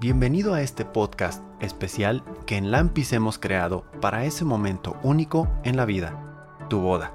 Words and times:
Bienvenido 0.00 0.54
a 0.54 0.62
este 0.62 0.84
podcast 0.84 1.42
especial 1.58 2.22
que 2.46 2.56
en 2.56 2.70
Lampis 2.70 3.12
hemos 3.12 3.36
creado 3.36 3.84
para 4.00 4.24
ese 4.26 4.44
momento 4.44 4.96
único 5.02 5.48
en 5.64 5.76
la 5.76 5.86
vida, 5.86 6.46
tu 6.70 6.78
boda. 6.78 7.12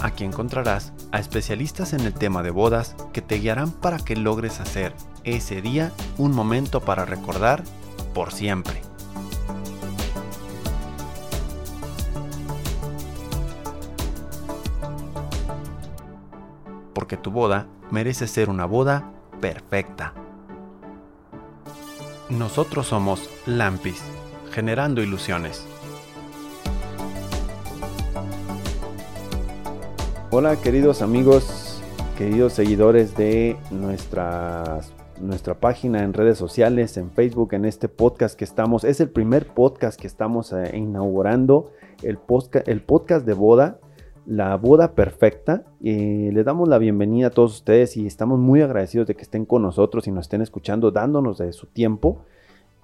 Aquí 0.00 0.22
encontrarás 0.22 0.92
a 1.10 1.18
especialistas 1.18 1.92
en 1.92 2.02
el 2.02 2.14
tema 2.14 2.44
de 2.44 2.52
bodas 2.52 2.94
que 3.12 3.20
te 3.20 3.40
guiarán 3.40 3.72
para 3.72 3.98
que 3.98 4.14
logres 4.14 4.60
hacer 4.60 4.94
ese 5.24 5.60
día 5.60 5.90
un 6.18 6.30
momento 6.30 6.82
para 6.82 7.04
recordar 7.04 7.64
por 8.14 8.32
siempre. 8.32 8.83
Tu 17.24 17.30
boda 17.30 17.66
merece 17.90 18.26
ser 18.26 18.50
una 18.50 18.66
boda 18.66 19.10
perfecta. 19.40 20.12
Nosotros 22.28 22.86
somos 22.86 23.30
Lampis, 23.46 24.02
generando 24.52 25.02
ilusiones. 25.02 25.66
Hola 30.30 30.56
queridos 30.56 31.00
amigos, 31.00 31.82
queridos 32.18 32.52
seguidores 32.52 33.16
de 33.16 33.56
nuestra 33.70 34.80
página 35.60 36.04
en 36.04 36.12
redes 36.12 36.36
sociales, 36.36 36.98
en 36.98 37.10
Facebook, 37.10 37.54
en 37.54 37.64
este 37.64 37.88
podcast 37.88 38.36
que 38.36 38.44
estamos. 38.44 38.84
Es 38.84 39.00
el 39.00 39.08
primer 39.08 39.46
podcast 39.46 39.98
que 39.98 40.08
estamos 40.08 40.52
eh, 40.52 40.76
inaugurando, 40.76 41.72
el 42.02 42.18
podcast 42.18 43.24
de 43.24 43.32
boda, 43.32 43.78
la 44.26 44.56
boda 44.56 44.94
perfecta. 44.94 45.64
Y 45.80 46.30
les 46.30 46.44
damos 46.44 46.68
la 46.68 46.78
bienvenida 46.78 47.28
a 47.28 47.30
todos 47.30 47.54
ustedes 47.54 47.96
y 47.96 48.06
estamos 48.06 48.38
muy 48.38 48.62
agradecidos 48.62 49.06
de 49.06 49.14
que 49.14 49.22
estén 49.22 49.44
con 49.44 49.62
nosotros 49.62 50.06
y 50.06 50.12
nos 50.12 50.26
estén 50.26 50.42
escuchando, 50.42 50.90
dándonos 50.90 51.38
de 51.38 51.52
su 51.52 51.66
tiempo 51.66 52.24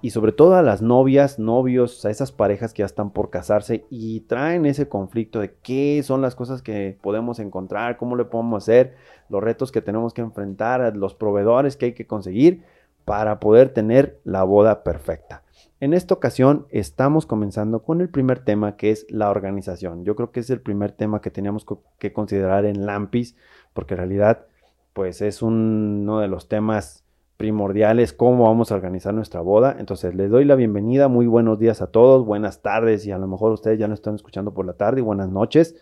y 0.01 0.09
sobre 0.09 0.31
todo 0.31 0.55
a 0.55 0.63
las 0.63 0.81
novias, 0.81 1.37
novios, 1.37 2.03
a 2.05 2.09
esas 2.09 2.31
parejas 2.31 2.73
que 2.73 2.79
ya 2.79 2.87
están 2.87 3.11
por 3.11 3.29
casarse 3.29 3.85
y 3.89 4.21
traen 4.21 4.65
ese 4.65 4.89
conflicto 4.89 5.39
de 5.39 5.53
qué 5.61 6.01
son 6.03 6.21
las 6.21 6.35
cosas 6.35 6.63
que 6.63 6.97
podemos 7.01 7.39
encontrar, 7.39 7.97
cómo 7.97 8.15
le 8.15 8.25
podemos 8.25 8.63
hacer, 8.63 8.95
los 9.29 9.43
retos 9.43 9.71
que 9.71 9.81
tenemos 9.81 10.13
que 10.13 10.21
enfrentar, 10.21 10.95
los 10.97 11.13
proveedores 11.13 11.77
que 11.77 11.87
hay 11.87 11.93
que 11.93 12.07
conseguir 12.07 12.63
para 13.05 13.39
poder 13.39 13.69
tener 13.69 14.19
la 14.23 14.43
boda 14.43 14.83
perfecta. 14.83 15.40
En 15.81 15.93
esta 15.93 16.13
ocasión 16.13 16.67
estamos 16.69 17.25
comenzando 17.25 17.81
con 17.81 18.01
el 18.01 18.09
primer 18.09 18.45
tema 18.45 18.77
que 18.77 18.91
es 18.91 19.07
la 19.09 19.31
organización. 19.31 20.05
Yo 20.05 20.15
creo 20.15 20.31
que 20.31 20.41
es 20.41 20.51
el 20.51 20.61
primer 20.61 20.91
tema 20.91 21.21
que 21.21 21.31
teníamos 21.31 21.65
que 21.97 22.13
considerar 22.13 22.65
en 22.65 22.85
Lampis 22.85 23.35
porque 23.73 23.95
en 23.95 23.97
realidad 23.97 24.45
pues 24.93 25.23
es 25.23 25.41
uno 25.41 26.19
de 26.19 26.27
los 26.27 26.47
temas 26.47 27.03
primordiales, 27.37 28.13
cómo 28.13 28.43
vamos 28.43 28.71
a 28.71 28.75
organizar 28.75 29.15
nuestra 29.15 29.41
boda. 29.41 29.75
Entonces, 29.79 30.13
les 30.13 30.29
doy 30.29 30.45
la 30.45 30.53
bienvenida, 30.53 31.07
muy 31.07 31.25
buenos 31.25 31.57
días 31.57 31.81
a 31.81 31.87
todos, 31.87 32.27
buenas 32.27 32.61
tardes 32.61 33.07
y 33.07 33.11
a 33.11 33.17
lo 33.17 33.25
mejor 33.25 33.51
ustedes 33.51 33.79
ya 33.79 33.87
no 33.87 33.95
están 33.95 34.13
escuchando 34.13 34.53
por 34.53 34.67
la 34.67 34.73
tarde 34.73 34.99
y 34.99 35.03
buenas 35.03 35.31
noches. 35.31 35.75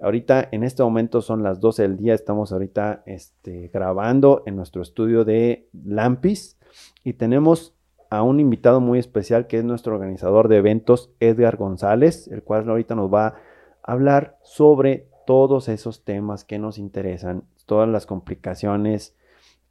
Ahorita, 0.00 0.48
en 0.52 0.62
este 0.62 0.84
momento 0.84 1.22
son 1.22 1.42
las 1.42 1.58
12 1.58 1.82
del 1.82 1.96
día, 1.96 2.14
estamos 2.14 2.52
ahorita 2.52 3.02
este, 3.04 3.66
grabando 3.74 4.44
en 4.46 4.54
nuestro 4.54 4.80
estudio 4.80 5.24
de 5.24 5.68
Lampis 5.72 6.56
y 7.02 7.14
tenemos 7.14 7.74
a 8.10 8.22
un 8.22 8.40
invitado 8.40 8.80
muy 8.80 8.98
especial 8.98 9.46
que 9.46 9.58
es 9.58 9.64
nuestro 9.64 9.94
organizador 9.94 10.48
de 10.48 10.56
eventos, 10.56 11.10
Edgar 11.20 11.56
González, 11.56 12.28
el 12.28 12.42
cual 12.42 12.68
ahorita 12.68 12.94
nos 12.94 13.12
va 13.12 13.26
a 13.26 13.34
hablar 13.82 14.36
sobre 14.42 15.06
todos 15.26 15.68
esos 15.68 16.04
temas 16.04 16.44
que 16.44 16.58
nos 16.58 16.76
interesan, 16.76 17.44
todas 17.66 17.88
las 17.88 18.06
complicaciones, 18.06 19.14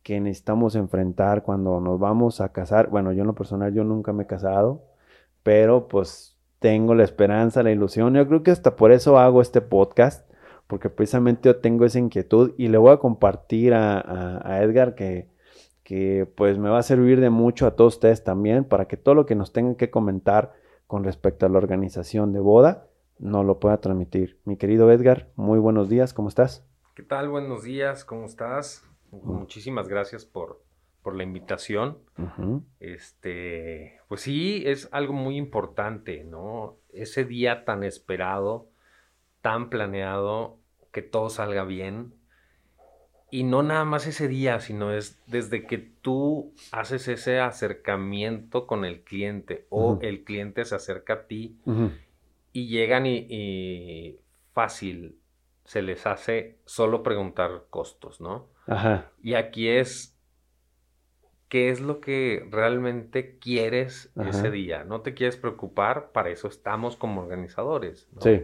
que 0.04 0.20
necesitamos 0.20 0.76
enfrentar 0.76 1.44
cuando 1.44 1.80
nos 1.82 2.00
vamos 2.00 2.42
a 2.42 2.50
casar. 2.50 2.90
Bueno, 2.90 3.12
yo 3.12 3.22
en 3.22 3.28
lo 3.28 3.36
personal 3.36 3.74
yo 3.74 3.84
nunca 3.84 4.14
me 4.14 4.24
he 4.24 4.28
casado, 4.28 4.84
pero 5.44 5.88
pues 5.88 6.38
tengo 6.60 6.96
la 6.96 7.04
esperanza, 7.04 7.64
la 7.64 7.72
ilusión. 7.72 8.14
Yo 8.14 8.28
creo 8.28 8.44
que 8.44 8.52
hasta 8.52 8.76
por 8.76 8.92
eso 8.92 9.18
hago 9.18 9.42
este 9.42 9.62
podcast, 9.62 10.30
porque 10.68 10.90
precisamente 10.90 11.50
yo 11.50 11.58
tengo 11.58 11.86
esa 11.86 12.00
inquietud 12.00 12.54
y 12.58 12.68
le 12.68 12.78
voy 12.78 12.92
a 12.92 12.98
compartir 12.98 13.74
a, 13.74 14.60
Edgar 14.62 14.96
que, 14.96 15.28
que 15.90 16.32
pues 16.36 16.60
me 16.60 16.70
va 16.70 16.78
a 16.78 16.84
servir 16.84 17.20
de 17.20 17.32
mucho 17.32 17.66
a 17.66 17.76
todos 17.76 17.96
ustedes 17.96 18.24
también 18.24 18.64
para 18.64 18.88
que 18.88 18.96
todo 18.96 19.16
lo 19.16 19.26
que 19.26 19.34
nos 19.34 19.54
tengan 19.54 19.74
que 19.74 19.90
comentar 19.90 20.54
con 20.86 21.04
respecto 21.04 21.48
a 21.48 21.50
la 21.50 21.58
organización 21.58 22.32
de 22.32 22.40
boda 22.40 22.86
no 23.18 23.44
lo 23.44 23.60
pueda 23.60 23.82
transmitir. 23.82 24.40
Mi 24.46 24.56
querido 24.56 24.92
Edgar, 24.92 25.32
muy 25.36 25.58
buenos 25.58 25.90
días, 25.90 26.14
¿cómo 26.14 26.30
estás? 26.30 26.64
¿Qué 26.94 27.02
tal? 27.02 27.30
Buenos 27.30 27.64
días, 27.64 28.06
¿cómo 28.06 28.26
estás? 28.26 28.88
Muchísimas 29.10 29.88
gracias 29.88 30.26
por, 30.26 30.62
por 31.02 31.16
la 31.16 31.24
invitación. 31.24 31.98
Este, 32.80 34.00
pues 34.08 34.22
sí, 34.22 34.62
es 34.68 34.90
algo 34.92 35.14
muy 35.14 35.38
importante, 35.38 36.24
¿no? 36.24 36.78
Ese 36.94 37.26
día 37.26 37.66
tan 37.66 37.84
esperado, 37.84 38.70
tan 39.42 39.72
planeado, 39.72 40.60
que 40.92 41.02
todo 41.02 41.32
salga 41.32 41.64
bien. 41.64 42.14
Y 43.32 43.44
no 43.44 43.64
nada 43.64 43.86
más 43.86 44.08
ese 44.08 44.28
día, 44.28 44.60
sino 44.60 44.92
es 44.92 45.22
desde 45.28 45.66
que 45.66 45.78
tú 45.78 46.54
haces 46.72 47.08
ese 47.08 47.40
acercamiento 47.40 48.66
con 48.66 48.86
el 48.86 49.04
cliente 49.04 49.68
o 49.70 50.00
el 50.02 50.24
cliente 50.24 50.66
se 50.66 50.76
acerca 50.76 51.14
a 51.14 51.28
ti 51.28 51.58
y 52.54 52.68
llegan 52.68 53.06
y 53.06 54.20
fácil 54.54 55.20
se 55.66 55.82
les 55.82 56.08
hace 56.08 56.60
solo 56.66 57.04
preguntar 57.04 57.66
costos, 57.70 58.22
¿no? 58.22 58.50
Ajá. 58.66 59.12
Y 59.22 59.36
aquí 59.36 59.68
es 59.68 60.20
qué 61.50 61.70
es 61.70 61.82
lo 61.82 62.00
que 62.00 62.48
realmente 62.50 63.38
quieres 63.40 64.12
ese 64.24 64.52
día. 64.52 64.84
No 64.84 65.02
te 65.02 65.14
quieres 65.14 65.36
preocupar, 65.36 66.12
para 66.12 66.30
eso 66.30 66.48
estamos 66.48 66.96
como 66.96 67.22
organizadores. 67.22 68.08
Sí. 68.22 68.44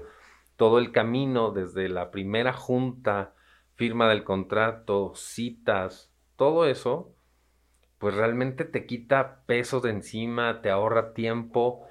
Todo 0.56 0.80
el 0.80 0.92
camino, 0.92 1.52
desde 1.52 1.88
la 1.88 2.12
primera 2.12 2.52
junta, 2.52 3.35
firma 3.76 4.10
del 4.10 4.24
contrato, 4.24 5.14
citas, 5.16 6.12
todo 6.36 6.66
eso, 6.66 7.14
pues 7.98 8.16
realmente 8.16 8.66
te 8.66 8.86
quita 8.86 9.44
peso 9.46 9.80
de 9.80 9.92
encima, 9.92 10.62
te 10.62 10.70
ahorra 10.70 11.14
tiempo. 11.14 11.86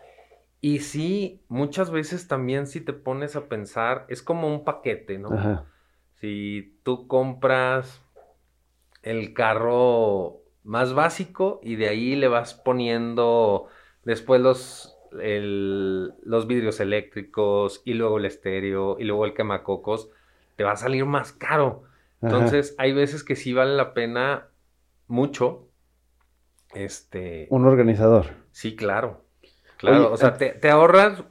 Y 0.61 0.81
sí, 0.81 1.43
muchas 1.49 1.91
veces 1.91 2.27
también 2.29 2.67
si 2.67 2.81
te 2.81 2.93
pones 2.93 3.37
a 3.37 3.49
pensar, 3.49 4.07
es 4.09 4.23
como 4.23 4.49
un 4.49 4.65
paquete, 4.65 5.19
¿no? 5.19 5.33
Ajá. 5.33 5.67
Si 6.21 6.79
tú 6.83 7.07
compras 7.07 8.03
el 9.03 9.35
carro 9.35 10.41
más 10.63 10.95
básico 10.95 11.61
y 11.63 11.77
de 11.77 11.89
ahí 11.89 12.17
le 12.17 12.29
vas 12.29 12.55
poniendo 12.55 13.69
después 14.05 14.41
los, 14.41 14.97
los 15.13 16.47
vidrios 16.47 16.81
eléctricos 16.81 17.83
y 17.85 17.95
luego 17.95 18.19
el 18.19 18.25
estéreo 18.25 18.97
y 18.99 19.05
luego 19.05 19.27
el 19.27 19.35
quemacocos, 19.35 20.11
te 20.57 20.65
va 20.65 20.73
a 20.73 20.77
salir 20.77 21.05
más 21.05 21.33
caro. 21.33 21.85
Entonces, 22.23 22.75
hay 22.79 22.93
veces 22.93 23.23
que 23.23 23.37
sí 23.37 23.53
vale 23.53 23.77
la 23.77 23.93
pena 23.93 24.49
mucho. 25.09 25.69
Este. 26.73 27.47
Un 27.51 27.67
organizador. 27.67 28.27
Sí, 28.51 28.77
claro. 28.77 29.25
Claro. 29.77 30.13
o 30.13 30.17
sea, 30.17 30.35
te, 30.35 30.51
te, 30.51 30.71
ahorras. 30.71 31.25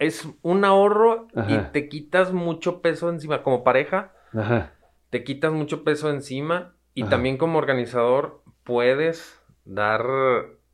Es 0.00 0.28
un 0.42 0.64
ahorro 0.64 1.28
y 1.48 1.58
te 1.72 1.88
quitas 1.88 2.32
mucho 2.32 2.82
peso 2.82 3.10
encima. 3.10 3.42
Como 3.42 3.64
pareja, 3.64 4.12
Ajá. 4.32 4.72
te 5.10 5.24
quitas 5.24 5.52
mucho 5.52 5.84
peso 5.84 6.10
encima 6.10 6.74
y 6.94 7.04
también 7.04 7.36
como 7.36 7.58
organizador 7.58 8.42
puedes 8.64 9.40
dar 9.64 10.04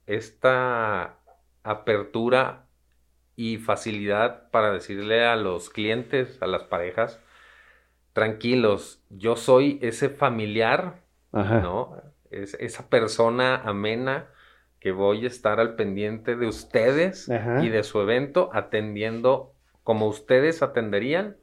esta 0.07 1.19
apertura 1.63 2.67
y 3.37 3.57
facilidad 3.59 4.51
para 4.51 4.73
decirle 4.73 5.27
a 5.27 5.37
los 5.37 5.71
clientes, 5.71 6.39
a 6.41 6.47
las 6.47 6.63
parejas, 6.63 7.21
tranquilos, 8.15 9.03
yo 9.11 9.37
soy 9.37 9.79
ese 9.83 10.09
familiar, 10.09 11.03
¿no? 11.33 11.97
Es, 12.31 12.55
esa 12.55 12.89
persona 12.89 13.57
amena 13.57 14.29
que 14.81 14.93
voy 14.93 15.25
a 15.25 15.27
estar 15.27 15.61
al 15.61 15.75
pendiente 15.75 16.37
de 16.37 16.47
ustedes 16.47 17.29
y 17.63 17.69
de 17.69 17.83
su 17.83 18.01
evento, 18.01 18.51
atendiendo 18.55 19.53
como 19.83 20.07
ustedes 20.07 20.63
atenderían 20.63 21.37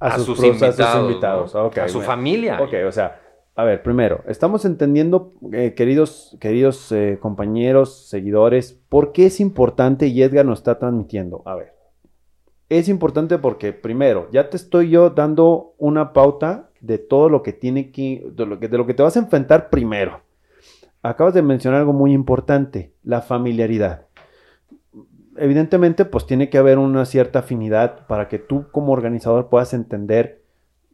a, 0.00 0.18
sus, 0.18 0.42
invitados, 0.42 1.54
a, 1.54 1.88
su 1.88 2.00
familia. 2.02 2.60
Ok, 2.60 2.74
o 2.86 2.92
sea, 2.92 3.20
a 3.54 3.64
ver, 3.64 3.82
primero, 3.82 4.24
estamos 4.26 4.64
entendiendo, 4.64 5.34
eh, 5.52 5.74
queridos, 5.74 6.36
queridos 6.40 6.90
eh, 6.92 7.18
compañeros, 7.20 8.08
seguidores, 8.08 8.72
por 8.88 9.12
qué 9.12 9.26
es 9.26 9.38
importante 9.38 10.06
y 10.06 10.22
Edgar 10.22 10.46
nos 10.46 10.60
está 10.60 10.78
transmitiendo. 10.78 11.42
A 11.44 11.54
ver, 11.54 11.74
es 12.70 12.88
importante 12.88 13.36
porque, 13.36 13.72
primero, 13.72 14.28
ya 14.30 14.48
te 14.48 14.56
estoy 14.56 14.90
yo 14.90 15.10
dando 15.10 15.74
una 15.76 16.12
pauta 16.12 16.70
de 16.80 16.98
todo 16.98 17.28
lo 17.28 17.42
que 17.42 17.52
tiene 17.52 17.90
que, 17.90 18.24
de 18.32 18.46
lo 18.46 18.60
que, 18.60 18.94
te 18.94 19.02
vas 19.02 19.16
a 19.16 19.20
enfrentar 19.20 19.70
primero. 19.70 20.22
Acabas 21.02 21.34
de 21.34 21.42
mencionar 21.42 21.80
algo 21.80 21.92
muy 21.92 22.12
importante, 22.12 22.94
la 23.02 23.22
familiaridad. 23.22 24.06
Evidentemente, 25.36 26.04
pues 26.04 26.26
tiene 26.26 26.48
que 26.48 26.58
haber 26.58 26.78
una 26.78 27.04
cierta 27.06 27.40
afinidad 27.40 28.06
para 28.06 28.28
que 28.28 28.38
tú 28.38 28.66
como 28.70 28.92
organizador 28.92 29.48
puedas 29.48 29.74
entender 29.74 30.42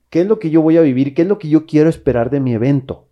qué 0.09 0.23
es 0.23 0.27
lo 0.27 0.39
que 0.39 0.49
yo 0.49 0.63
voy 0.63 0.79
a 0.79 0.83
vivir, 0.83 1.15
qué 1.15 1.23
es 1.23 1.29
lo 1.29 1.39
que 1.39 1.51
yo 1.51 1.67
quiero 1.67 1.91
esperar 1.91 2.31
de 2.31 2.41
mi 2.41 2.55
evento. 2.55 3.09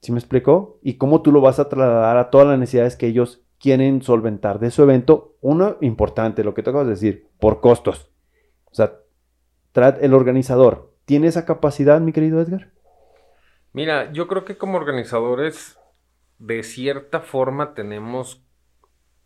¿Sí 0.00 0.10
me 0.10 0.18
explicó? 0.18 0.80
Y 0.82 0.94
cómo 0.94 1.22
tú 1.22 1.30
lo 1.30 1.40
vas 1.40 1.60
a 1.60 1.68
trasladar 1.68 2.16
a 2.16 2.30
todas 2.30 2.48
las 2.48 2.58
necesidades 2.58 2.96
que 2.96 3.06
ellos 3.06 3.41
quieren 3.62 4.02
solventar 4.02 4.58
de 4.58 4.72
su 4.72 4.82
evento. 4.82 5.36
Uno 5.40 5.78
importante, 5.80 6.42
lo 6.42 6.52
que 6.52 6.62
te 6.62 6.70
acabas 6.70 6.88
de 6.88 6.94
decir, 6.94 7.28
por 7.38 7.60
costos. 7.60 8.10
O 8.70 8.74
sea, 8.74 8.98
el 10.00 10.14
organizador, 10.14 10.92
¿tiene 11.04 11.28
esa 11.28 11.46
capacidad, 11.46 12.00
mi 12.00 12.12
querido 12.12 12.40
Edgar? 12.40 12.72
Mira, 13.72 14.12
yo 14.12 14.26
creo 14.26 14.44
que 14.44 14.58
como 14.58 14.76
organizadores, 14.76 15.78
de 16.38 16.64
cierta 16.64 17.20
forma 17.20 17.72
tenemos 17.72 18.44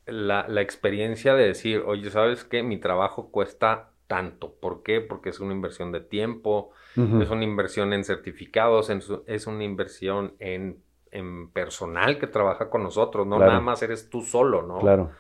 la, 0.04 0.46
experiencia 0.60 1.34
de 1.34 1.46
decir, 1.46 1.82
oye, 1.86 2.10
¿sabes 2.10 2.44
qué? 2.44 2.62
Mi 2.62 2.78
trabajo 2.78 3.30
cuesta 3.30 3.92
tanto. 4.06 4.54
¿Por 4.60 4.82
qué? 4.82 5.00
Porque 5.00 5.30
es 5.30 5.40
una 5.40 5.54
inversión 5.54 5.92
de 5.92 6.00
tiempo, 6.00 6.70
es 6.94 7.30
una 7.30 7.44
inversión 7.44 7.92
en 7.92 8.04
certificados, 8.04 8.90
es 9.26 9.46
una 9.46 9.64
inversión 9.64 10.34
en, 10.38 10.82
personal 11.52 12.18
que 12.18 12.26
trabaja 12.26 12.68
con 12.68 12.82
nosotros, 12.82 13.26
no 13.26 13.38
nada 13.38 13.60
más 13.60 13.82
eres 13.82 14.10
tú 14.10 14.22
solo, 14.22 14.62
¿no? 14.62 14.78
Claro. 14.78 15.10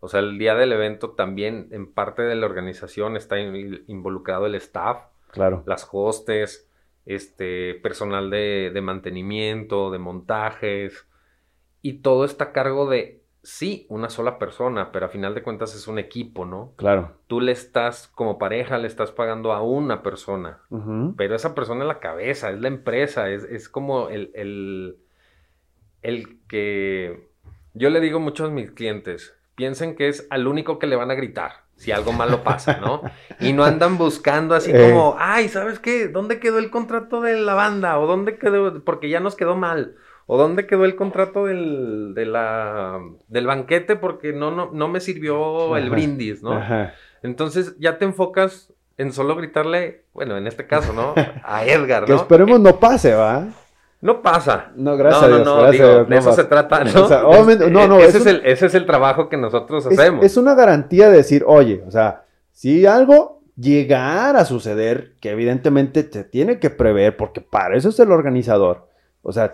O 0.00 0.08
sea, 0.08 0.20
el 0.20 0.38
día 0.38 0.54
del 0.54 0.72
evento 0.72 1.10
también 1.10 1.68
en 1.72 1.92
parte 1.92 2.22
de 2.22 2.34
la 2.34 2.46
organización 2.46 3.16
está 3.16 3.38
involucrado 3.38 4.46
el 4.46 4.54
staff, 4.54 4.98
claro. 5.30 5.62
las 5.66 5.88
hostes, 5.92 6.70
este, 7.04 7.74
personal 7.74 8.30
de, 8.30 8.70
de 8.72 8.80
mantenimiento, 8.80 9.90
de 9.90 9.98
montajes, 9.98 11.06
y 11.82 11.94
todo 11.94 12.24
está 12.24 12.44
a 12.44 12.52
cargo 12.52 12.88
de, 12.88 13.22
sí, 13.42 13.86
una 13.88 14.10
sola 14.10 14.38
persona, 14.38 14.92
pero 14.92 15.06
a 15.06 15.08
final 15.08 15.34
de 15.34 15.42
cuentas 15.42 15.74
es 15.74 15.88
un 15.88 15.98
equipo, 15.98 16.44
¿no? 16.44 16.72
Claro. 16.76 17.16
Tú 17.26 17.40
le 17.40 17.52
estás, 17.52 18.08
como 18.08 18.38
pareja, 18.38 18.78
le 18.78 18.86
estás 18.86 19.12
pagando 19.12 19.52
a 19.52 19.62
una 19.62 20.02
persona, 20.02 20.60
pero 21.16 21.34
esa 21.34 21.54
persona 21.54 21.82
es 21.82 21.88
la 21.88 22.00
cabeza, 22.00 22.50
es 22.50 22.60
la 22.60 22.68
empresa, 22.68 23.30
es, 23.30 23.44
es 23.44 23.68
como 23.68 24.08
el, 24.08 24.30
el, 24.34 24.98
el 26.02 26.38
que... 26.48 27.28
Yo 27.74 27.90
le 27.90 28.00
digo 28.00 28.20
mucho 28.20 28.46
a 28.46 28.50
mis 28.50 28.70
clientes, 28.72 29.34
piensen 29.54 29.94
que 29.94 30.08
es 30.08 30.26
al 30.30 30.46
único 30.46 30.78
que 30.78 30.86
le 30.86 30.96
van 30.96 31.10
a 31.10 31.14
gritar 31.14 31.52
si 31.80 31.92
algo 31.92 32.12
malo 32.12 32.42
pasa, 32.44 32.76
¿no? 32.76 33.00
Y 33.40 33.54
no 33.54 33.64
andan 33.64 33.96
buscando 33.96 34.54
así 34.54 34.70
eh. 34.74 34.90
como, 34.90 35.16
ay, 35.18 35.48
¿sabes 35.48 35.78
qué? 35.78 36.08
¿Dónde 36.08 36.38
quedó 36.38 36.58
el 36.58 36.70
contrato 36.70 37.22
de 37.22 37.40
la 37.40 37.54
banda? 37.54 37.98
¿O 37.98 38.06
dónde 38.06 38.36
quedó? 38.36 38.84
Porque 38.84 39.08
ya 39.08 39.18
nos 39.18 39.34
quedó 39.34 39.56
mal. 39.56 39.96
¿O 40.26 40.36
dónde 40.36 40.66
quedó 40.66 40.84
el 40.84 40.94
contrato 40.94 41.46
del, 41.46 42.12
de 42.14 42.26
la, 42.26 43.00
del 43.28 43.46
banquete? 43.46 43.96
Porque 43.96 44.34
no, 44.34 44.50
no, 44.50 44.70
no 44.72 44.88
me 44.88 45.00
sirvió 45.00 45.74
el 45.76 45.88
brindis, 45.88 46.42
¿no? 46.42 46.60
Entonces 47.22 47.74
ya 47.78 47.96
te 47.98 48.04
enfocas 48.04 48.74
en 48.98 49.14
solo 49.14 49.34
gritarle, 49.34 50.04
bueno, 50.12 50.36
en 50.36 50.46
este 50.46 50.66
caso, 50.66 50.92
¿no? 50.92 51.14
A 51.42 51.64
Edgar, 51.64 52.02
¿no? 52.02 52.06
Que 52.06 52.14
esperemos 52.14 52.60
no 52.60 52.78
pase, 52.78 53.14
¿va? 53.14 53.48
No 54.00 54.22
pasa. 54.22 54.72
No, 54.76 54.96
gracias 54.96 55.30
no, 55.30 55.38
no, 55.38 55.44
No, 55.44 55.70
digo, 55.70 56.04
de 56.04 56.16
eso 56.16 56.32
se 56.32 56.44
trata, 56.44 56.84
¿no? 56.84 57.04
O 57.04 57.08
sea, 57.08 57.26
obviamente, 57.26 57.70
no, 57.70 57.86
no. 57.86 57.98
Ese 57.98 58.18
es, 58.18 58.26
el, 58.26 58.42
ese 58.44 58.66
es 58.66 58.74
el 58.74 58.86
trabajo 58.86 59.28
que 59.28 59.36
nosotros 59.36 59.86
hacemos. 59.86 60.24
Es 60.24 60.36
una 60.36 60.54
garantía 60.54 61.10
de 61.10 61.18
decir, 61.18 61.44
oye, 61.46 61.84
o 61.86 61.90
sea, 61.90 62.24
si 62.52 62.86
algo 62.86 63.42
llegara 63.56 64.40
a 64.40 64.44
suceder, 64.46 65.16
que 65.20 65.30
evidentemente 65.30 66.02
te 66.02 66.24
tiene 66.24 66.58
que 66.58 66.70
prever, 66.70 67.16
porque 67.16 67.42
para 67.42 67.76
eso 67.76 67.90
es 67.90 68.00
el 68.00 68.10
organizador. 68.10 68.88
O 69.22 69.32
sea, 69.32 69.52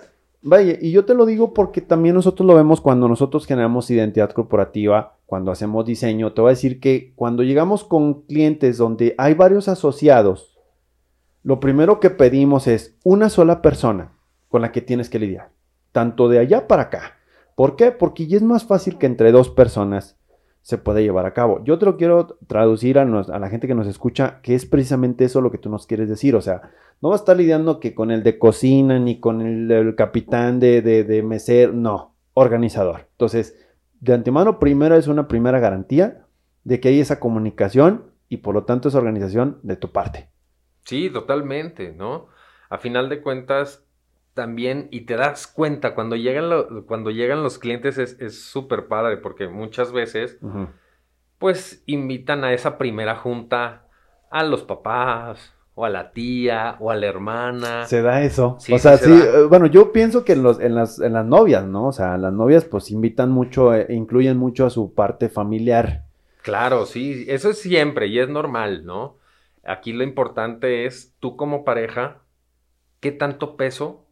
Vaya, 0.48 0.76
y 0.81 0.93
yo 0.93 1.04
te 1.04 1.14
lo 1.14 1.26
digo 1.26 1.52
porque 1.52 1.81
también 1.81 2.14
nosotros 2.14 2.46
lo 2.46 2.54
vemos 2.54 2.81
cuando 2.81 3.08
nosotros 3.08 3.46
generamos 3.46 3.90
identidad 3.90 4.31
corporativa, 4.31 5.16
cuando 5.26 5.50
hacemos 5.50 5.84
diseño. 5.84 6.34
Te 6.34 6.40
voy 6.40 6.50
a 6.50 6.54
decir 6.54 6.78
que 6.78 7.12
cuando 7.16 7.43
llegamos 7.43 7.82
con 7.82 8.22
clientes 8.22 8.78
donde 8.78 9.16
hay 9.19 9.34
varios 9.34 9.66
asociados, 9.66 10.56
lo 11.43 11.58
primero 11.58 11.98
que 11.98 12.10
pedimos 12.10 12.69
es 12.69 12.96
una 13.02 13.28
sola 13.28 13.60
persona 13.60 14.15
con 14.56 14.62
la 14.62 14.73
que 14.73 14.81
tienes 14.81 15.11
que 15.11 15.19
lidiar, 15.19 15.50
tanto 15.93 16.31
de 16.31 16.38
allá 16.38 16.67
para 16.67 16.85
acá. 16.85 17.19
¿Por 17.56 17.76
qué? 17.76 17.93
Porque 17.93 18.26
ya 18.26 18.38
es 18.38 18.43
más 18.43 18.64
fácil 18.64 18.97
que 18.97 19.05
entre 19.05 19.31
dos 19.31 19.50
personas 19.50 20.19
se 20.62 20.79
pueda 20.79 21.03
llevar 21.03 21.26
a 21.26 21.35
cabo. 21.35 21.62
Yo 21.62 21.79
te 21.79 21.85
lo 21.85 21.99
quiero 21.99 22.38
traducir 22.47 22.99
a, 22.99 23.05
la 23.05 23.50
gente 23.50 23.67
que 23.67 23.75
nos 23.75 23.87
escucha, 23.87 24.41
que 24.41 24.55
es 24.55 24.64
precisamente 24.64 25.26
eso 25.26 25.43
lo 25.43 25.50
que 25.50 25.58
tú 25.58 25.69
nos 25.69 25.87
quieres 25.87 26.08
decir. 26.08 26.35
O 26.35 26.41
sea, 26.41 26.70
no 27.03 27.11
va 27.11 27.17
a 27.17 27.19
estar 27.19 27.37
lidiando 27.37 27.81
que 27.81 27.94
con 27.94 28.11
el 28.11 28.23
de 28.23 28.38
cocina 28.38 28.99
ni 28.99 29.20
con 29.20 29.43
el, 29.43 29.94
capitán 29.94 30.58
de, 30.58 30.81
de, 30.81 31.23
meser, 31.23 31.75
no, 31.75 32.17
organizador. 32.32 33.08
Entonces, 33.11 33.62
de 34.00 34.14
antemano, 34.14 34.58
primero 34.58 34.97
es 34.97 35.06
una 35.06 35.29
primera 35.29 35.61
garantía 35.61 36.25
de 36.64 36.81
que 36.81 36.88
hay 36.88 37.00
esa 37.00 37.20
comunicación 37.20 38.11
y 38.31 38.38
por 38.38 38.55
lo 38.55 38.64
tanto 38.64 38.88
esa 38.88 38.97
organización 38.97 39.58
de 39.62 39.76
tu 39.76 39.93
parte. 39.93 40.31
Sí, 40.87 41.11
totalmente, 41.11 41.93
¿no? 41.93 42.29
A 42.70 42.79
final 42.79 43.11
de 43.11 43.20
cuentas, 43.20 43.85
también, 44.36 44.88
y 44.90 45.00
te 45.06 45.16
das 45.16 45.46
cuenta, 45.46 45.94
cuando 45.94 46.14
llegan, 46.14 46.84
cuando 46.86 47.10
llegan 47.10 47.42
los 47.42 47.58
clientes 47.58 47.96
es 47.98 48.40
súper 48.40 48.86
padre, 48.86 49.16
porque 49.16 49.48
muchas 49.48 49.92
veces, 49.92 50.38
pues, 51.38 51.82
invitan 51.86 52.44
a 52.44 52.52
esa 52.52 52.76
primera 52.76 53.16
junta 53.16 53.88
a 54.30 54.44
los 54.44 54.62
papás, 54.62 55.56
o 55.78 55.84
a 55.84 55.90
la 55.90 56.10
tía, 56.10 56.76
o 56.80 56.90
a 56.90 56.96
la 56.96 57.06
hermana. 57.06 57.84
Se 57.84 58.00
da 58.00 58.22
eso. 58.22 58.56
o 58.72 58.78
sea, 58.78 58.96
sí, 58.96 59.12
eh, 59.12 59.42
bueno, 59.48 59.66
yo 59.66 59.92
pienso 59.92 60.24
que 60.24 60.32
en, 60.32 60.42
los, 60.42 60.58
en, 60.58 60.74
las, 60.74 60.98
en 61.00 61.12
las 61.12 61.26
novias, 61.26 61.66
¿no? 61.66 61.88
O 61.88 61.92
sea, 61.92 62.16
las 62.16 62.32
novias 62.32 62.64
pues 62.64 62.90
invitan 62.90 63.30
mucho, 63.30 63.74
e 63.74 63.86
incluyen 63.94 64.38
mucho 64.38 64.64
a 64.64 64.70
su 64.70 64.94
parte 64.94 65.28
familiar. 65.28 66.04
Claro, 66.40 66.86
sí, 66.86 67.26
eso 67.28 67.50
es 67.50 67.60
siempre 67.60 68.06
y 68.06 68.18
es 68.18 68.28
normal, 68.28 68.86
¿no? 68.86 69.18
Aquí 69.64 69.92
lo 69.92 70.02
importante 70.02 70.86
es 70.86 71.14
tú 71.20 71.36
como 71.36 71.62
pareja, 71.64 72.22
¿qué 73.00 73.12
tanto 73.12 73.56
peso 73.56 74.06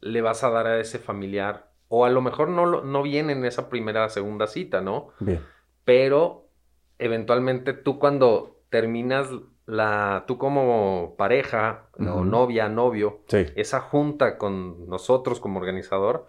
le 0.00 0.22
vas 0.22 0.44
a 0.44 0.50
dar 0.50 0.66
a 0.66 0.80
ese 0.80 0.98
familiar? 0.98 1.70
O 1.88 2.04
a 2.04 2.10
lo 2.10 2.20
mejor 2.20 2.48
no, 2.48 2.82
no 2.82 3.02
viene 3.02 3.32
en 3.32 3.44
esa 3.44 3.68
primera, 3.68 4.08
segunda 4.08 4.46
cita, 4.46 4.80
¿no? 4.80 5.08
Bien. 5.20 5.40
Pero 5.84 6.48
eventualmente 6.98 7.72
tú 7.72 7.98
cuando 7.98 8.60
terminas 8.70 9.28
la, 9.66 10.24
tú 10.26 10.38
como 10.38 11.14
pareja, 11.16 11.88
o 11.98 12.24
novia, 12.24 12.68
novio, 12.68 13.22
esa 13.54 13.80
junta 13.80 14.38
con 14.38 14.88
nosotros 14.88 15.40
como 15.40 15.60
organizador, 15.60 16.26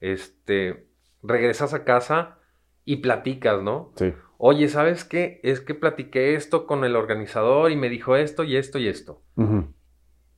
este, 0.00 0.86
regresas 1.22 1.74
a 1.74 1.84
casa 1.84 2.38
y 2.84 2.96
platicas, 2.96 3.62
¿no? 3.62 3.92
Sí. 3.96 4.14
Oye, 4.38 4.68
¿sabes 4.68 5.04
qué? 5.04 5.40
Es 5.42 5.60
que 5.60 5.74
platiqué 5.74 6.34
esto 6.34 6.66
con 6.66 6.84
el 6.84 6.96
organizador 6.96 7.70
y 7.70 7.76
me 7.76 7.90
dijo 7.90 8.16
esto 8.16 8.44
y 8.44 8.56
esto 8.56 8.78
y 8.78 8.88
esto. 8.88 9.22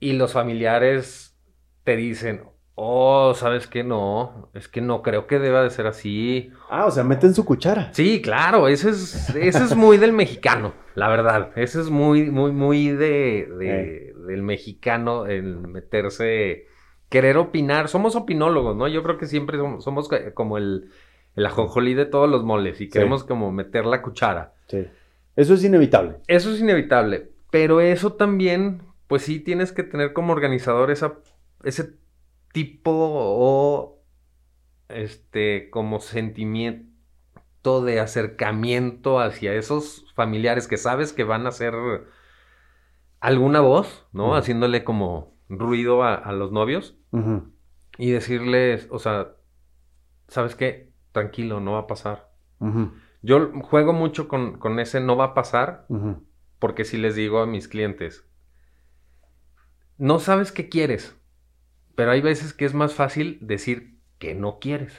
Y 0.01 0.15
los 0.15 0.33
familiares 0.33 1.39
te 1.85 1.95
dicen, 1.95 2.43
Oh, 2.75 3.35
¿sabes 3.35 3.67
qué? 3.67 3.85
No, 3.85 4.49
es 4.55 4.67
que 4.67 4.81
no 4.81 5.03
creo 5.03 5.27
que 5.27 5.39
deba 5.39 5.63
de 5.63 5.71
ser 5.71 5.87
así. 5.87 6.51
Ah, 6.71 6.87
o 6.87 6.91
sea, 6.91 7.05
meten 7.05 7.35
su 7.35 7.45
cuchara. 7.45 7.93
Sí, 7.93 8.23
claro, 8.23 8.67
ese 8.67 8.91
es, 8.91 9.35
ese 9.37 9.65
es 9.65 9.77
muy 9.77 9.99
del 9.99 10.13
mexicano, 10.13 10.73
la 10.95 11.09
verdad. 11.09 11.51
Ese 11.55 11.81
es 11.81 11.91
muy, 11.91 12.31
muy, 12.31 12.51
muy 12.51 12.89
de, 12.89 13.41
eh. 13.61 14.15
del 14.27 14.43
mexicano, 14.43 15.27
el 15.27 15.59
meterse, 15.59 16.67
querer 17.11 17.37
opinar. 17.37 17.89
Somos 17.89 18.17
opinólogos, 18.17 18.75
¿no? 18.75 18.89
Yo 18.89 19.03
creo 19.03 19.19
que 19.19 19.27
siempre 19.27 19.59
somos, 19.81 20.09
como 20.33 20.57
el, 20.57 20.91
el 21.37 21.47
ajonjolí 21.47 21.93
de 21.93 22.07
todos 22.07 22.29
los 22.29 22.43
moles 22.43 22.81
y 22.81 22.89
queremos 22.89 23.23
como 23.23 23.53
meter 23.53 23.85
la 23.85 24.01
cuchara. 24.01 24.55
Sí. 24.69 24.87
Eso 25.37 25.55
es 25.55 25.63
inevitable. 25.63 26.17
Eso 26.27 26.51
es 26.51 26.61
inevitable. 26.61 27.29
Pero 27.51 27.83
eso 27.83 28.15
también, 28.15 28.81
pues 29.09 29.23
sí 29.23 29.41
tienes 29.41 29.73
que 29.73 29.83
tener 29.83 30.15
como 30.15 30.33
organizador 30.33 30.91
esa, 30.91 31.19
ese 31.65 32.01
tipo 32.53 32.91
o 32.95 34.03
este 34.89 35.71
como 35.71 36.01
sentimiento 36.01 37.83
de 37.85 38.01
acercamiento 38.01 39.21
hacia 39.21 39.55
esos 39.55 40.13
familiares 40.15 40.69
que 40.69 40.77
sabes 40.77 41.13
que 41.13 41.25
van 41.25 41.47
a 41.47 41.51
hacer 41.51 41.75
alguna 43.21 43.61
voz, 43.61 44.07
¿no? 44.13 44.35
Haciéndole 44.35 44.85
como 44.85 45.35
ruido 45.49 46.03
a, 46.03 46.31
los 46.33 46.51
novios 46.53 46.97
y 47.99 48.11
decirles, 48.11 48.89
o 48.91 48.99
sea, 48.99 49.33
¿sabes 50.29 50.55
qué? 50.55 50.93
Tranquilo, 51.13 51.61
no 51.61 51.73
va 51.73 51.81
a 51.81 51.87
pasar. 51.87 52.33
Yo 53.23 53.53
juego 53.63 53.93
mucho 53.93 54.29
con, 54.29 54.59
con, 54.59 54.79
ese 54.81 55.01
no 55.01 55.17
va 55.17 55.27
a 55.27 55.35
pasar 55.35 55.87
porque 56.59 56.85
si 56.85 56.97
les 56.97 57.15
digo 57.15 57.41
a 57.41 57.47
mis 57.47 57.69
clientes, 57.69 58.27
no 59.99 60.19
sabes 60.19 60.53
qué 60.53 60.69
quieres, 60.69 61.17
pero 61.95 62.11
hay 62.13 62.21
veces 62.21 62.53
que 62.53 62.65
es 62.65 62.75
más 62.75 62.95
fácil 62.95 63.39
decir 63.41 63.99
que 64.19 64.35
no 64.35 64.59
quieres. 64.61 64.93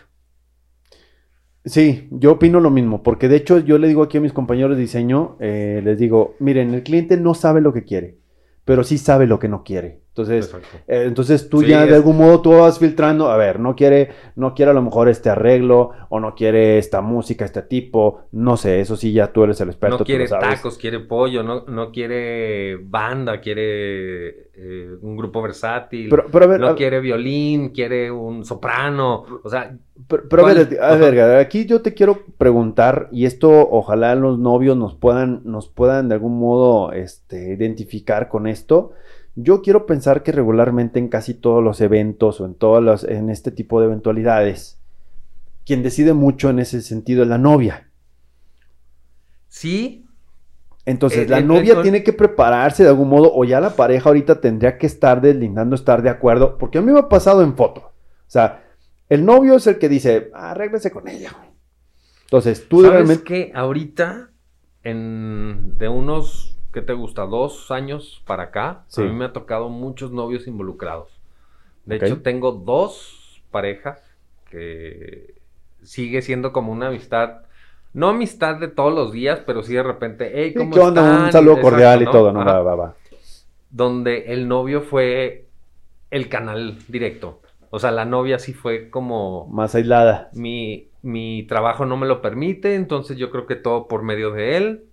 Sí, 1.66 2.10
yo 2.12 2.34
opino 2.34 2.60
lo 2.60 2.70
mismo, 2.70 3.04
porque 3.04 3.30
de 3.30 3.38
hecho 3.38 3.60
yo 3.60 3.78
le 3.78 3.88
digo 3.88 4.04
aquí 4.04 4.18
a 4.18 4.22
mis 4.22 4.34
compañeros 4.34 4.76
de 4.76 4.82
diseño, 4.82 5.38
eh, 5.40 5.82
les 5.84 5.98
digo, 5.98 6.36
miren, 6.40 6.74
el 6.74 6.84
cliente 6.84 7.16
no 7.16 7.34
sabe 7.34 7.62
lo 7.62 7.72
que 7.72 7.86
quiere, 7.86 8.18
pero 8.66 8.84
sí 8.84 8.98
sabe 8.98 9.28
lo 9.28 9.40
que 9.40 9.48
no 9.48 9.64
quiere. 9.64 10.03
Entonces, 10.16 10.56
eh, 10.88 11.06
entonces 11.08 11.50
tú 11.50 11.64
ya 11.64 11.88
de 11.88 11.96
algún 11.96 12.18
modo 12.18 12.40
tú 12.40 12.52
vas 12.52 12.78
filtrando, 12.78 13.32
a 13.32 13.38
ver, 13.38 13.60
no 13.60 13.76
quiere, 13.76 14.12
no 14.36 14.54
quiere 14.54 14.70
a 14.70 14.74
lo 14.76 14.84
mejor 14.84 15.10
este 15.10 15.32
arreglo, 15.32 15.90
o 16.10 16.20
no 16.20 16.36
quiere 16.36 16.78
esta 16.78 17.02
música, 17.02 17.46
este 17.46 17.64
tipo, 17.64 18.26
no 18.32 18.56
sé, 18.56 18.80
eso 18.80 18.96
sí 18.96 19.12
ya 19.12 19.34
tú 19.34 19.44
eres 19.44 19.60
el 19.62 19.70
experto. 19.70 19.98
No 19.98 20.06
quiere 20.06 20.28
tacos, 20.28 20.78
quiere 20.78 21.00
pollo, 21.00 21.42
no, 21.42 21.66
no 21.66 21.92
quiere 21.92 22.76
banda, 22.76 23.42
quiere 23.42 24.52
eh, 24.54 24.90
un 25.02 25.18
grupo 25.18 25.42
versátil, 25.42 26.12
no 26.60 26.76
quiere 26.76 27.00
violín, 27.00 27.70
quiere 27.70 28.12
un 28.12 28.46
soprano, 28.46 29.26
o 29.44 29.50
sea... 29.50 29.76
Pero, 30.08 30.46
a 30.46 30.54
ver, 30.54 30.80
a 30.82 30.96
ver, 30.96 31.38
aquí 31.38 31.66
yo 31.66 31.82
te 31.82 31.96
quiero 31.96 32.24
preguntar, 32.38 33.10
y 33.12 33.26
esto 33.26 33.50
ojalá 33.50 34.14
los 34.14 34.38
novios 34.38 34.78
nos 34.78 34.94
puedan, 34.96 35.42
nos 35.46 35.70
puedan 35.70 36.10
de 36.10 36.16
algún 36.16 36.38
modo 36.38 36.92
este, 36.92 37.54
identificar 37.54 38.28
con 38.28 38.46
esto, 38.46 38.92
yo 39.36 39.62
quiero 39.62 39.86
pensar 39.86 40.24
que 40.24 40.32
regularmente 40.32 41.00
en 41.00 41.08
casi 41.08 41.34
todos 41.34 41.64
los 41.64 41.82
eventos 41.82 42.40
o 42.40 42.46
en 42.46 42.54
todos 42.54 42.84
los, 42.84 43.04
en 43.04 43.30
este 43.30 43.52
tipo 43.52 43.80
de 43.80 43.88
eventualidades, 43.88 44.80
quien 45.66 45.82
decide 45.82 46.14
mucho 46.14 46.50
en 46.50 46.60
ese 46.60 46.82
sentido 46.82 47.24
es 47.24 47.30
la 47.30 47.38
novia. 47.38 47.90
Sí. 49.48 50.06
Entonces, 50.86 51.26
eh, 51.26 51.30
la 51.30 51.40
eh, 51.40 51.44
novia 51.44 51.82
tiene 51.82 52.04
que 52.04 52.14
prepararse 52.14 52.84
de 52.84 52.90
algún 52.90 53.10
modo, 53.10 53.32
o 53.34 53.44
ya 53.46 53.62
la 53.62 53.76
pareja 53.76 54.10
ahorita 54.10 54.42
tendría 54.42 54.78
que 54.78 54.86
estar 54.86 55.22
deslindando, 55.22 55.76
estar 55.76 56.02
de 56.02 56.10
acuerdo, 56.10 56.58
porque 56.58 56.78
a 56.78 56.82
mí 56.82 56.92
me 56.92 57.00
ha 57.00 57.10
pasado 57.10 57.42
en 57.42 57.56
foto. 57.56 57.80
O 57.82 58.32
sea, 58.34 58.64
el 59.10 59.26
novio 59.26 59.56
es 59.56 59.68
el 59.68 59.80
que 59.80 59.90
dice, 59.90 60.30
ah, 60.34 60.56
con 60.92 61.08
ella. 61.08 61.32
Entonces, 62.24 62.68
tú 62.68 62.82
¿Sabes 62.82 62.92
realmente. 62.92 63.24
que 63.24 63.52
ahorita, 63.56 64.32
en, 64.84 65.78
de 65.78 65.88
unos 65.88 66.58
¿qué 66.74 66.82
te 66.82 66.94
gusta? 66.94 67.26
Dos 67.26 67.72
años 67.72 68.22
para 68.26 68.44
acá, 68.44 68.84
a 68.98 69.02
mí 69.02 69.14
me 69.14 69.26
ha 69.26 69.34
tocado 69.34 69.70
muchos 69.70 70.12
novios 70.12 70.48
involucrados. 70.48 71.10
De 71.86 71.98
hecho, 71.98 72.22
tengo 72.22 72.52
dos 72.52 73.42
parejas 73.52 74.02
que 74.50 75.36
sigue 75.84 76.22
siendo 76.22 76.52
como 76.52 76.72
una 76.72 76.88
amistad. 76.88 77.44
No 77.94 78.10
amistad 78.10 78.56
de 78.56 78.68
todos 78.68 78.94
los 78.94 79.12
días, 79.12 79.42
pero 79.46 79.62
sí 79.62 79.74
de 79.74 79.84
repente, 79.84 80.32
hey, 80.34 80.54
¿cómo 80.58 80.74
¿Qué 80.74 80.80
onda? 80.80 81.26
Un 81.26 81.32
saludo 81.32 81.62
cordial 81.62 82.02
y 82.02 82.06
todo, 82.06 82.32
¿no? 82.32 82.44
Va, 82.44 82.62
va, 82.62 82.76
va. 82.76 82.96
Donde 83.70 84.34
el 84.34 84.48
novio 84.48 84.82
fue 84.82 85.46
el 86.10 86.28
canal 86.28 86.78
directo. 86.88 87.42
O 87.70 87.80
sea, 87.80 87.92
la 87.92 88.06
novia 88.06 88.40
sí 88.40 88.54
fue 88.54 88.90
como... 88.90 89.48
Más 89.48 89.76
aislada. 89.76 90.30
Mi, 90.34 90.90
mi 91.02 91.44
trabajo 91.44 91.86
no 91.86 91.98
me 91.98 92.08
lo 92.08 92.22
permite, 92.22 92.76
entonces 92.76 93.18
yo 93.18 93.30
creo 93.30 93.46
que 93.46 93.56
todo 93.56 93.88
por 93.88 94.04
medio 94.04 94.32
de 94.32 94.58
él. 94.58 94.84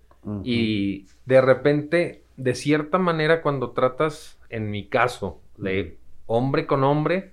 Y 0.44 1.06
de 1.24 1.40
repente, 1.40 2.24
de 2.36 2.54
cierta 2.54 2.98
manera, 2.98 3.42
cuando 3.42 3.70
tratas, 3.70 4.38
en 4.48 4.70
mi 4.70 4.86
caso, 4.86 5.40
de 5.56 5.98
hombre 6.26 6.66
con 6.66 6.84
hombre, 6.84 7.32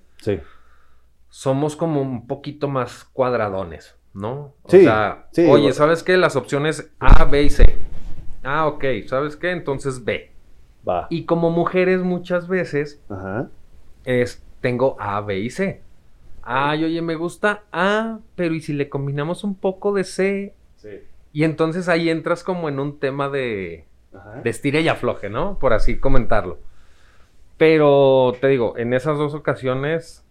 somos 1.28 1.76
como 1.76 2.00
un 2.00 2.26
poquito 2.26 2.68
más 2.68 3.04
cuadradones, 3.04 3.96
¿no? 4.14 4.54
O 4.62 4.70
sea, 4.70 5.28
oye, 5.48 5.72
¿sabes 5.72 6.02
qué? 6.02 6.16
Las 6.16 6.36
opciones 6.36 6.90
A, 6.98 7.24
B 7.24 7.42
y 7.42 7.50
C. 7.50 7.76
Ah, 8.42 8.66
ok, 8.66 8.84
¿sabes 9.06 9.36
qué? 9.36 9.50
Entonces 9.50 10.04
B. 10.04 10.32
Va. 10.88 11.06
Y 11.10 11.24
como 11.24 11.50
mujeres 11.50 12.00
muchas 12.02 12.48
veces 12.48 13.02
es 14.04 14.42
tengo 14.60 14.96
A, 14.98 15.20
B 15.20 15.38
y 15.38 15.50
C. 15.50 15.82
Ay, 16.42 16.84
oye, 16.84 17.02
me 17.02 17.14
gusta 17.14 17.64
A, 17.72 18.20
pero 18.34 18.54
¿y 18.54 18.60
si 18.60 18.72
le 18.72 18.88
combinamos 18.88 19.44
un 19.44 19.54
poco 19.54 19.92
de 19.92 20.04
C? 20.04 20.54
Sí. 20.76 20.88
Y 21.32 21.44
entonces 21.44 21.88
ahí 21.88 22.10
entras 22.10 22.42
como 22.42 22.68
en 22.68 22.80
un 22.80 22.98
tema 22.98 23.28
de, 23.28 23.86
de 24.42 24.50
estira 24.50 24.80
y 24.80 24.88
afloje, 24.88 25.28
¿no? 25.28 25.58
Por 25.58 25.72
así 25.72 25.98
comentarlo. 25.98 26.58
Pero 27.56 28.34
te 28.40 28.48
digo, 28.48 28.78
en 28.78 28.94
esas 28.94 29.18
dos 29.18 29.34
ocasiones 29.34 30.24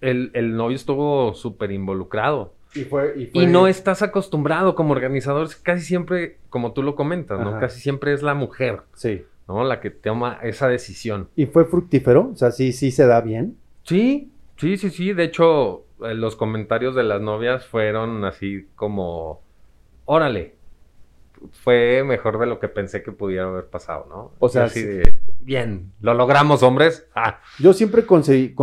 el, 0.00 0.56
novio 0.56 0.76
estuvo 0.76 1.34
súper 1.34 1.72
involucrado. 1.72 2.54
Y, 2.74 2.84
fue, 2.84 3.30
y, 3.32 3.46
no 3.46 3.68
estás 3.68 4.02
acostumbrado 4.02 4.74
como 4.74 4.92
organizador, 4.92 5.48
casi 5.62 5.84
siempre, 5.84 6.38
como 6.50 6.72
tú 6.72 6.82
lo 6.82 6.96
comentas, 6.96 7.38
¿no? 7.40 7.58
Casi 7.60 7.80
siempre 7.80 8.12
es 8.12 8.22
la 8.22 8.34
mujer. 8.34 8.80
Sí. 8.94 9.24
¿No? 9.46 9.62
La 9.62 9.80
que 9.80 9.90
toma 9.90 10.38
esa 10.42 10.68
decisión. 10.68 11.28
¿Y 11.36 11.46
fue 11.46 11.66
fructífero? 11.66 12.30
O 12.32 12.36
sea, 12.36 12.50
sí, 12.50 12.72
sí 12.72 12.90
se 12.90 13.06
da 13.06 13.20
bien. 13.20 13.56
Sí, 13.84 14.30
sí, 14.56 14.76
sí, 14.76 14.90
sí. 14.90 15.12
De 15.12 15.24
hecho, 15.24 15.84
eh, 16.02 16.14
los 16.14 16.34
comentarios 16.34 16.94
de 16.94 17.04
las 17.04 17.20
novias 17.20 17.66
fueron 17.66 18.24
así 18.24 18.66
como 18.74 19.43
órale, 20.04 20.56
fue 21.52 22.02
mejor 22.04 22.38
de 22.38 22.46
lo 22.46 22.58
que 22.58 22.68
pensé 22.68 23.02
que 23.02 23.12
pudiera 23.12 23.46
haber 23.46 23.66
pasado, 23.66 24.06
¿no? 24.08 24.32
O 24.38 24.48
sea, 24.48 24.64
así 24.64 25.02
bien, 25.40 25.92
lo 26.00 26.14
logramos, 26.14 26.62
hombres. 26.62 27.06
Ah. 27.14 27.40
Yo 27.58 27.72
siempre 27.72 28.06
concebí, 28.06 28.54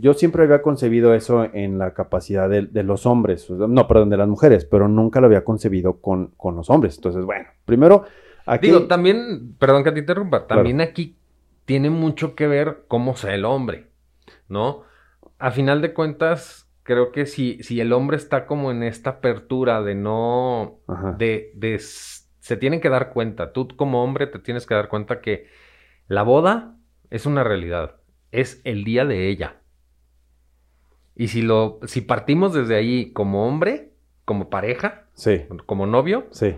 yo 0.00 0.14
siempre 0.14 0.44
había 0.44 0.62
concebido 0.62 1.14
eso 1.14 1.44
en 1.52 1.78
la 1.78 1.94
capacidad 1.94 2.48
de, 2.48 2.82
los 2.82 3.06
hombres, 3.06 3.50
no, 3.50 3.88
perdón, 3.88 4.10
de 4.10 4.16
las 4.16 4.28
mujeres, 4.28 4.64
pero 4.64 4.88
nunca 4.88 5.20
lo 5.20 5.26
había 5.26 5.44
concebido 5.44 6.00
con, 6.00 6.34
los 6.54 6.70
hombres. 6.70 6.96
Entonces, 6.96 7.24
bueno, 7.24 7.46
primero, 7.64 8.04
aquí... 8.46 8.68
Digo, 8.68 8.86
también, 8.86 9.56
perdón 9.58 9.84
que 9.84 9.92
te 9.92 10.00
interrumpa, 10.00 10.46
también 10.46 10.80
aquí 10.80 11.16
tiene 11.64 11.90
mucho 11.90 12.34
que 12.34 12.46
ver 12.46 12.84
cómo 12.86 13.16
sea 13.16 13.34
el 13.34 13.44
hombre, 13.44 13.88
¿no? 14.48 14.82
A 15.38 15.50
final 15.50 15.82
de 15.82 15.92
cuentas, 15.92 16.65
creo 16.86 17.12
que 17.12 17.26
si, 17.26 17.62
si 17.62 17.80
el 17.80 17.92
hombre 17.92 18.16
está 18.16 18.46
como 18.46 18.70
en 18.70 18.82
esta 18.82 19.10
apertura 19.10 19.82
de 19.82 19.94
no, 19.96 20.78
de, 21.18 21.50
de, 21.54 21.78
se 21.80 22.56
tienen 22.56 22.80
que 22.80 22.88
dar 22.88 23.12
cuenta, 23.12 23.52
tú 23.52 23.68
como 23.76 24.02
hombre 24.02 24.28
te 24.28 24.38
tienes 24.38 24.66
que 24.66 24.74
dar 24.74 24.88
cuenta 24.88 25.20
que 25.20 25.48
la 26.06 26.22
boda 26.22 26.76
es 27.10 27.26
una 27.26 27.42
realidad, 27.42 27.96
es 28.30 28.60
el 28.64 28.84
día 28.84 29.04
de 29.04 29.28
ella. 29.28 29.56
Y 31.16 31.28
si 31.28 31.42
lo, 31.42 31.80
si 31.84 32.02
partimos 32.02 32.54
desde 32.54 32.76
ahí 32.76 33.12
como 33.12 33.48
hombre, 33.48 33.92
como 34.24 34.48
pareja, 34.48 35.06
sí. 35.14 35.44
como 35.66 35.86
novio, 35.86 36.28
sí. 36.30 36.56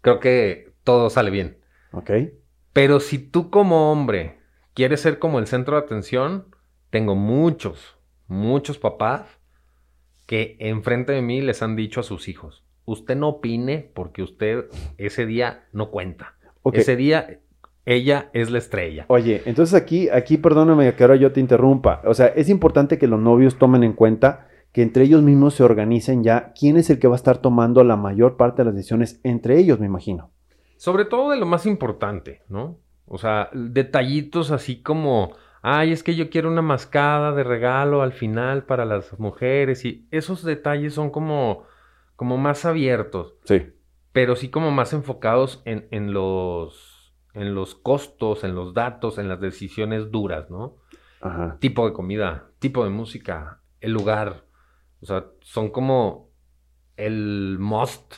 creo 0.00 0.18
que 0.18 0.72
todo 0.82 1.08
sale 1.08 1.30
bien. 1.30 1.58
Ok. 1.92 2.10
Pero 2.72 2.98
si 2.98 3.18
tú 3.18 3.50
como 3.50 3.92
hombre 3.92 4.38
quieres 4.74 5.00
ser 5.00 5.20
como 5.20 5.38
el 5.38 5.46
centro 5.46 5.76
de 5.76 5.82
atención, 5.82 6.46
tengo 6.90 7.14
muchos, 7.14 7.96
muchos 8.26 8.78
papás 8.78 9.37
que 10.28 10.58
enfrente 10.60 11.12
de 11.12 11.22
mí 11.22 11.40
les 11.40 11.62
han 11.62 11.74
dicho 11.74 12.00
a 12.00 12.02
sus 12.02 12.28
hijos, 12.28 12.62
usted 12.84 13.16
no 13.16 13.28
opine 13.28 13.90
porque 13.94 14.22
usted 14.22 14.66
ese 14.98 15.24
día 15.24 15.64
no 15.72 15.90
cuenta. 15.90 16.34
Ese 16.70 16.96
día 16.96 17.40
ella 17.86 18.28
es 18.34 18.50
la 18.50 18.58
estrella. 18.58 19.06
Oye, 19.08 19.40
entonces 19.46 19.74
aquí, 19.74 20.10
aquí 20.10 20.36
perdóname 20.36 20.94
que 20.94 21.02
ahora 21.02 21.16
yo 21.16 21.32
te 21.32 21.40
interrumpa. 21.40 22.02
O 22.04 22.12
sea, 22.12 22.26
es 22.26 22.50
importante 22.50 22.98
que 22.98 23.06
los 23.06 23.18
novios 23.18 23.56
tomen 23.56 23.82
en 23.82 23.94
cuenta 23.94 24.48
que 24.72 24.82
entre 24.82 25.04
ellos 25.04 25.22
mismos 25.22 25.54
se 25.54 25.64
organicen 25.64 26.22
ya 26.22 26.52
quién 26.52 26.76
es 26.76 26.90
el 26.90 26.98
que 26.98 27.08
va 27.08 27.14
a 27.14 27.16
estar 27.16 27.38
tomando 27.38 27.82
la 27.82 27.96
mayor 27.96 28.36
parte 28.36 28.60
de 28.60 28.66
las 28.66 28.74
decisiones 28.74 29.20
entre 29.24 29.58
ellos, 29.58 29.80
me 29.80 29.86
imagino. 29.86 30.30
Sobre 30.76 31.06
todo 31.06 31.30
de 31.30 31.38
lo 31.38 31.46
más 31.46 31.64
importante, 31.64 32.42
¿no? 32.50 32.78
O 33.06 33.16
sea, 33.16 33.48
detallitos 33.54 34.50
así 34.50 34.82
como 34.82 35.32
ay, 35.70 35.92
es 35.92 36.02
que 36.02 36.14
yo 36.16 36.30
quiero 36.30 36.50
una 36.50 36.62
mascada 36.62 37.32
de 37.32 37.44
regalo 37.44 38.00
al 38.00 38.12
final 38.12 38.64
para 38.64 38.86
las 38.86 39.18
mujeres 39.18 39.84
y 39.84 40.08
esos 40.10 40.42
detalles 40.42 40.94
son 40.94 41.10
como, 41.10 41.64
como 42.16 42.38
más 42.38 42.64
abiertos. 42.64 43.34
Sí. 43.44 43.74
Pero 44.12 44.34
sí 44.34 44.48
como 44.48 44.70
más 44.70 44.94
enfocados 44.94 45.60
en, 45.66 45.86
en, 45.90 46.14
los, 46.14 47.12
en 47.34 47.54
los 47.54 47.74
costos, 47.74 48.44
en 48.44 48.54
los 48.54 48.72
datos, 48.72 49.18
en 49.18 49.28
las 49.28 49.40
decisiones 49.40 50.10
duras, 50.10 50.50
¿no? 50.50 50.76
Ajá. 51.20 51.58
Tipo 51.60 51.86
de 51.86 51.92
comida, 51.92 52.50
tipo 52.60 52.82
de 52.84 52.90
música, 52.90 53.60
el 53.82 53.92
lugar. 53.92 54.46
O 55.02 55.06
sea, 55.06 55.26
son 55.42 55.68
como 55.68 56.30
el 56.96 57.58
must, 57.60 58.14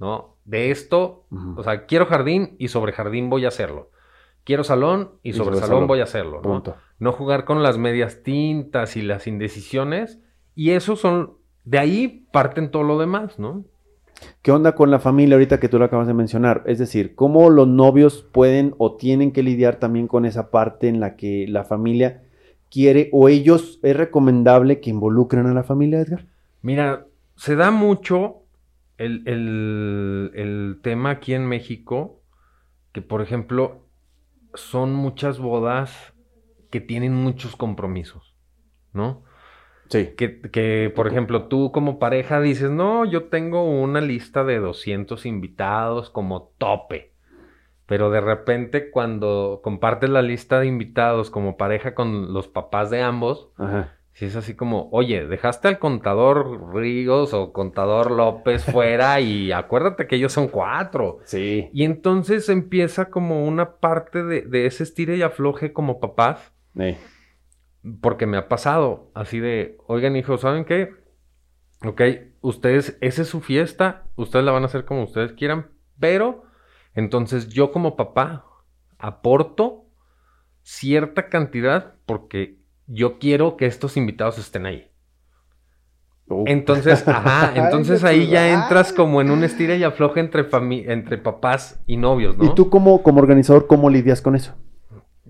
¿no? 0.00 0.36
De 0.44 0.72
esto, 0.72 1.26
o 1.56 1.62
sea, 1.62 1.86
quiero 1.86 2.06
jardín 2.06 2.56
y 2.58 2.68
sobre 2.68 2.92
jardín 2.92 3.30
voy 3.30 3.44
a 3.44 3.48
hacerlo 3.48 3.90
quiero 4.48 4.64
salón 4.64 5.10
y, 5.22 5.34
sobre, 5.34 5.58
salón, 5.58 5.86
voy 5.86 6.00
a 6.00 6.04
hacerlo. 6.04 6.40
¿no? 6.42 6.62
no 6.98 7.12
jugar 7.12 7.44
con 7.44 7.62
las 7.62 7.76
medias 7.76 8.22
tintas 8.22 8.96
y 8.96 9.02
las 9.02 9.26
indecisiones. 9.26 10.22
Y 10.54 10.70
eso 10.70 10.96
son, 10.96 11.34
de 11.64 11.78
ahí 11.78 12.26
parten 12.32 12.70
todo 12.70 12.82
lo 12.82 12.98
demás, 12.98 13.38
¿no? 13.38 13.66
¿Qué 14.40 14.50
onda 14.50 14.74
con 14.74 14.90
la 14.90 15.00
familia 15.00 15.34
ahorita 15.34 15.60
que 15.60 15.68
tú 15.68 15.78
lo 15.78 15.84
acabas 15.84 16.06
de 16.06 16.14
mencionar? 16.14 16.62
Es 16.64 16.78
decir, 16.78 17.14
¿cómo 17.14 17.50
los 17.50 17.68
novios 17.68 18.26
pueden 18.32 18.74
o 18.78 18.96
tienen 18.96 19.32
que 19.32 19.42
lidiar 19.42 19.76
también 19.76 20.08
con 20.08 20.24
esa 20.24 20.50
parte 20.50 20.88
en 20.88 20.98
la 20.98 21.14
que 21.14 21.44
la 21.46 21.64
familia 21.64 22.22
quiere 22.70 23.10
o 23.12 23.28
ellos 23.28 23.78
es 23.82 23.94
recomendable 23.94 24.80
que 24.80 24.88
involucren 24.88 25.44
a 25.44 25.52
la 25.52 25.62
familia, 25.62 26.00
Edgar? 26.00 26.24
Mira, 26.62 27.04
se 27.36 27.54
da 27.54 27.70
mucho 27.70 28.44
el, 28.96 29.24
el 29.26 30.78
tema 30.80 31.10
aquí 31.10 31.34
en 31.34 31.44
México 31.44 32.22
que, 32.92 33.02
por 33.02 33.20
ejemplo, 33.20 33.87
son 34.60 34.94
muchas 34.94 35.38
bodas 35.38 36.14
que 36.70 36.80
tienen 36.80 37.14
muchos 37.14 37.56
compromisos, 37.56 38.36
¿no? 38.92 39.24
Sí. 39.88 40.14
Que, 40.16 40.92
por 40.94 41.06
ejemplo, 41.08 41.48
tú 41.48 41.72
como 41.72 41.98
pareja 41.98 42.40
dices, 42.40 42.70
no, 42.70 43.04
yo 43.06 43.24
tengo 43.28 43.64
una 43.64 44.00
lista 44.02 44.44
de 44.44 44.58
200 44.58 45.24
invitados 45.26 46.10
como 46.10 46.52
tope. 46.58 47.14
pero 47.86 48.10
de 48.10 48.20
repente 48.20 48.90
cuando 48.90 49.60
compartes 49.62 50.10
la 50.10 50.22
lista 50.22 50.60
de 50.60 50.66
invitados 50.66 51.30
como 51.30 51.56
pareja 51.56 51.94
con 51.94 52.34
los 52.34 52.48
papás 52.48 52.90
de 52.90 53.00
ambos, 53.02 53.50
Ajá. 53.56 53.97
Si 54.18 54.24
es 54.24 54.34
así 54.34 54.56
como, 54.56 54.88
oye, 54.90 55.28
dejaste 55.28 55.68
al 55.68 55.78
contador 55.78 56.74
Ríos 56.74 57.32
o 57.34 57.52
contador 57.52 58.10
López 58.10 58.64
fuera 58.72 59.20
y 59.20 59.52
acuérdate 59.52 60.08
que 60.08 60.16
ellos 60.16 60.32
son 60.32 60.48
cuatro. 60.48 61.20
Sí. 61.22 61.70
Y 61.72 61.84
entonces 61.84 62.48
empieza 62.48 63.10
como 63.10 63.46
una 63.46 63.76
parte 63.76 64.24
de, 64.24 64.40
de 64.42 64.66
ese 64.66 64.82
estire 64.82 65.16
y 65.16 65.22
afloje 65.22 65.72
como 65.72 66.00
papás, 66.00 66.52
Sí. 66.76 66.96
porque 68.00 68.26
me 68.26 68.36
ha 68.38 68.48
pasado 68.48 69.12
así 69.14 69.38
de, 69.38 69.78
oigan 69.86 70.16
hijos, 70.16 70.40
¿saben 70.40 70.64
qué? 70.64 70.94
Ok, 71.84 72.02
ustedes, 72.40 72.98
esa 73.00 73.22
es 73.22 73.28
su 73.28 73.40
fiesta, 73.40 74.02
ustedes 74.16 74.44
la 74.44 74.50
van 74.50 74.64
a 74.64 74.66
hacer 74.66 74.84
como 74.84 75.04
ustedes 75.04 75.32
quieran, 75.34 75.70
pero 76.00 76.42
entonces 76.92 77.50
yo 77.50 77.70
como 77.70 77.94
papá 77.94 78.44
aporto 78.98 79.84
cierta 80.62 81.28
cantidad 81.28 81.94
porque 82.04 82.57
yo 82.88 83.18
quiero 83.18 83.56
que 83.56 83.66
estos 83.66 83.96
invitados 83.96 84.38
estén 84.38 84.66
ahí. 84.66 84.90
Uh. 86.26 86.44
Entonces, 86.46 87.06
ajá, 87.06 87.52
entonces 87.54 88.02
Ay, 88.02 88.20
ahí 88.20 88.26
ya 88.28 88.52
entras 88.52 88.92
como 88.92 89.20
en 89.20 89.30
un 89.30 89.44
estira 89.44 89.76
y 89.76 89.84
afloje 89.84 90.20
entre, 90.20 90.46
entre 90.92 91.18
papás 91.18 91.80
y 91.86 91.96
novios, 91.96 92.36
¿no? 92.36 92.44
¿Y 92.44 92.54
tú 92.54 92.68
como, 92.70 93.02
como 93.02 93.20
organizador, 93.20 93.66
cómo 93.66 93.88
lidias 93.88 94.20
con 94.20 94.34
eso? 94.34 94.54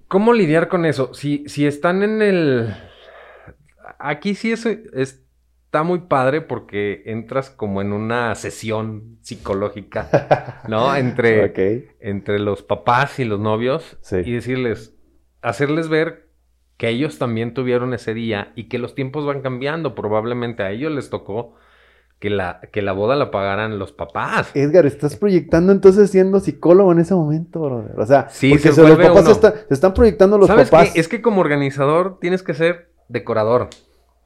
¿Cómo 0.06 0.32
lidiar 0.32 0.68
con 0.68 0.86
eso? 0.86 1.12
Si, 1.12 1.44
si 1.48 1.66
están 1.66 2.02
en 2.02 2.22
el... 2.22 2.74
Aquí 3.98 4.34
sí 4.34 4.52
eso 4.52 4.70
está 4.70 5.82
muy 5.82 6.00
padre 6.00 6.40
porque 6.40 7.02
entras 7.06 7.50
como 7.50 7.82
en 7.82 7.92
una 7.92 8.34
sesión 8.36 9.18
psicológica, 9.22 10.62
¿no? 10.68 10.94
Entre, 10.96 11.96
entre 12.00 12.38
los 12.38 12.62
papás 12.62 13.18
y 13.18 13.24
los 13.24 13.40
novios 13.40 13.98
Sí. 14.00 14.16
y 14.24 14.32
decirles, 14.32 14.94
hacerles 15.42 15.88
ver 15.88 16.27
que 16.78 16.88
ellos 16.88 17.18
también 17.18 17.52
tuvieron 17.52 17.92
ese 17.92 18.14
día 18.14 18.52
y 18.56 18.68
que 18.70 18.78
los 18.78 18.94
tiempos 18.94 19.26
van 19.26 19.42
cambiando. 19.42 19.94
Probablemente 19.94 20.62
a 20.62 20.70
ellos 20.70 20.90
les 20.92 21.10
tocó 21.10 21.54
que 22.18 22.30
la, 22.30 22.60
que 22.72 22.80
la 22.82 22.92
boda 22.92 23.14
la 23.16 23.30
pagaran 23.30 23.78
los 23.78 23.92
papás. 23.92 24.50
Edgar, 24.54 24.86
estás 24.86 25.14
proyectando 25.16 25.70
entonces 25.72 26.10
siendo 26.10 26.40
psicólogo 26.40 26.90
en 26.92 27.00
ese 27.00 27.14
momento, 27.14 27.60
brother. 27.60 27.98
O 28.00 28.06
sea, 28.06 28.28
Sí, 28.30 28.48
porque 28.50 28.68
se 28.68 28.72
se 28.74 28.82
los 28.82 28.96
papás 28.96 29.22
uno. 29.22 29.30
está- 29.30 29.54
se 29.68 29.74
están 29.74 29.92
proyectando 29.94 30.38
los 30.38 30.46
¿Sabes 30.48 30.70
papás. 30.70 30.90
qué? 30.94 31.00
Es 31.00 31.06
que 31.08 31.20
como 31.20 31.40
organizador 31.42 32.18
tienes 32.20 32.42
que 32.42 32.54
ser 32.54 32.90
decorador, 33.08 33.68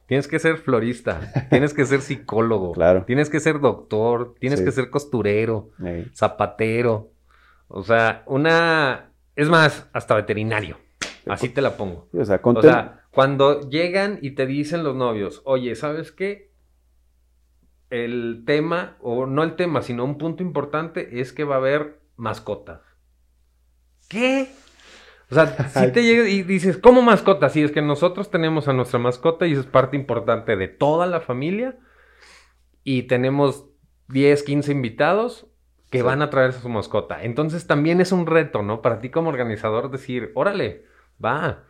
tienes 0.07 0.27
que 0.27 0.39
ser 0.39 0.57
florista, 0.57 1.19
tienes 1.51 1.73
que 1.75 1.85
ser 1.85 2.01
psicólogo, 2.01 2.71
Claro. 2.73 3.03
tienes 3.05 3.29
que 3.29 3.39
ser 3.39 3.59
doctor, 3.59 4.33
tienes 4.39 4.59
Sí. 4.59 4.65
que 4.65 4.71
ser 4.71 4.89
costurero, 4.89 5.69
zapatero, 6.15 7.11
o 7.67 7.83
sea, 7.83 8.23
una... 8.27 9.09
Es 9.35 9.49
más, 9.49 9.87
hasta 9.93 10.13
veterinario, 10.15 10.77
así 11.27 11.49
te 11.49 11.61
la 11.61 11.77
pongo. 11.77 12.07
sí, 12.11 12.17
o 12.19 12.25
sea, 12.25 12.37
O 12.37 12.41
conten- 12.41 12.61
sea, 12.61 13.05
cuando 13.11 13.69
llegan 13.69 14.19
y 14.21 14.31
te 14.31 14.45
dicen 14.45 14.83
los 14.83 14.95
novios, 14.95 15.41
oye, 15.45 15.75
¿sabes 15.75 16.11
qué? 16.11 16.51
El 17.89 18.43
tema, 18.45 18.97
o 19.01 19.25
no 19.27 19.43
el 19.43 19.55
tema, 19.55 19.81
sino 19.83 20.03
un 20.03 20.17
punto 20.17 20.41
importante 20.41 21.19
es 21.21 21.31
que 21.31 21.43
va 21.43 21.55
a 21.55 21.57
haber 21.59 21.99
mascotas. 22.15 22.81
¿Qué? 24.09 24.49
O 25.29 25.35
sea, 25.35 25.69
si 25.69 25.91
te 25.91 26.03
llegas 26.03 26.27
y 26.27 26.43
dices, 26.43 26.77
¿cómo 26.77 27.01
mascota? 27.01 27.49
Sí, 27.49 27.61
es 27.63 27.71
que 27.71 27.81
nosotros 27.81 28.29
tenemos 28.31 28.67
a 28.67 28.73
nuestra 28.73 28.99
mascota 28.99 29.47
y 29.47 29.53
es 29.53 29.65
parte 29.65 29.95
importante 29.95 30.55
de 30.55 30.67
toda 30.67 31.05
la 31.07 31.21
familia. 31.21 31.77
Y 32.83 33.03
tenemos 33.03 33.65
10, 34.09 34.43
15 34.43 34.71
invitados 34.71 35.47
que 35.89 35.99
Sí. 35.99 36.03
van 36.03 36.21
a 36.21 36.29
traer 36.29 36.49
a 36.49 36.53
su 36.53 36.69
mascota. 36.69 37.23
Entonces 37.23 37.65
también 37.67 38.01
es 38.01 38.11
un 38.11 38.25
reto, 38.27 38.61
¿no? 38.63 38.81
Para 38.81 38.99
ti 38.99 39.09
como 39.09 39.29
organizador 39.29 39.89
decir, 39.91 40.31
órale, 40.35 40.85
va. 41.23 41.63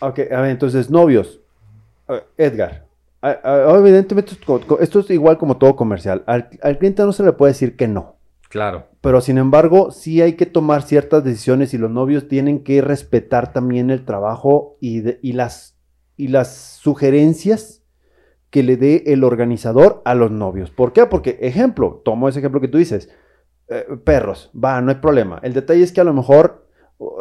Ok, 0.00 0.20
a 0.30 0.40
ver, 0.40 0.50
entonces, 0.50 0.90
novios. 0.90 1.40
Edgar, 2.36 2.86
a- 3.22 3.38
a- 3.44 3.78
evidentemente 3.78 4.32
esto, 4.32 4.80
esto 4.80 4.98
es 5.00 5.10
igual 5.10 5.38
como 5.38 5.58
todo 5.58 5.76
comercial. 5.76 6.24
Al, 6.26 6.48
al 6.62 6.78
cliente 6.78 7.02
no 7.04 7.12
se 7.12 7.22
le 7.22 7.32
puede 7.32 7.52
decir 7.52 7.76
que 7.76 7.86
no. 7.86 8.16
Claro. 8.48 8.88
Pero 9.00 9.20
sin 9.20 9.38
embargo, 9.38 9.92
sí 9.92 10.20
hay 10.20 10.32
que 10.32 10.46
tomar 10.46 10.82
ciertas 10.82 11.22
decisiones 11.22 11.72
y 11.72 11.78
los 11.78 11.90
novios 11.90 12.26
tienen 12.26 12.64
que 12.64 12.82
respetar 12.82 13.52
también 13.52 13.90
el 13.90 14.04
trabajo 14.04 14.76
y, 14.80 15.00
de- 15.02 15.20
y 15.22 15.34
las, 15.34 15.76
y 16.16 16.28
las 16.28 16.52
sugerencias 16.82 17.84
que 18.50 18.64
le 18.64 18.76
dé 18.76 19.04
el 19.06 19.22
organizador 19.22 20.02
a 20.04 20.16
los 20.16 20.32
novios. 20.32 20.72
¿Por 20.72 20.92
qué? 20.92 21.06
Porque, 21.06 21.38
ejemplo, 21.42 22.02
tomo 22.04 22.28
ese 22.28 22.40
ejemplo 22.40 22.60
que 22.60 22.66
tú 22.66 22.78
dices, 22.78 23.08
eh, 23.68 23.86
perros, 24.02 24.50
va, 24.52 24.80
no 24.80 24.90
hay 24.90 24.96
problema. 24.96 25.38
El 25.44 25.52
detalle 25.52 25.84
es 25.84 25.92
que 25.92 26.00
a 26.00 26.04
lo 26.04 26.12
mejor 26.12 26.66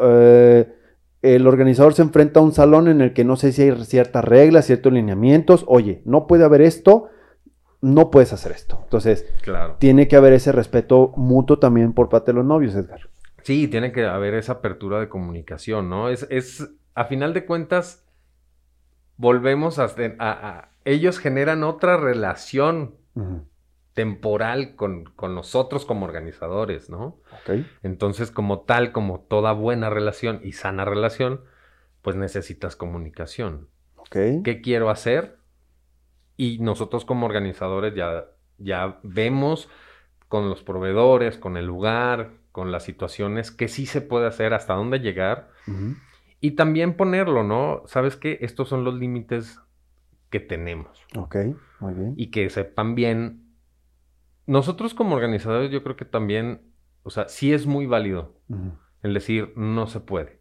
eh, 0.01 0.73
el 1.21 1.47
organizador 1.47 1.93
se 1.93 2.01
enfrenta 2.01 2.39
a 2.39 2.43
un 2.43 2.53
salón 2.53 2.87
en 2.87 3.01
el 3.01 3.13
que 3.13 3.23
no 3.25 3.35
sé 3.35 3.51
si 3.51 3.63
hay 3.63 3.83
ciertas 3.85 4.23
reglas, 4.23 4.65
ciertos 4.65 4.93
lineamientos. 4.93 5.65
Oye, 5.67 6.01
no 6.05 6.27
puede 6.27 6.45
haber 6.45 6.61
esto, 6.61 7.09
no 7.81 8.09
puedes 8.11 8.31
hacer 8.33 8.51
esto. 8.53 8.79
Entonces, 8.83 9.25
Claro. 9.41 9.75
tiene 9.79 10.07
que 10.07 10.15
haber 10.15 10.33
ese 10.33 10.51
respeto 10.51 11.11
mutuo 11.17 11.59
también 11.59 11.93
por 11.93 12.09
parte 12.09 12.31
de 12.31 12.35
los 12.37 12.45
novios, 12.45 12.75
Edgar. 12.75 13.09
Sí, 13.43 13.67
tiene 13.67 13.91
que 13.91 14.05
haber 14.05 14.33
esa 14.33 14.53
apertura 14.53 14.99
de 14.99 15.09
comunicación, 15.09 15.89
¿no? 15.89 16.09
Es, 16.09 16.27
es 16.29 16.69
a 16.95 17.05
final 17.05 17.33
de 17.33 17.45
cuentas, 17.45 18.05
volvemos 19.17 19.79
a, 19.79 19.85
a- 19.85 19.89
a- 20.19 20.69
ellos 20.85 21.19
generan 21.19 21.63
otra 21.63 21.97
relación. 21.97 22.95
Temporal 23.99 24.77
con, 24.77 25.03
con 25.03 25.35
nosotros 25.35 25.83
como 25.83 26.05
organizadores, 26.05 26.89
¿no? 26.89 27.19
Ok. 27.33 27.65
Entonces, 27.83 28.31
como 28.31 28.61
tal, 28.61 28.93
como 28.93 29.19
toda 29.19 29.51
buena 29.51 29.89
relación 29.89 30.39
y 30.41 30.53
sana 30.53 30.85
relación, 30.85 31.41
pues 32.01 32.15
necesitas 32.15 32.77
comunicación. 32.77 33.67
Ok. 33.97 34.15
¿Qué 34.45 34.61
quiero 34.63 34.89
hacer? 34.89 35.39
Y 36.37 36.59
nosotros 36.59 37.03
como 37.03 37.25
organizadores 37.25 37.93
ya, 37.93 38.27
ya 38.57 39.01
vemos 39.03 39.67
con 40.29 40.47
los 40.47 40.63
proveedores, 40.63 41.37
con 41.37 41.57
el 41.57 41.65
lugar, 41.65 42.31
con 42.53 42.71
las 42.71 42.83
situaciones, 42.83 43.51
que 43.51 43.67
sí 43.67 43.85
se 43.85 43.99
puede 43.99 44.27
hacer, 44.27 44.53
hasta 44.53 44.75
dónde 44.75 44.99
llegar. 44.99 45.49
Y 46.39 46.51
también 46.51 46.95
ponerlo, 46.95 47.43
¿no? 47.43 47.83
¿Sabes 47.85 48.15
qué? 48.15 48.37
Estos 48.39 48.69
son 48.69 48.85
los 48.85 48.93
límites 48.93 49.59
que 50.29 50.39
tenemos. 50.39 51.05
Ok, 51.17 51.35
muy 51.81 51.93
bien. 51.95 52.13
Y 52.15 52.31
que 52.31 52.49
sepan 52.49 52.95
bien. 52.95 53.48
Nosotros 54.49 54.95
como 54.95 55.15
organizadores 55.15 55.69
yo 55.69 55.83
creo 55.83 55.95
que 55.95 56.05
también, 56.05 56.61
o 57.03 57.11
sea, 57.11 57.27
sí 57.27 57.53
es 57.53 57.67
muy 57.67 57.85
válido 57.85 58.41
el 59.03 59.13
decir 59.13 59.53
no 59.55 59.85
se 59.85 59.99
puede. 59.99 60.39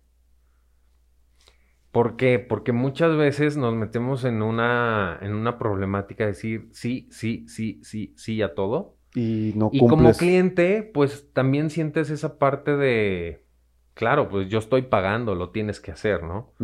¿Por 1.91 2.17
qué? 2.17 2.39
Porque 2.39 2.73
muchas 2.73 3.15
veces 3.19 3.59
nos 3.59 3.75
metemos 3.75 4.25
en 4.25 4.41
una, 4.41 5.19
en 5.21 5.35
una 5.35 5.59
problemática 5.59 6.25
de 6.25 6.31
decir 6.31 6.71
sí, 6.73 7.07
sí, 7.11 7.45
sí, 7.49 7.81
sí, 7.83 8.15
sí 8.17 8.41
a 8.41 8.55
todo. 8.55 8.97
Y 9.15 9.53
no 9.57 9.69
Y 9.75 9.81
como 9.87 10.11
cliente, 10.13 10.91
pues 10.95 11.31
también 11.35 11.69
sientes 11.69 12.09
esa 12.09 12.39
parte 12.39 12.79
de, 12.79 13.45
claro, 13.93 14.31
pues 14.31 14.49
yo 14.49 14.59
estoy 14.59 14.81
pagando, 14.81 15.35
lo 15.35 15.51
tienes 15.51 15.81
que 15.81 15.91
hacer, 15.93 16.23
¿no? 16.23 16.55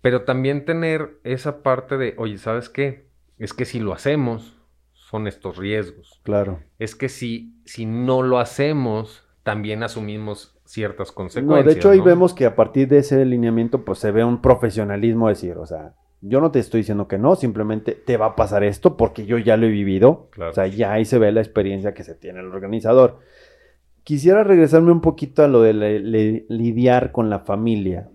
Pero 0.00 0.22
también 0.22 0.64
tener 0.64 1.20
esa 1.22 1.62
parte 1.62 1.96
de, 1.96 2.14
oye, 2.18 2.38
¿sabes 2.38 2.68
qué? 2.68 3.06
Es 3.38 3.54
que 3.54 3.64
si 3.64 3.78
lo 3.78 3.92
hacemos, 3.92 4.55
son 5.10 5.26
estos 5.28 5.56
riesgos. 5.56 6.20
Claro. 6.24 6.58
Es 6.78 6.94
que 6.96 7.08
si, 7.08 7.54
si 7.64 7.86
no 7.86 8.22
lo 8.22 8.38
hacemos, 8.38 9.22
también 9.44 9.82
asumimos 9.84 10.58
ciertas 10.64 11.10
No, 11.10 11.14
consecuencias. 11.14 11.64
de 11.66 11.72
hecho 11.78 11.90
ahí 11.90 11.98
¿no? 11.98 12.04
vemos 12.04 12.34
que 12.34 12.44
a 12.44 12.56
partir 12.56 12.88
de 12.88 12.98
ese 12.98 13.24
lineamiento 13.24 13.84
pues 13.84 14.00
se 14.00 14.10
ve 14.10 14.24
un 14.24 14.42
profesionalismo 14.42 15.28
decir, 15.28 15.58
o 15.58 15.66
sea, 15.66 15.94
yo 16.22 16.40
no 16.40 16.50
te 16.50 16.58
estoy 16.58 16.80
diciendo 16.80 17.06
que 17.06 17.18
no, 17.18 17.36
simplemente 17.36 17.92
te 17.92 18.16
va 18.16 18.26
a 18.26 18.34
pasar 18.36 18.64
esto 18.64 18.96
porque 18.96 19.26
yo 19.26 19.38
ya 19.38 19.56
lo 19.56 19.66
he 19.66 19.70
vivido. 19.70 20.28
Claro. 20.32 20.50
O 20.50 20.54
sea, 20.54 20.66
ya 20.66 20.92
ahí 20.92 21.04
se 21.04 21.18
ve 21.18 21.30
la 21.30 21.40
experiencia 21.40 21.94
que 21.94 22.02
se 22.02 22.14
tiene 22.16 22.40
el 22.40 22.46
organizador. 22.46 23.20
Quisiera 24.02 24.42
regresarme 24.44 24.90
un 24.92 25.00
poquito 25.00 25.44
a 25.44 25.48
lo 25.48 25.62
de 25.62 25.72
le- 25.72 26.00
le- 26.00 26.46
lidiar 26.48 27.12
con 27.12 27.30
la 27.30 27.40
familia 27.40 28.08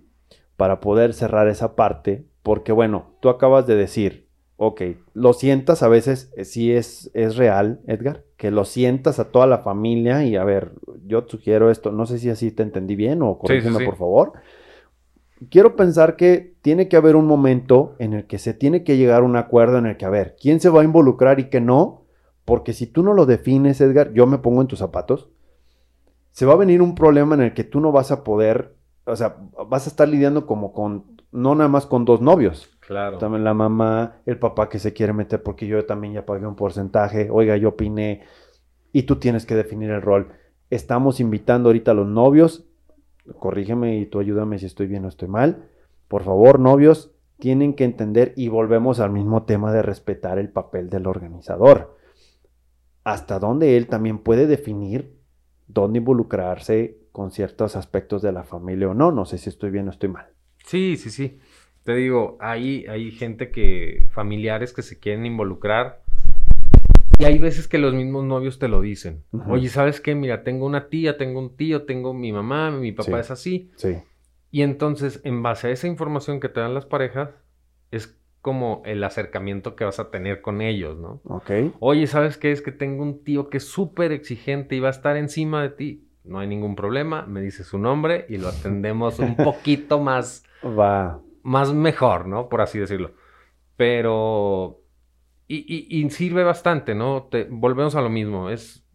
para 0.57 0.79
poder 0.79 1.13
cerrar 1.13 1.47
esa 1.47 1.75
parte, 1.75 2.25
porque 2.43 2.71
bueno, 2.71 3.15
tú 3.21 3.29
acabas 3.29 3.65
de 3.67 3.75
decir, 3.75 4.27
ok, 4.63 4.81
lo 5.15 5.33
sientas 5.33 5.81
a 5.81 5.87
veces, 5.87 6.31
eh, 6.37 6.45
sí 6.45 6.71
es, 6.71 7.09
es 7.15 7.35
real, 7.35 7.81
Edgar, 7.87 8.25
que 8.37 8.51
lo 8.51 8.63
sientas 8.63 9.17
a 9.17 9.31
toda 9.31 9.47
la 9.47 9.57
familia 9.57 10.23
y 10.23 10.35
a 10.35 10.43
ver, 10.43 10.73
yo 11.07 11.25
sugiero 11.27 11.71
esto, 11.71 11.91
no 11.91 12.05
sé 12.05 12.19
si 12.19 12.29
así 12.29 12.51
te 12.51 12.61
entendí 12.61 12.95
bien 12.95 13.23
o 13.23 13.39
corrígeme 13.39 13.79
sí. 13.79 13.85
por 13.85 13.97
favor. 13.97 14.33
Quiero 15.49 15.75
pensar 15.75 16.15
que 16.15 16.53
tiene 16.61 16.87
que 16.87 16.95
haber 16.95 17.15
un 17.15 17.25
momento 17.25 17.95
en 17.97 18.13
el 18.13 18.27
que 18.27 18.37
se 18.37 18.53
tiene 18.53 18.83
que 18.83 18.97
llegar 18.97 19.23
a 19.23 19.25
un 19.25 19.35
acuerdo 19.35 19.79
en 19.79 19.87
el 19.87 19.97
que, 19.97 20.05
a 20.05 20.11
ver, 20.11 20.35
¿quién 20.39 20.59
se 20.59 20.69
va 20.69 20.81
a 20.81 20.85
involucrar 20.85 21.39
y 21.39 21.49
qué 21.49 21.59
no? 21.59 22.03
Porque 22.45 22.73
si 22.73 22.85
tú 22.85 23.01
no 23.01 23.13
lo 23.13 23.25
defines, 23.25 23.81
Edgar, 23.81 24.13
yo 24.13 24.27
me 24.27 24.37
pongo 24.37 24.61
en 24.61 24.67
tus 24.67 24.77
zapatos, 24.77 25.31
se 26.33 26.45
va 26.45 26.53
a 26.53 26.57
venir 26.57 26.83
un 26.83 26.93
problema 26.93 27.33
en 27.33 27.41
el 27.41 27.53
que 27.55 27.63
tú 27.63 27.79
no 27.79 27.91
vas 27.91 28.11
a 28.11 28.23
poder, 28.23 28.75
o 29.05 29.15
sea, 29.15 29.37
vas 29.67 29.87
a 29.87 29.89
estar 29.89 30.07
lidiando 30.07 30.45
como 30.45 30.71
con, 30.71 31.19
no 31.31 31.55
nada 31.55 31.67
más 31.67 31.87
con 31.87 32.05
dos 32.05 32.21
novios, 32.21 32.69
Claro. 32.91 33.19
también 33.19 33.45
la 33.45 33.53
mamá, 33.53 34.17
el 34.25 34.37
papá 34.37 34.67
que 34.67 34.77
se 34.77 34.91
quiere 34.91 35.13
meter 35.13 35.41
porque 35.41 35.65
yo 35.65 35.85
también 35.85 36.13
ya 36.13 36.25
pagué 36.25 36.45
un 36.45 36.57
porcentaje, 36.57 37.29
oiga, 37.31 37.55
yo 37.55 37.69
opiné, 37.69 38.23
y 38.91 39.03
tú 39.03 39.15
tienes 39.15 39.45
que 39.45 39.55
definir 39.55 39.91
el 39.91 40.01
rol. 40.01 40.33
estamos 40.69 41.21
invitando 41.21 41.69
ahorita 41.69 41.91
a 41.91 41.93
los 41.93 42.07
novios, 42.07 42.65
corrígeme 43.39 43.97
y 43.97 44.07
tú 44.07 44.19
ayúdame 44.19 44.59
si 44.59 44.65
estoy 44.65 44.87
bien 44.87 45.05
o 45.05 45.07
estoy 45.07 45.29
mal. 45.29 45.69
Por 46.09 46.23
favor, 46.23 46.59
novios, 46.59 47.11
tienen 47.39 47.75
que 47.75 47.85
entender 47.85 48.33
y 48.35 48.49
volvemos 48.49 48.99
al 48.99 49.11
mismo 49.11 49.43
tema 49.43 49.71
de 49.71 49.81
respetar 49.83 50.37
el 50.37 50.49
papel 50.49 50.89
del 50.89 51.07
organizador. 51.07 51.97
Hasta 53.05 53.39
dónde 53.39 53.77
él 53.77 53.87
también 53.87 54.19
puede 54.19 54.47
definir 54.47 55.17
dónde 55.69 55.99
involucrarse 55.99 56.97
con 57.13 57.31
ciertos 57.31 57.77
aspectos 57.77 58.21
de 58.21 58.33
la 58.33 58.43
familia 58.43 58.89
o 58.89 58.93
no. 58.93 59.13
No 59.13 59.23
sé 59.23 59.37
si 59.37 59.47
estoy 59.47 59.71
bien 59.71 59.87
o 59.87 59.91
estoy 59.91 60.09
mal. 60.09 60.27
Sí, 60.65 60.97
sí, 60.97 61.09
sí. 61.09 61.39
Te 61.83 61.95
digo, 61.95 62.37
hay, 62.39 62.85
hay 62.87 63.11
gente 63.11 63.49
que, 63.49 64.07
familiares 64.11 64.71
que 64.73 64.81
se 64.83 64.99
quieren 64.99 65.25
involucrar. 65.25 66.01
Y 67.19 67.25
hay 67.25 67.37
veces 67.37 67.67
que 67.67 67.77
los 67.77 67.93
mismos 67.93 68.23
novios 68.23 68.59
te 68.59 68.67
lo 68.67 68.81
dicen. 68.81 69.23
Oye, 69.47 69.69
¿sabes 69.69 70.01
qué? 70.01 70.15
Mira, 70.15 70.43
tengo 70.43 70.65
una 70.65 70.89
tía, 70.89 71.17
tengo 71.17 71.39
un 71.39 71.55
tío, 71.55 71.83
tengo 71.85 72.13
mi 72.13 72.31
mamá, 72.31 72.71
mi 72.71 72.91
papá 72.91 73.11
Sí. 73.17 73.19
es 73.19 73.31
así. 73.31 73.71
Sí. 73.75 73.97
Y 74.51 74.63
entonces, 74.63 75.21
en 75.23 75.41
base 75.43 75.67
a 75.67 75.71
esa 75.71 75.87
información 75.87 76.39
que 76.39 76.49
te 76.49 76.59
dan 76.59 76.73
las 76.73 76.85
parejas, 76.85 77.29
es 77.91 78.17
como 78.41 78.81
el 78.85 79.03
acercamiento 79.03 79.75
que 79.75 79.83
vas 79.83 79.99
a 79.99 80.09
tener 80.09 80.41
con 80.41 80.61
ellos, 80.61 80.97
¿no? 80.99 81.21
Ok. 81.25 81.51
Oye, 81.79 82.07
¿sabes 82.07 82.37
qué? 82.37 82.51
Es 82.51 82.61
que 82.63 82.71
tengo 82.71 83.03
un 83.03 83.23
tío 83.23 83.49
que 83.49 83.57
es 83.57 83.65
súper 83.67 84.11
exigente 84.11 84.75
y 84.75 84.79
va 84.79 84.87
a 84.87 84.91
estar 84.91 85.15
encima 85.15 85.61
de 85.61 85.69
ti. 85.69 86.07
No 86.23 86.39
hay 86.39 86.47
ningún 86.47 86.75
problema, 86.75 87.25
me 87.27 87.41
dice 87.41 87.63
su 87.63 87.77
nombre 87.77 88.25
y 88.29 88.37
lo 88.37 88.47
atendemos 88.49 89.19
un 89.19 89.35
poquito 89.37 89.99
más, 89.99 90.43
Va. 90.63 91.19
Más 91.43 91.73
mejor, 91.73 92.27
¿no? 92.27 92.49
Por 92.49 92.61
así 92.61 92.79
decirlo. 92.79 93.13
Pero... 93.77 94.81
Y, 95.47 95.57
y- 95.67 96.01
y 96.05 96.09
sirve 96.11 96.43
bastante, 96.43 96.95
¿no? 96.95 97.23
Te- 97.31 97.47
volvemos 97.49 97.95
a 97.95 98.01
lo 98.01 98.09
mismo. 98.09 98.49
Es, 98.49 98.85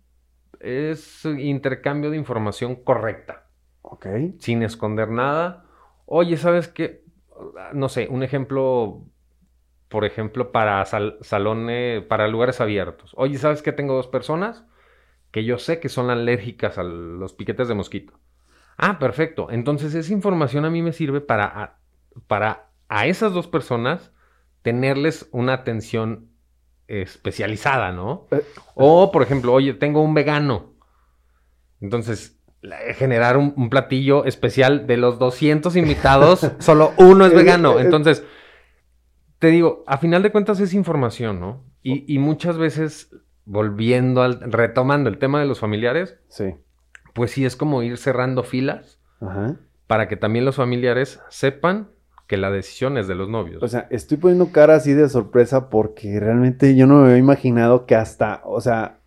es 0.61 1.25
intercambio 1.25 2.11
de 2.11 2.17
información 2.19 2.77
correcta 2.77 3.49
Ok. 3.83 4.07
sin 4.39 4.63
esconder 4.63 5.11
nada. 5.11 5.67
Oye, 6.07 6.37
¿sabes 6.37 6.69
qué? 6.69 7.05
No 7.75 7.89
sé, 7.89 8.09
un 8.11 8.23
ejemplo, 8.23 9.05
por 9.89 10.05
ejemplo, 10.05 10.53
para 10.53 10.85
sal- 10.85 11.19
salones, 11.23 12.03
para 12.05 12.29
lugares 12.29 12.61
abiertos. 12.61 13.13
Oye, 13.17 13.39
¿sabes 13.39 13.63
qué? 13.63 13.73
Tengo 13.73 13.95
dos 13.95 14.09
personas 14.09 14.65
que 15.33 15.45
yo 15.45 15.59
sé 15.59 15.81
que 15.81 15.89
son 15.91 16.11
alérgicas 16.11 16.79
a 16.79 16.85
los 16.85 17.35
piquetes 17.35 17.69
de 17.69 17.75
mosquito. 17.75 18.21
Ah, 18.79 18.99
perfecto. 18.99 19.49
Entonces 19.51 19.95
esa 19.95 20.13
información 20.13 20.65
a 20.65 20.71
mí 20.71 20.83
me 20.83 20.93
sirve 20.93 21.21
para 21.21 21.79
para 22.27 22.71
a 22.89 23.07
esas 23.07 23.33
dos 23.33 23.47
personas 23.49 24.13
tenerles 24.63 25.29
una 25.33 25.53
atención 25.55 26.31
especializada, 26.89 27.93
¿no? 27.93 28.27
Eh, 28.31 28.43
O, 28.75 29.11
por 29.13 29.23
ejemplo, 29.23 29.53
oye, 29.53 29.75
tengo 29.75 30.03
un 30.03 30.15
vegano. 30.15 30.75
Entonces, 31.81 32.41
generar 32.95 33.37
un, 33.37 33.53
un 33.57 33.71
platillo 33.71 34.25
especial 34.25 34.87
de 34.87 34.97
los 34.97 35.19
200 35.19 35.77
invitados, 35.77 36.51
solo 36.59 36.93
uno 36.97 37.27
es 37.27 37.33
Eh, 37.33 37.37
vegano. 37.37 37.79
eh, 37.79 37.83
Entonces, 37.83 38.25
te 39.39 39.49
digo, 39.49 39.85
a 39.87 39.99
final 39.99 40.23
de 40.23 40.33
cuentas 40.33 40.61
es 40.61 40.75
información, 40.75 41.41
¿no? 41.41 41.65
Y, 41.83 42.13
y 42.13 42.19
muchas 42.19 42.57
veces, 42.59 43.15
volviendo 43.45 44.23
al, 44.23 44.41
retomando 44.53 45.09
el 45.11 45.19
tema 45.19 45.41
de 45.41 45.47
los 45.47 45.61
familiares, 45.61 46.19
Sí. 46.29 46.55
pues 47.15 47.31
sí 47.33 47.45
es 47.45 47.55
como 47.57 47.83
ir 47.83 47.99
cerrando 47.99 48.43
filas 48.43 49.01
Ajá. 49.21 49.57
para 49.87 50.09
que 50.09 50.17
también 50.17 50.45
los 50.45 50.57
familiares 50.57 51.21
sepan 51.29 51.91
que 52.27 52.37
la 52.37 52.51
decisión 52.51 52.99
es 52.99 53.07
de 53.09 53.15
los 53.15 53.29
novios. 53.29 53.63
O 53.63 53.69
sea, 53.69 53.87
estoy 53.91 54.17
poniendo 54.19 54.47
cara 54.53 54.75
así 54.77 54.93
de 54.93 55.09
sorpresa 55.09 55.69
porque 55.71 56.19
realmente 56.19 56.75
yo 56.75 56.87
no 56.87 56.97
me 57.01 57.05
había 57.09 57.19
imaginado 57.19 57.87
que 57.87 57.95
hasta, 57.95 58.43
o 58.45 58.61
sea, 58.61 58.99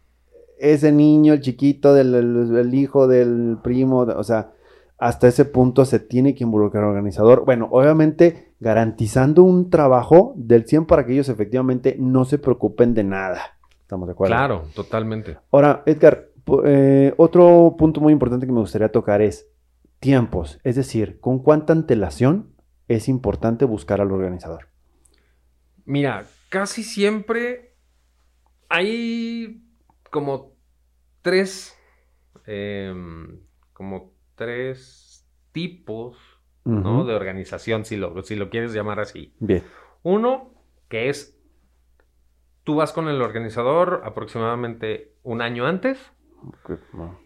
ese 0.58 0.92
niño, 0.92 1.34
el 1.34 1.42
chiquito, 1.42 1.94
del 1.94 2.14
el- 2.16 2.58
el 2.58 2.74
hijo 2.74 3.08
del 3.08 3.58
primo, 3.64 4.00
o 4.00 4.24
sea, 4.24 4.52
hasta 4.98 5.28
ese 5.30 5.46
punto 5.46 5.86
se 5.86 6.00
tiene 6.00 6.36
que 6.36 6.44
involucrar 6.44 6.84
el 6.84 6.90
organizador. 6.90 7.46
Bueno, 7.46 7.68
obviamente 7.72 8.52
garantizando 8.60 9.44
un 9.44 9.70
trabajo 9.70 10.34
del 10.36 10.66
100 10.66 10.86
para 10.86 11.06
que 11.06 11.14
ellos 11.14 11.30
efectivamente 11.30 11.96
no 11.98 12.26
se 12.26 12.38
preocupen 12.38 12.94
de 12.94 13.04
nada. 13.06 13.40
¿Estamos 13.82 14.08
de 14.08 14.12
acuerdo? 14.14 14.36
claro, 14.36 14.64
totalmente. 14.76 15.38
Ahora, 15.52 15.84
Edgar, 15.86 16.28
eh, 16.66 17.14
otro 17.18 17.76
punto 17.78 18.02
muy 18.02 18.12
importante 18.14 18.46
que 18.46 18.52
me 18.52 18.60
gustaría 18.60 18.92
tocar 18.92 19.22
es 19.22 19.48
tiempos. 20.00 20.60
Es 20.64 20.76
decir, 20.76 21.20
¿con 21.22 21.40
cuánta 21.40 21.72
antelación 21.74 22.48
es 22.90 23.08
importante 23.08 23.66
buscar 23.66 24.02
al 24.02 24.12
organizador? 24.12 24.68
Mira, 25.86 26.26
casi 26.50 26.84
siempre 26.84 27.76
hay 28.68 29.64
como 30.10 30.54
tres, 31.22 31.78
em, 32.46 33.40
como 33.74 34.12
tres 34.36 35.26
tipos, 35.52 36.18
¿no? 36.66 37.04
De 37.06 37.16
organización, 37.16 37.86
si 37.86 37.96
lo, 37.96 38.22
si 38.22 38.36
lo 38.36 38.50
quieres 38.50 38.74
llamar 38.74 39.00
así. 39.00 39.34
Bien. 39.40 39.64
Uno, 40.04 40.54
que 40.88 41.10
es, 41.10 41.40
tú 42.64 42.76
vas 42.76 42.92
con 42.92 43.08
el 43.08 43.22
organizador 43.22 44.02
aproximadamente 44.04 45.16
un 45.24 45.42
año 45.42 45.66
antes. 45.66 46.12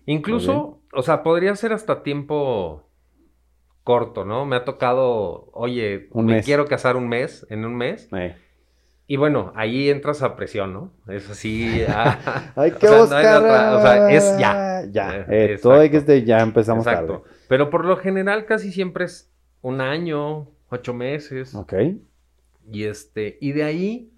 Incluso, 0.06 0.82
o 0.94 1.02
sea, 1.02 1.24
podría 1.24 1.56
ser 1.56 1.74
hasta 1.74 2.04
tiempo 2.04 2.90
corto, 3.84 4.26
¿no? 4.26 4.46
Me 4.46 4.56
ha 4.56 4.64
tocado, 4.66 5.50
oye, 5.54 6.08
Un 6.12 6.26
me 6.26 6.34
mes. 6.36 6.46
quiero 6.46 6.66
casar 6.66 6.96
un 6.96 7.08
mes, 7.10 7.46
en 7.50 7.66
un 7.66 7.76
mes. 7.76 8.08
Eh. 8.16 8.36
Y 9.06 9.18
bueno, 9.18 9.52
ahí 9.56 9.90
entras 9.90 10.22
a 10.24 10.36
presión, 10.38 10.74
¿no? 10.74 10.94
Es 11.08 11.30
así. 11.30 11.84
ah, 11.90 12.52
Hay 12.56 12.72
o 12.72 12.78
que 12.80 12.88
sea, 12.88 12.96
no 12.98 13.04
hay 13.04 13.06
buscar. 13.08 13.38
otra, 13.44 13.78
o 13.78 13.82
sea, 13.82 14.12
es 14.12 14.38
ya. 14.40 14.84
Ya. 14.90 15.18
Eh, 15.22 15.26
Eh, 15.54 15.60
todo 15.62 15.74
hay 15.74 15.90
que 15.90 15.98
estar 15.98 16.16
ya 16.18 16.40
empezamos 16.40 16.88
Exacto. 16.88 17.24
Pero 17.50 17.70
por 17.70 17.86
lo 17.86 17.98
general 17.98 18.46
casi 18.46 18.72
siempre 18.72 19.06
es 19.06 19.30
un 19.62 19.82
año, 19.82 20.48
ocho 20.70 20.94
meses. 20.94 21.54
Ok. 21.54 21.74
Y 22.72 22.86
este, 22.86 23.38
y 23.42 23.52
de 23.52 23.64
ahí, 23.64 24.13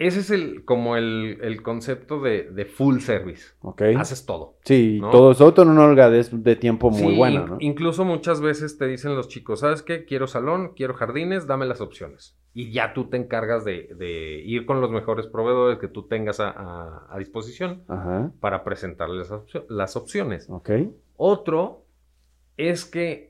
ese 0.00 0.20
es 0.20 0.30
el, 0.30 0.64
como 0.64 0.96
el, 0.96 1.38
el 1.42 1.62
concepto 1.62 2.20
de, 2.20 2.50
de 2.50 2.64
full 2.64 2.98
service. 3.00 3.52
Ok. 3.60 3.82
Haces 3.96 4.24
todo. 4.26 4.56
Sí, 4.64 4.98
¿no? 5.00 5.10
todo 5.10 5.30
eso 5.32 5.54
en 5.62 5.68
una 5.68 5.84
holgadez 5.84 6.30
de 6.32 6.56
tiempo 6.56 6.90
muy 6.90 7.12
Sí, 7.12 7.16
buena. 7.16 7.56
Incluso 7.60 8.04
muchas 8.04 8.40
veces 8.40 8.78
te 8.78 8.86
dicen 8.86 9.14
los 9.14 9.28
chicos, 9.28 9.60
¿sabes 9.60 9.82
qué? 9.82 10.06
Quiero 10.06 10.26
salón, 10.26 10.72
quiero 10.74 10.94
jardines, 10.94 11.46
dame 11.46 11.66
las 11.66 11.80
opciones. 11.80 12.36
Y 12.54 12.72
ya 12.72 12.94
tú 12.94 13.08
te 13.10 13.16
encargas 13.16 13.64
de, 13.64 13.94
de 13.96 14.42
ir 14.44 14.66
con 14.66 14.80
los 14.80 14.90
mejores 14.90 15.26
proveedores 15.28 15.78
que 15.78 15.86
tú 15.86 16.08
tengas 16.08 16.40
a, 16.40 16.48
a- 16.50 17.06
a 17.10 17.18
disposición 17.18 17.84
Ajá. 17.86 18.32
para 18.40 18.64
presentarles 18.64 19.30
las 19.68 19.96
opciones. 19.96 20.46
Ok. 20.50 20.70
Otro 21.16 21.84
es 22.56 22.84
que 22.86 23.29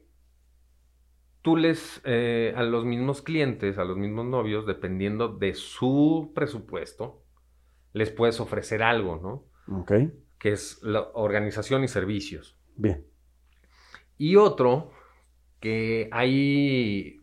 tú 1.43 1.57
les, 1.57 2.01
eh, 2.05 2.53
a 2.57 2.63
los 2.63 2.85
mismos 2.85 3.23
clientes, 3.23 3.79
a 3.79 3.85
los 3.85 3.97
mismos 3.97 4.27
novios, 4.27 4.67
dependiendo 4.67 5.29
de 5.29 5.55
su 5.55 6.33
presupuesto, 6.35 7.23
les 7.93 8.11
puedes 8.11 8.41
ofrecer 8.41 8.83
algo, 8.83 9.17
¿no? 9.17 9.81
Ok. 9.81 9.93
Que 10.39 10.53
es 10.53 10.83
la 10.83 11.11
organización 11.15 11.85
y 11.85 11.89
servicios. 11.89 12.59
Bien. 12.77 13.07
Y 14.17 14.37
otro 14.37 14.93
que 15.61 16.09
hay 16.13 17.20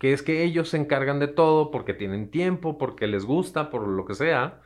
que 0.00 0.14
es 0.14 0.22
que 0.22 0.42
ellos 0.42 0.70
se 0.70 0.78
encargan 0.78 1.18
de 1.18 1.28
todo 1.28 1.70
porque 1.70 1.92
tienen 1.92 2.30
tiempo, 2.30 2.78
porque 2.78 3.06
les 3.06 3.26
gusta, 3.26 3.68
por 3.68 3.86
lo 3.86 4.06
que 4.06 4.14
sea, 4.14 4.62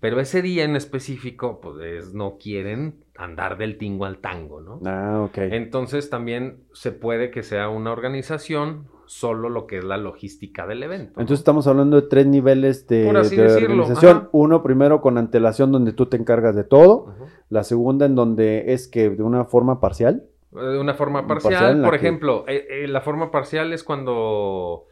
pero 0.00 0.18
ese 0.18 0.42
día 0.42 0.64
en 0.64 0.74
específico, 0.74 1.60
pues 1.60 2.12
no 2.12 2.38
quieren 2.38 2.96
andar 3.16 3.56
del 3.56 3.78
tingo 3.78 4.04
al 4.04 4.18
tango, 4.18 4.60
¿no? 4.60 4.80
Ah, 4.84 5.22
ok. 5.28 5.38
Entonces 5.38 6.10
también 6.10 6.64
se 6.72 6.90
puede 6.90 7.30
que 7.30 7.44
sea 7.44 7.68
una 7.68 7.92
organización 7.92 8.88
solo 9.06 9.48
lo 9.48 9.68
que 9.68 9.78
es 9.78 9.84
la 9.84 9.96
logística 9.96 10.66
del 10.66 10.82
evento. 10.82 11.20
Entonces 11.20 11.38
estamos 11.38 11.68
hablando 11.68 12.00
de 12.00 12.08
tres 12.08 12.26
niveles 12.26 12.88
de, 12.88 13.06
organización. 13.06 13.80
ajá. 13.80 14.28
Uno 14.32 14.64
primero 14.64 15.00
con 15.00 15.18
antelación 15.18 15.70
donde 15.70 15.92
tú 15.92 16.06
te 16.06 16.16
encargas 16.16 16.56
de 16.56 16.64
todo. 16.64 17.14
La 17.48 17.62
segunda 17.62 18.06
en 18.06 18.16
donde 18.16 18.72
es 18.72 18.88
que 18.88 19.10
de 19.10 19.22
una 19.22 19.44
forma 19.44 19.78
parcial. 19.78 20.24
De 20.54 20.78
una 20.78 20.94
forma 20.94 21.26
Parcial 21.26 21.82
por 21.82 21.90
que- 21.90 21.96
ejemplo, 21.96 22.44
eh, 22.46 22.66
eh, 22.70 22.88
la 22.88 23.00
forma 23.00 23.30
parcial 23.30 23.72
es 23.72 23.82
cuando 23.82 24.86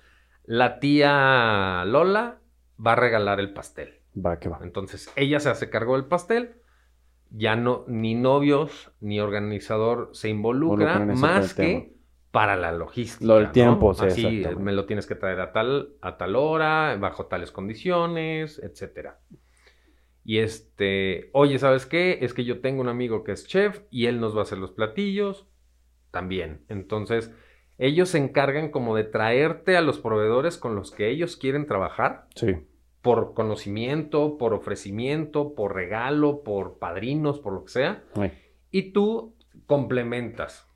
la 0.45 0.81
tía 0.81 1.85
Lola 1.87 2.41
va 2.85 2.93
a 2.93 2.97
regalar 2.97 3.39
el 3.39 3.53
pastel. 3.53 4.01
Va, 4.15 4.39
que 4.39 4.49
va. 4.49 4.59
Entonces, 4.63 5.11
ella 5.17 5.41
se 5.41 5.49
hace 5.51 5.71
cargo 5.71 5.95
del 5.95 6.07
pastel. 6.07 6.57
Ya 7.31 7.57
no, 7.57 7.85
ni 7.87 8.15
novios 8.15 8.93
ni 9.01 9.21
organizador 9.21 10.11
se 10.13 10.29
involucra 10.29 10.99
más 10.99 11.55
tema. 11.55 11.69
que 11.69 11.93
para 12.31 12.57
la 12.57 12.73
logística. 12.73 13.25
Lo 13.25 13.37
del 13.37 13.47
¿no? 13.47 13.53
tiempo, 13.53 13.95
sí, 13.95 14.05
Así, 14.05 14.45
me 14.59 14.73
lo 14.73 14.85
tienes 14.87 15.07
que 15.07 15.15
traer 15.15 15.41
a 15.41 15.53
tal, 15.53 15.95
a 16.01 16.17
tal 16.17 16.35
hora, 16.35 16.97
bajo 16.99 17.27
tales 17.27 17.53
condiciones, 17.53 18.59
etcétera. 18.59 19.21
Y 20.25 20.39
este, 20.39 21.31
oye, 21.33 21.59
¿sabes 21.59 21.87
qué? 21.87 22.19
Es 22.23 22.35
que 22.35 22.45
yo 22.45 22.61
tengo 22.61 22.81
un 22.81 22.89
amigo 22.89 23.23
que 23.25 23.33
es 23.33 23.47
chef 23.47 23.83
y 23.91 24.07
él 24.07 24.21
nos 24.21 24.35
va 24.35 24.41
a 24.41 24.43
hacer 24.43 24.59
los 24.59 24.73
platillos 24.73 25.47
también. 26.13 26.65
Entonces, 26.69 27.33
ellos 27.79 28.11
se 28.11 28.19
encargan 28.19 28.71
como 28.71 28.95
de 28.95 29.03
traerte 29.03 29.77
a 29.77 29.81
los 29.81 29.99
proveedores 29.99 30.57
con 30.59 30.77
los 30.77 30.93
que 30.93 31.09
ellos 31.11 31.37
quieren 31.37 31.67
trabajar 31.67 32.27
Sí. 32.37 32.55
por 33.01 33.35
conocimiento, 33.35 34.39
por 34.39 34.55
ofrecimiento, 34.55 35.55
por 35.57 35.75
regalo, 35.75 36.45
por 36.45 36.79
padrinos, 36.79 37.41
por 37.41 37.55
lo 37.55 37.65
que 37.65 37.73
sea. 37.73 38.05
Ay, 38.15 38.33
Y 38.71 38.93
tú 38.93 39.35
complementas. 39.67 40.69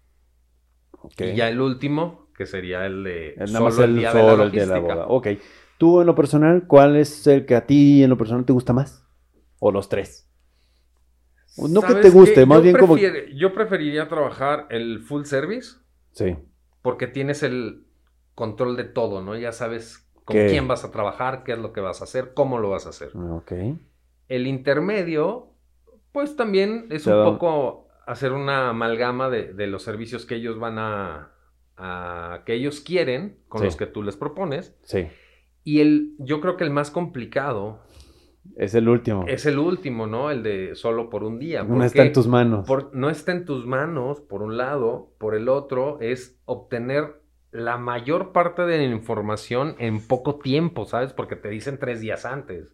ok. 1.01 1.21
Y 1.21 1.37
ya 1.37 1.49
el 1.49 1.61
último, 1.61 2.29
que 2.37 2.47
sería 2.47 2.85
el 2.87 3.05
de 3.05 3.35
más 3.39 3.75
solo 3.75 3.85
el, 3.85 3.97
día 3.97 4.11
solo 4.13 4.49
de 4.51 4.59
el 4.63 4.69
la 4.69 4.75
de 4.75 4.81
la 4.81 4.95
boda. 4.95 5.07
Ok. 5.07 5.29
Tú 5.79 6.01
en 6.01 6.07
lo 6.07 6.15
personal, 6.15 6.67
¿cuál 6.67 6.97
es 6.97 7.27
el 7.27 7.47
que 7.47 7.55
a 7.55 7.67
ti 7.67 8.03
en 8.03 8.11
lo 8.11 8.17
personal 8.17 8.45
te 8.45 8.53
gusta 8.53 8.73
más? 8.73 9.07
¿O 9.59 9.71
los 9.71 9.89
tres? 9.89 10.26
No 11.57 11.81
que 11.81 11.87
¿Sabes 11.89 12.03
te 12.03 12.11
guste, 12.11 12.47
más 12.47 12.63
bien 12.63 12.77
como... 12.77 12.97
Yo 12.97 13.53
preferiría 13.55 14.09
trabajar 14.09 14.67
el 14.71 15.01
full 15.01 15.25
service 15.25 15.77
Sí. 16.13 16.37
porque 16.83 17.07
tienes 17.07 17.43
el 17.43 17.87
control 18.35 18.77
de 18.77 18.85
todo, 18.85 19.23
¿no? 19.23 19.37
Ya 19.37 19.53
sabes 19.53 20.07
con 20.25 20.37
¿Qué? 20.37 20.47
quién 20.49 20.69
vas 20.69 20.85
a 20.85 20.91
trabajar, 20.91 21.45
qué 21.45 21.53
es 21.53 21.59
lo 21.59 21.73
que 21.73 21.81
vas 21.81 22.01
a 22.01 22.05
hacer, 22.05 22.33
cómo 22.35 22.59
lo 22.59 22.71
vas 22.71 22.87
a 22.87 22.91
hacer. 22.91 23.11
Ok. 23.17 23.53
El 24.29 24.47
intermedio, 24.47 25.53
pues 26.13 26.37
también 26.37 26.87
es 26.91 27.07
un 27.07 27.25
poco 27.25 27.89
hacer 28.07 28.33
una 28.33 28.69
amalgama 28.71 29.31
de, 29.31 29.53
de 29.53 29.67
los 29.67 29.83
servicios 29.83 30.27
que 30.27 30.35
ellos 30.37 30.59
van 30.59 30.79
a, 30.79 31.33
a- 31.77 32.43
que 32.45 32.55
ellos 32.55 32.81
quieren, 32.81 33.39
con 33.49 33.61
Sí. 33.61 33.67
los 33.67 33.77
que 33.77 33.87
tú 33.87 34.03
les 34.03 34.17
propones. 34.17 34.77
Sí. 34.83 35.07
Y 35.65 35.81
el, 35.81 36.15
yo 36.19 36.41
creo 36.41 36.57
que 36.57 36.65
el 36.65 36.71
más 36.71 36.91
complicado 36.91 37.81
Es 38.57 38.75
el 38.75 38.89
último. 38.89 39.25
es 39.27 39.47
el 39.47 39.59
último, 39.59 40.07
¿no? 40.07 40.31
El 40.31 40.43
de 40.43 40.75
solo 40.75 41.11
por 41.11 41.25
un 41.25 41.39
día. 41.39 41.63
no 41.63 41.85
está 41.85 42.03
en 42.03 42.13
tus 42.13 42.27
manos. 42.27 42.67
por- 42.67 42.95
no 42.95 43.11
está 43.11 43.33
en 43.33 43.45
tus 43.45 43.67
manos, 43.67 44.21
por 44.21 44.43
un 44.43 44.57
lado, 44.57 45.11
por 45.19 45.35
el 45.35 45.49
otro, 45.49 45.99
es 46.01 46.39
obtener 46.45 47.21
la 47.51 47.79
mayor 47.79 48.33
parte 48.33 48.63
de 48.63 48.79
la 48.79 48.85
información 48.95 49.77
en 49.79 50.01
poco 50.07 50.37
tiempo, 50.37 50.85
¿sabes? 50.85 51.13
Porque 51.13 51.37
te 51.37 51.49
dicen 51.49 51.79
tres 51.79 52.01
días 52.01 52.25
antes. 52.27 52.69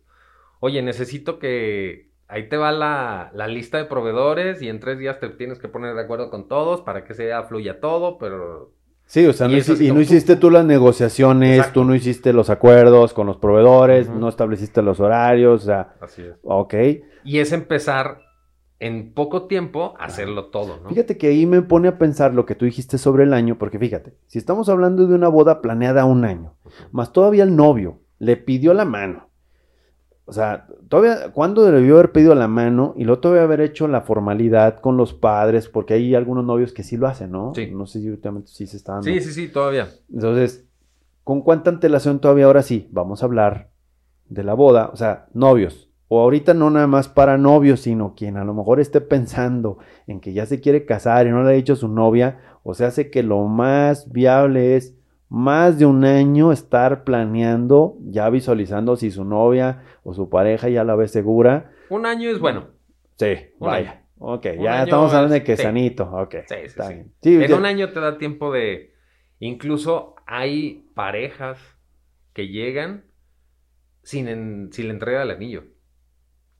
Oye, 0.61 0.83
necesito 0.83 1.39
que 1.39 2.11
ahí 2.29 2.49
te 2.49 2.57
va 2.57 2.73
la, 2.73 3.31
la 3.35 3.47
lista 3.47 3.79
de 3.79 3.85
proveedores 3.85 4.63
y 4.63 4.69
en 4.69 4.81
tres 4.81 4.99
días 4.99 5.21
te 5.21 5.29
tienes 5.29 5.59
que 5.59 5.69
poner 5.69 5.95
de 5.95 6.03
acuerdo 6.03 6.31
con 6.31 6.49
todos 6.49 6.81
para 6.81 7.05
que 7.05 7.15
se 7.15 7.31
fluya 7.49 7.81
todo, 7.81 8.19
pero 8.19 8.73
Sí, 9.13 9.27
o 9.27 9.35
sea, 9.35 9.47
Y 9.47 9.51
no, 9.53 9.59
hici- 9.59 9.95
y 9.95 10.01
hiciste 10.01 10.37
tú 10.37 10.49
las 10.51 10.65
negociaciones, 10.65 11.59
Exacto. 11.59 11.81
tú 11.81 11.85
no 11.87 11.95
hiciste 11.95 12.33
los 12.33 12.49
acuerdos 12.49 13.13
con 13.13 13.27
los 13.27 13.37
proveedores, 13.37 14.09
no 14.09 14.27
estableciste 14.27 14.81
los 14.81 15.01
horarios, 15.01 15.65
o 15.65 15.67
sea, 15.67 15.97
así 16.01 16.23
es. 16.23 16.35
ok. 16.43 16.75
Y 17.23 17.41
es 17.41 17.53
empezar 17.53 18.21
en 18.81 19.13
poco 19.13 19.49
tiempo 19.49 19.93
a 19.99 20.07
hacerlo 20.07 20.47
todo, 20.47 20.81
¿no? 20.83 20.89
Fíjate 20.89 21.19
que 21.19 21.27
ahí 21.27 21.45
me 21.45 21.61
pone 21.61 21.89
a 21.89 21.99
pensar 21.99 22.33
lo 22.33 22.47
que 22.47 22.55
tú 22.55 22.65
dijiste 22.65 22.97
sobre 22.97 23.25
el 23.25 23.35
año, 23.35 23.59
porque 23.59 23.79
fíjate, 23.79 24.15
si 24.29 24.39
estamos 24.39 24.71
hablando 24.71 25.07
de 25.07 25.15
una 25.15 25.29
boda 25.29 25.61
planeada 25.61 26.07
un 26.07 26.25
año, 26.25 26.55
más 26.91 27.13
todavía 27.13 27.45
el 27.45 27.55
novio 27.55 28.01
le 28.19 28.39
pidió 28.39 28.73
la 28.73 28.87
mano. 28.87 29.29
O 30.33 30.35
sea, 30.35 30.67
todavía, 30.89 31.31
¿cuándo 31.31 31.63
debió 31.71 31.97
haber 31.97 32.11
pedido 32.11 32.35
la 32.35 32.49
mano? 32.49 32.95
Y 32.97 33.05
luego 33.05 33.21
todavía 33.21 33.43
haber 33.43 33.61
hecho 33.61 33.87
la 33.87 34.01
formalidad 34.01 34.81
con 34.81 34.97
los 34.97 35.13
padres, 35.13 35.69
porque 35.69 35.93
hay 35.93 36.15
algunos 36.15 36.43
novios 36.43 36.73
que 36.73 36.83
sí 36.83 36.97
lo 36.97 37.07
hacen, 37.07 37.33
¿no? 37.33 37.53
Sí. 37.55 37.71
No 37.71 37.85
sé 37.85 38.01
si 38.01 38.09
últimamente 38.09 38.51
sí 38.51 38.67
se 38.67 38.79
está 38.79 38.93
dando. 38.93 39.05
Sí, 39.05 39.21
sí, 39.21 39.31
sí, 39.31 39.49
todavía. 39.49 39.89
Entonces, 40.11 40.65
¿con 41.23 41.43
cuánta 41.43 41.69
antelación 41.69 42.19
todavía 42.19 42.47
ahora 42.47 42.63
sí? 42.63 42.89
Vamos 42.93 43.23
a 43.23 43.27
hablar 43.27 43.73
de 44.31 44.43
la 44.43 44.55
boda, 44.55 44.89
o 44.91 44.97
sea, 44.97 45.27
novios. 45.35 45.91
O 46.09 46.23
ahorita 46.23 46.55
no 46.55 46.71
nada 46.71 46.87
más 46.87 47.09
para 47.09 47.37
novios, 47.37 47.81
sino 47.81 48.15
quien 48.15 48.39
a 48.39 48.45
lo 48.45 48.55
mejor 48.55 48.81
esté 48.81 49.03
pensando 49.03 49.81
en 50.07 50.19
que 50.19 50.33
ya 50.33 50.47
se 50.47 50.63
quiere 50.63 50.87
casar 50.87 51.27
y 51.27 51.31
no 51.31 51.43
le 51.43 51.51
ha 51.51 51.53
dicho 51.53 51.75
a 51.75 51.77
su 51.77 51.89
novia, 51.89 52.39
o 52.63 52.73
sea, 52.73 52.87
hace 52.87 53.11
que 53.11 53.23
lo 53.23 53.43
más 53.49 54.11
viable 54.11 54.77
es 54.77 54.97
más 55.35 55.79
de 55.79 55.87
un 55.87 56.05
año 56.05 56.53
estar 56.53 57.05
planeando, 57.05 57.97
ya 58.03 58.29
visualizando 58.29 58.97
si 58.97 59.11
su 59.11 59.25
novia 59.25 59.83
o 60.05 60.13
su 60.13 60.29
pareja 60.29 60.69
ya 60.69 60.85
la 60.85 60.95
ve 60.95 61.09
segura. 61.09 61.73
Un 61.89 62.05
año 62.05 62.29
es 62.31 62.39
bueno. 62.39 62.69
Sí, 63.17 63.35
Un 63.59 63.67
vaya. 63.69 64.05
Ok, 64.19 64.47
Un 64.59 64.65
ya 64.65 64.75
año 64.75 64.85
estamos 64.85 65.15
hablando 65.15 65.35
de 65.35 65.43
que 65.43 65.57
sí. 65.57 65.63
sanito. 65.63 66.05
Ok, 66.13 66.35
Sí, 66.47 66.55
sí, 66.55 66.55
está 66.67 66.89
bien. 66.91 67.15
En 67.23 67.49
ya- 67.49 67.57
un 67.57 67.65
año 67.65 67.89
te 67.93 68.01
da 68.01 68.19
tiempo 68.19 68.53
de... 68.53 68.93
Incluso 69.39 70.15
hay 70.27 70.91
parejas 70.95 71.59
que 72.35 72.49
llegan 72.49 73.05
sin, 74.03 74.29
en- 74.29 74.69
sin 74.73 74.89
la 74.89 74.93
entrega 74.93 75.21
del 75.21 75.31
anillo. 75.31 75.65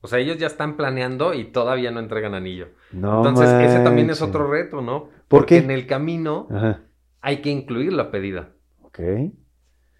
O 0.01 0.07
sea, 0.07 0.17
ellos 0.19 0.37
ya 0.39 0.47
están 0.47 0.77
planeando 0.77 1.33
y 1.35 1.45
todavía 1.51 1.91
no 1.91 1.99
entregan 1.99 2.33
anillo. 2.33 2.69
no 2.91 3.17
Entonces, 3.17 3.53
ese 3.61 3.79
también 3.81 4.09
es 4.09 4.21
otro 4.21 4.49
reto, 4.51 4.81
¿no? 4.81 5.03
¿Por 5.05 5.41
Porque 5.41 5.59
qué? 5.59 5.63
en 5.63 5.71
el 5.71 5.85
camino 5.87 6.47
Ajá, 6.51 6.81
hay 7.21 7.37
que 7.41 7.49
incluir 7.51 7.93
la 7.93 8.09
pedida. 8.11 8.49
Ok. 8.93 9.33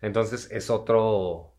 Entonces, 0.02 0.50
es 0.52 0.70
otro... 0.70 1.50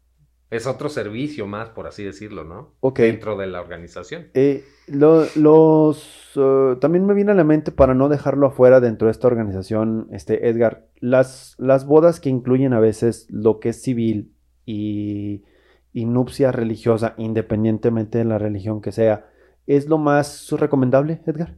Es 0.51 0.69
otro 0.69 0.89
servicio 0.89 1.49
más, 1.49 1.71
por 1.71 1.89
así 1.89 2.05
decirlo, 2.05 2.45
¿no? 2.45 2.75
Ok. 2.79 3.01
Dentro 3.01 3.37
de 3.37 3.49
la 3.49 3.61
organización. 3.61 4.29
Eh, 4.35 4.63
lo- 4.87 5.25
los 5.35 6.31
eh, 6.37 6.77
también 6.81 7.07
me 7.07 7.15
viene 7.15 7.33
a 7.33 7.35
la 7.35 7.43
mente 7.43 7.73
para 7.73 7.95
no 7.95 8.09
dejarlo 8.09 8.47
afuera 8.47 8.79
dentro 8.79 9.07
de 9.07 9.13
esta 9.13 9.27
organización, 9.27 10.07
este 10.13 10.49
Edgar, 10.49 10.87
las, 11.01 11.57
las 11.59 11.87
bodas 11.87 12.21
que 12.21 12.29
incluyen 12.29 12.73
a 12.73 12.79
veces 12.79 13.27
lo 13.31 13.59
que 13.59 13.71
es 13.71 13.83
civil 13.83 14.33
y, 14.65 15.43
y 15.93 16.05
nupcia 16.05 16.53
religiosa, 16.53 17.15
independientemente 17.17 18.19
de 18.19 18.25
la 18.25 18.39
religión 18.39 18.81
que 18.81 18.93
sea, 18.93 19.27
¿es 19.67 19.89
lo 19.89 19.99
más 19.99 20.49
recomendable, 20.53 21.21
Edgar? 21.27 21.57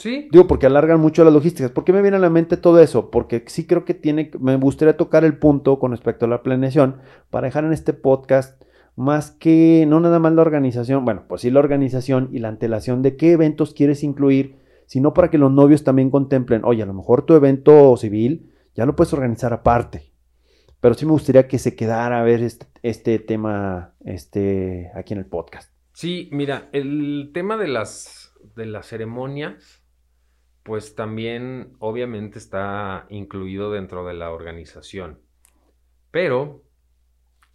Sí, 0.00 0.28
Digo, 0.32 0.46
porque 0.46 0.64
alargan 0.64 0.98
mucho 0.98 1.24
las 1.24 1.32
logísticas. 1.34 1.70
¿Por 1.72 1.84
qué 1.84 1.92
me 1.92 2.00
viene 2.00 2.16
a 2.16 2.20
la 2.20 2.30
mente 2.30 2.56
todo 2.56 2.80
eso? 2.80 3.10
Porque 3.10 3.44
sí 3.48 3.66
creo 3.66 3.84
que 3.84 3.92
tiene, 3.92 4.30
me 4.40 4.56
gustaría 4.56 4.96
tocar 4.96 5.24
el 5.24 5.36
punto 5.36 5.78
con 5.78 5.90
respecto 5.90 6.24
a 6.24 6.28
la 6.28 6.42
planeación 6.42 7.02
para 7.28 7.48
dejar 7.48 7.64
en 7.64 7.74
este 7.74 7.92
podcast 7.92 8.62
más 8.96 9.30
que 9.30 9.84
no 9.86 10.00
nada 10.00 10.18
más 10.18 10.32
la 10.32 10.40
organización, 10.40 11.04
bueno, 11.04 11.24
pues 11.28 11.42
sí 11.42 11.50
la 11.50 11.60
organización 11.60 12.30
y 12.32 12.38
la 12.38 12.48
antelación 12.48 13.02
de 13.02 13.16
qué 13.16 13.32
eventos 13.32 13.74
quieres 13.74 14.02
incluir, 14.02 14.56
sino 14.86 15.12
para 15.12 15.28
que 15.28 15.36
los 15.36 15.52
novios 15.52 15.84
también 15.84 16.10
contemplen, 16.10 16.64
oye, 16.64 16.82
a 16.82 16.86
lo 16.86 16.94
mejor 16.94 17.26
tu 17.26 17.34
evento 17.34 17.94
civil 17.98 18.50
ya 18.74 18.86
lo 18.86 18.96
puedes 18.96 19.12
organizar 19.12 19.52
aparte. 19.52 20.12
Pero 20.80 20.94
sí 20.94 21.04
me 21.04 21.12
gustaría 21.12 21.46
que 21.46 21.58
se 21.58 21.76
quedara 21.76 22.20
a 22.20 22.24
ver 22.24 22.42
este, 22.42 22.66
este 22.82 23.18
tema 23.18 23.92
este, 24.02 24.90
aquí 24.94 25.12
en 25.12 25.18
el 25.18 25.26
podcast. 25.26 25.70
Sí, 25.92 26.30
mira, 26.32 26.70
el 26.72 27.32
tema 27.34 27.58
de 27.58 27.68
las, 27.68 28.32
de 28.56 28.64
las 28.64 28.86
ceremonias, 28.86 29.79
pues 30.70 30.94
también 30.94 31.72
obviamente 31.80 32.38
está 32.38 33.06
incluido 33.08 33.72
dentro 33.72 34.06
de 34.06 34.14
la 34.14 34.30
organización. 34.30 35.18
Pero 36.12 36.62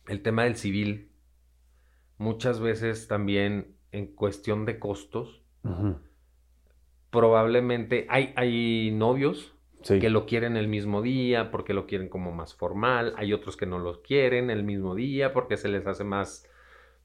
el 0.05 0.21
tema 0.21 0.43
del 0.43 0.57
civil, 0.57 1.13
muchas 2.17 2.59
veces 2.59 3.07
también 3.07 3.77
en 3.93 4.07
cuestión 4.07 4.65
de 4.65 4.79
costos, 4.79 5.45
probablemente 7.09 8.05
hay, 8.09 8.33
hay 8.35 8.91
novios 8.91 9.53
Sí. 9.81 9.99
que 9.99 10.09
lo 10.09 10.25
quieren 10.25 10.57
el 10.57 10.67
mismo 10.67 11.01
día 11.01 11.51
porque 11.51 11.73
lo 11.73 11.87
quieren 11.87 12.09
como 12.09 12.33
más 12.33 12.53
formal, 12.53 13.13
hay 13.15 13.31
otros 13.31 13.55
que 13.55 13.65
no 13.65 13.79
lo 13.79 14.01
quieren 14.01 14.49
el 14.49 14.63
mismo 14.63 14.93
día 14.93 15.31
porque 15.31 15.55
se 15.55 15.69
les 15.69 15.87
hace 15.87 16.03
más, 16.03 16.49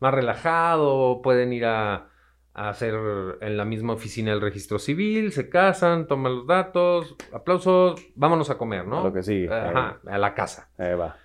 más 0.01 0.13
relajado, 0.13 1.23
pueden 1.23 1.53
ir 1.53 1.67
a, 1.67 2.10
a 2.53 2.69
hacer 2.69 2.95
en 3.41 3.57
la 3.57 3.65
misma 3.65 3.93
oficina 3.93 4.33
el 4.33 4.41
registro 4.41 4.79
civil, 4.79 5.33
se 5.33 5.49
casan, 5.49 6.07
toman 6.07 6.37
los 6.37 6.47
datos, 6.47 7.15
aplausos, 7.33 8.01
vámonos 8.17 8.51
a 8.51 8.59
comer, 8.59 8.87
¿no? 8.87 9.03
Lo 9.05 9.13
que 9.13 9.23
sigue. 9.23 9.53
Ajá, 9.53 10.01
a 10.07 10.19
la 10.19 10.35
casa. 10.35 10.71
Ahí 10.79 10.95
va. 10.95 11.17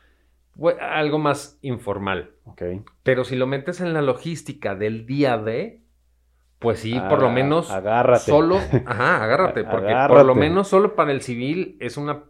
Algo 0.79 1.17
más 1.19 1.57
informal. 1.61 2.31
Ok. 2.45 2.61
Pero 3.03 3.23
si 3.25 3.35
lo 3.35 3.47
metes 3.47 3.81
en 3.81 3.93
la 3.93 4.01
logística 4.01 4.75
del 4.75 5.05
día 5.05 5.37
de, 5.37 5.81
pues 6.59 6.79
sí, 6.79 6.97
por 7.09 7.19
lo 7.21 7.27
Ah, 7.27 7.31
menos 7.31 7.71
agárrate. 7.71 8.19
solo, 8.31 8.57
ajá, 8.85 9.23
agárrate, 9.23 9.63
porque 9.65 9.93
por 10.07 10.23
lo 10.25 10.35
menos 10.35 10.67
solo 10.67 10.95
para 10.95 11.11
el 11.11 11.21
civil 11.21 11.75
es 11.81 11.97
una 11.97 12.23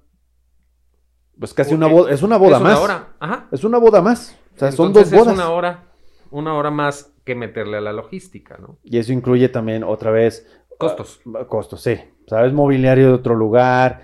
Pues 1.40 1.54
casi 1.54 1.76
una 1.76 1.88
boda, 1.88 2.12
es 2.12 2.24
una 2.24 2.38
boda 2.38 2.58
es 2.58 2.64
más. 2.64 2.74
una 2.78 2.82
hora, 2.84 3.08
ajá. 3.20 3.48
Es 3.52 3.64
una 3.64 3.78
boda 3.78 4.02
más. 4.02 4.40
O 4.56 4.58
sea, 4.60 4.72
son 4.72 4.94
dos 4.94 5.12
bodas. 5.12 5.28
Es 5.28 5.34
una 5.34 5.50
hora, 5.52 5.84
una 6.32 6.54
hora 6.56 6.72
más 6.72 7.12
que 7.26 7.36
meterle 7.36 7.78
a 7.78 7.82
la 7.82 7.94
logística, 7.94 8.58
¿no? 8.58 8.80
Y 8.84 8.98
eso 9.00 9.12
incluye 9.14 9.50
también 9.50 9.84
otra 9.84 10.12
vez 10.12 10.48
Costos. 10.78 11.22
ah, 11.34 11.46
costos, 11.48 11.82
sí. 11.82 11.98
Sabes, 12.28 12.54
mobiliario 12.54 13.08
de 13.08 13.14
otro 13.14 13.36
lugar, 13.36 14.02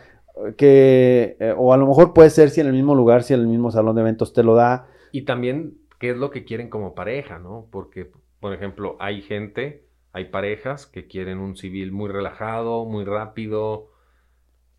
eh, 0.47 0.55
que 0.55 1.37
eh, 1.39 1.53
o 1.57 1.73
a 1.73 1.77
lo 1.77 1.87
mejor 1.87 2.13
puede 2.13 2.29
ser 2.29 2.49
si 2.49 2.61
en 2.61 2.67
el 2.67 2.73
mismo 2.73 2.95
lugar, 2.95 3.23
si 3.23 3.33
en 3.33 3.41
el 3.41 3.47
mismo 3.47 3.71
salón 3.71 3.95
de 3.95 4.01
eventos 4.01 4.33
te 4.33 4.43
lo 4.43 4.55
da. 4.55 4.87
Y 5.11 5.23
también 5.25 5.77
qué 5.99 6.11
es 6.11 6.17
lo 6.17 6.31
que 6.31 6.43
quieren 6.45 6.69
como 6.69 6.95
pareja, 6.95 7.39
¿no? 7.39 7.67
Porque, 7.71 8.11
por 8.39 8.53
ejemplo, 8.53 8.97
hay 8.99 9.21
gente, 9.21 9.87
hay 10.13 10.25
parejas 10.25 10.87
que 10.87 11.07
quieren 11.07 11.39
un 11.39 11.55
civil 11.55 11.91
muy 11.91 12.09
relajado, 12.09 12.85
muy 12.85 13.05
rápido, 13.05 13.91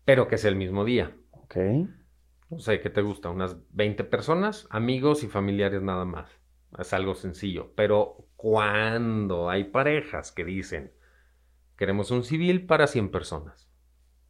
pero 0.05 0.27
que 0.27 0.35
es 0.35 0.45
el 0.45 0.55
mismo 0.55 0.85
día. 0.85 1.15
Ok. 1.31 1.55
No 2.49 2.59
sé, 2.59 2.79
¿qué 2.81 2.89
te 2.89 3.01
gusta? 3.01 3.29
Unas 3.29 3.57
20 3.71 4.03
personas, 4.03 4.67
amigos 4.69 5.23
y 5.23 5.27
familiares 5.27 5.81
nada 5.81 6.05
más. 6.05 6.29
Es 6.77 6.93
algo 6.93 7.15
sencillo. 7.15 7.73
Pero 7.75 8.27
cuando 8.43 9.49
hay 9.49 9.63
parejas 9.63 10.33
que 10.33 10.43
dicen, 10.43 10.91
queremos 11.77 12.11
un 12.11 12.25
civil 12.25 12.65
para 12.65 12.87
100 12.87 13.09
personas, 13.09 13.69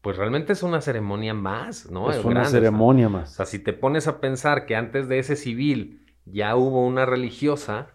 pues 0.01 0.17
realmente 0.17 0.53
es 0.53 0.61
una 0.61 0.81
ceremonia 0.81 1.33
más, 1.33 1.89
¿no? 1.89 2.11
es 2.11 2.17
Es 2.17 2.23
una 2.23 2.41
grande, 2.41 2.47
o 2.47 2.51
sea, 2.51 2.59
ceremonia 2.59 3.07
O 3.07 3.09
más. 3.09 3.33
sea, 3.33 3.47
si 3.47 3.57
te 3.57 3.73
pones 3.73 4.07
a 4.07 4.21
pensar 4.21 4.67
que 4.67 4.75
antes 4.75 5.07
de 5.07 5.17
ese 5.17 5.35
civil 5.35 6.05
ya 6.25 6.55
hubo 6.55 6.85
una 6.85 7.07
religiosa, 7.07 7.87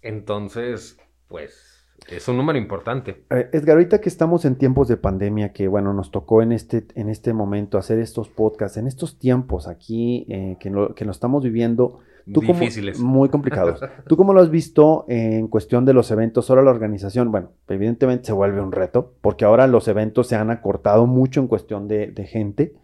entonces, 0.00 0.96
pues, 1.28 1.92
es 2.08 2.26
un 2.28 2.38
número 2.38 2.58
importante. 2.58 3.26
Eh, 3.28 3.50
Edgar, 3.52 3.76
ahorita 3.76 4.00
que 4.00 4.08
estamos 4.08 4.46
en 4.46 4.56
tiempos 4.56 4.88
de 4.88 4.96
pandemia, 4.96 5.52
que 5.52 5.68
bueno, 5.68 5.92
nos 5.92 6.10
tocó 6.10 6.40
en 6.40 6.52
este, 6.52 6.86
en 6.94 7.10
este 7.10 7.34
momento 7.34 7.76
hacer 7.76 7.98
estos 7.98 8.30
podcasts, 8.30 8.78
en 8.78 8.86
estos 8.86 9.18
tiempos 9.18 9.68
aquí 9.68 10.24
eh, 10.30 10.56
que, 10.58 10.70
lo, 10.70 10.94
que 10.94 11.04
lo 11.04 11.10
estamos 11.10 11.44
viviendo, 11.44 11.98
¿tú 12.32 12.40
cómo- 12.42 12.58
Difíciles. 12.60 12.98
muy 13.00 13.28
complicados. 13.28 13.80
¿Tú 14.08 14.16
cómo 14.16 14.32
lo 14.32 14.40
has 14.40 14.50
visto 14.50 15.04
en 15.08 15.48
cuestión 15.48 15.84
de 15.84 15.92
los 15.94 16.10
eventos? 16.10 16.50
Ahora 16.50 16.62
la 16.62 16.70
organización, 16.70 17.30
bueno, 17.30 17.52
evidentemente 17.68 18.26
se 18.26 18.32
vuelve 18.32 18.60
un 18.60 18.72
reto, 18.72 19.14
porque 19.20 19.44
ahora 19.44 19.66
los 19.66 19.88
eventos 19.88 20.26
se 20.28 20.36
han 20.36 20.50
acortado 20.50 21.06
mucho 21.06 21.40
en 21.40 21.48
cuestión 21.48 21.88
de, 21.88 22.08
de 22.08 22.24
gente, 22.24 22.74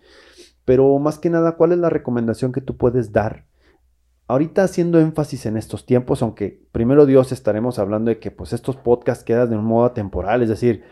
pero 0.64 0.98
más 0.98 1.18
que 1.18 1.30
nada, 1.30 1.56
¿cuál 1.56 1.72
es 1.72 1.78
la 1.78 1.90
recomendación 1.90 2.52
que 2.52 2.60
tú 2.60 2.76
puedes 2.76 3.12
dar? 3.12 3.46
Ahorita 4.26 4.62
haciendo 4.62 5.00
énfasis 5.00 5.46
en 5.46 5.56
estos 5.56 5.86
tiempos, 5.86 6.20
aunque 6.22 6.60
primero 6.72 7.06
Dios 7.06 7.32
estaremos 7.32 7.78
hablando 7.78 8.10
de 8.10 8.18
que 8.18 8.30
pues 8.30 8.52
estos 8.52 8.76
podcasts 8.76 9.24
quedan 9.24 9.48
de 9.48 9.56
un 9.56 9.64
modo 9.64 9.92
temporal, 9.92 10.42
es 10.42 10.50
decir, 10.50 10.82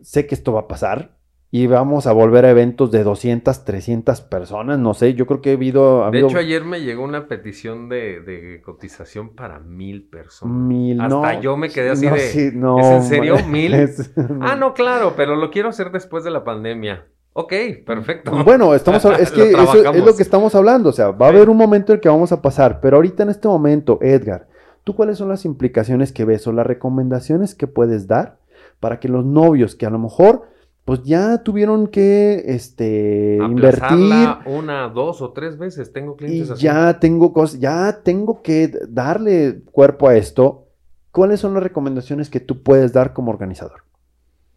sé 0.00 0.26
que 0.26 0.34
esto 0.34 0.52
va 0.52 0.60
a 0.62 0.68
pasar 0.68 1.16
y 1.52 1.66
vamos 1.66 2.06
a 2.06 2.12
volver 2.12 2.44
a 2.44 2.50
eventos 2.50 2.92
de 2.92 3.02
200, 3.02 3.64
300 3.64 4.20
personas, 4.20 4.78
no 4.78 4.94
sé, 4.94 5.14
yo 5.14 5.26
creo 5.26 5.40
que 5.40 5.50
ha 5.50 5.54
habido... 5.54 6.04
ha 6.04 6.10
De 6.12 6.20
hecho, 6.20 6.38
ayer 6.38 6.64
me 6.64 6.80
llegó 6.80 7.02
una 7.02 7.26
petición 7.26 7.88
de, 7.88 8.20
de 8.20 8.62
cotización 8.62 9.30
para 9.34 9.58
mil 9.58 10.04
personas. 10.04 10.54
mil, 10.56 11.00
Hasta 11.00 11.34
no, 11.34 11.40
yo 11.40 11.56
me 11.56 11.68
quedé 11.68 11.90
así 11.90 12.06
no, 12.06 12.14
de, 12.14 12.20
sí, 12.20 12.50
no, 12.54 12.78
¿es 12.78 12.86
en 12.86 13.02
serio? 13.02 13.36
¿Mil? 13.48 13.74
es- 13.74 14.12
Ah, 14.40 14.54
no, 14.54 14.74
claro, 14.74 15.14
pero 15.16 15.34
lo 15.34 15.50
quiero 15.50 15.68
hacer 15.70 15.90
después 15.90 16.22
de 16.22 16.30
la 16.30 16.44
pandemia. 16.44 17.06
Ok, 17.32 17.52
perfecto. 17.84 18.32
Bueno, 18.44 18.74
estamos 18.74 19.04
es 19.18 19.30
Lo 19.30 19.36
que 19.44 19.50
eso 19.52 19.92
es 19.92 20.04
lo 20.04 20.14
que 20.16 20.22
estamos 20.22 20.54
hablando, 20.54 20.90
o 20.90 20.92
sea, 20.92 21.10
va 21.10 21.26
a 21.26 21.28
haber 21.30 21.48
un 21.48 21.56
momento 21.56 21.92
en 21.92 21.96
el 21.96 22.00
que 22.00 22.08
vamos 22.08 22.30
a 22.32 22.42
pasar, 22.42 22.80
pero 22.80 22.96
ahorita 22.96 23.22
en 23.24 23.30
este 23.30 23.48
momento, 23.48 23.98
Edgar, 24.02 24.46
¿tú 24.84 24.94
cuáles 24.94 25.18
son 25.18 25.28
las 25.28 25.44
implicaciones 25.44 26.12
que 26.12 26.24
ves 26.24 26.46
o 26.46 26.52
las 26.52 26.66
recomendaciones 26.66 27.54
que 27.56 27.66
puedes 27.66 28.06
dar 28.06 28.38
para 28.78 28.98
que 29.00 29.08
los 29.08 29.24
novios 29.24 29.74
que 29.76 29.86
a 29.86 29.90
lo 29.90 29.98
mejor 29.98 30.42
pues 30.90 31.04
ya 31.04 31.44
tuvieron 31.44 31.86
que 31.86 32.42
este 32.46 33.38
invertir 33.40 34.10
una, 34.44 34.88
dos 34.88 35.22
o 35.22 35.30
tres 35.32 35.56
veces. 35.56 35.92
Tengo 35.92 36.14
y 36.14 36.16
clientes 36.16 36.50
así. 36.50 36.62
ya 36.64 36.98
tengo 36.98 37.32
cosas, 37.32 37.60
ya 37.60 38.00
tengo 38.02 38.42
que 38.42 38.72
darle 38.88 39.62
cuerpo 39.70 40.08
a 40.08 40.16
esto? 40.16 40.66
¿Cuáles 41.12 41.38
son 41.38 41.54
las 41.54 41.62
recomendaciones 41.62 42.28
que 42.28 42.40
tú 42.40 42.64
puedes 42.64 42.92
dar 42.92 43.12
como 43.12 43.30
organizador? 43.30 43.84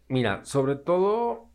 Mira, 0.08 0.44
sobre 0.44 0.74
todo, 0.74 1.50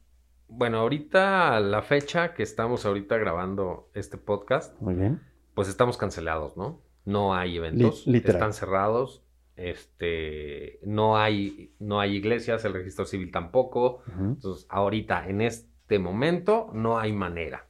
bueno, 0.48 0.78
ahorita 0.80 1.60
la 1.60 1.82
fecha 1.82 2.34
que 2.34 2.44
estamos 2.44 2.86
ahorita 2.86 3.18
grabando 3.18 3.90
este 3.94 4.16
podcast, 4.18 4.80
Muy 4.82 4.94
bien. 4.94 5.20
pues 5.56 5.68
estamos 5.68 5.98
cancelados, 5.98 6.56
¿no? 6.56 6.80
No 7.04 7.36
hay 7.36 7.58
eventos, 7.58 8.08
Li- 8.08 8.14
literal. 8.14 8.36
están 8.38 8.54
cerrados, 8.54 9.26
este, 9.60 10.80
no 10.84 11.18
hay, 11.18 11.74
no 11.80 12.00
hay 12.00 12.16
iglesias, 12.16 12.64
el 12.66 12.74
registro 12.74 13.06
civil 13.06 13.32
tampoco. 13.32 14.04
Entonces, 14.18 14.66
ahorita, 14.70 15.28
en 15.28 15.42
este 15.42 16.00
momento, 16.00 16.70
no 16.74 16.98
hay 16.98 17.12
manera. 17.12 17.68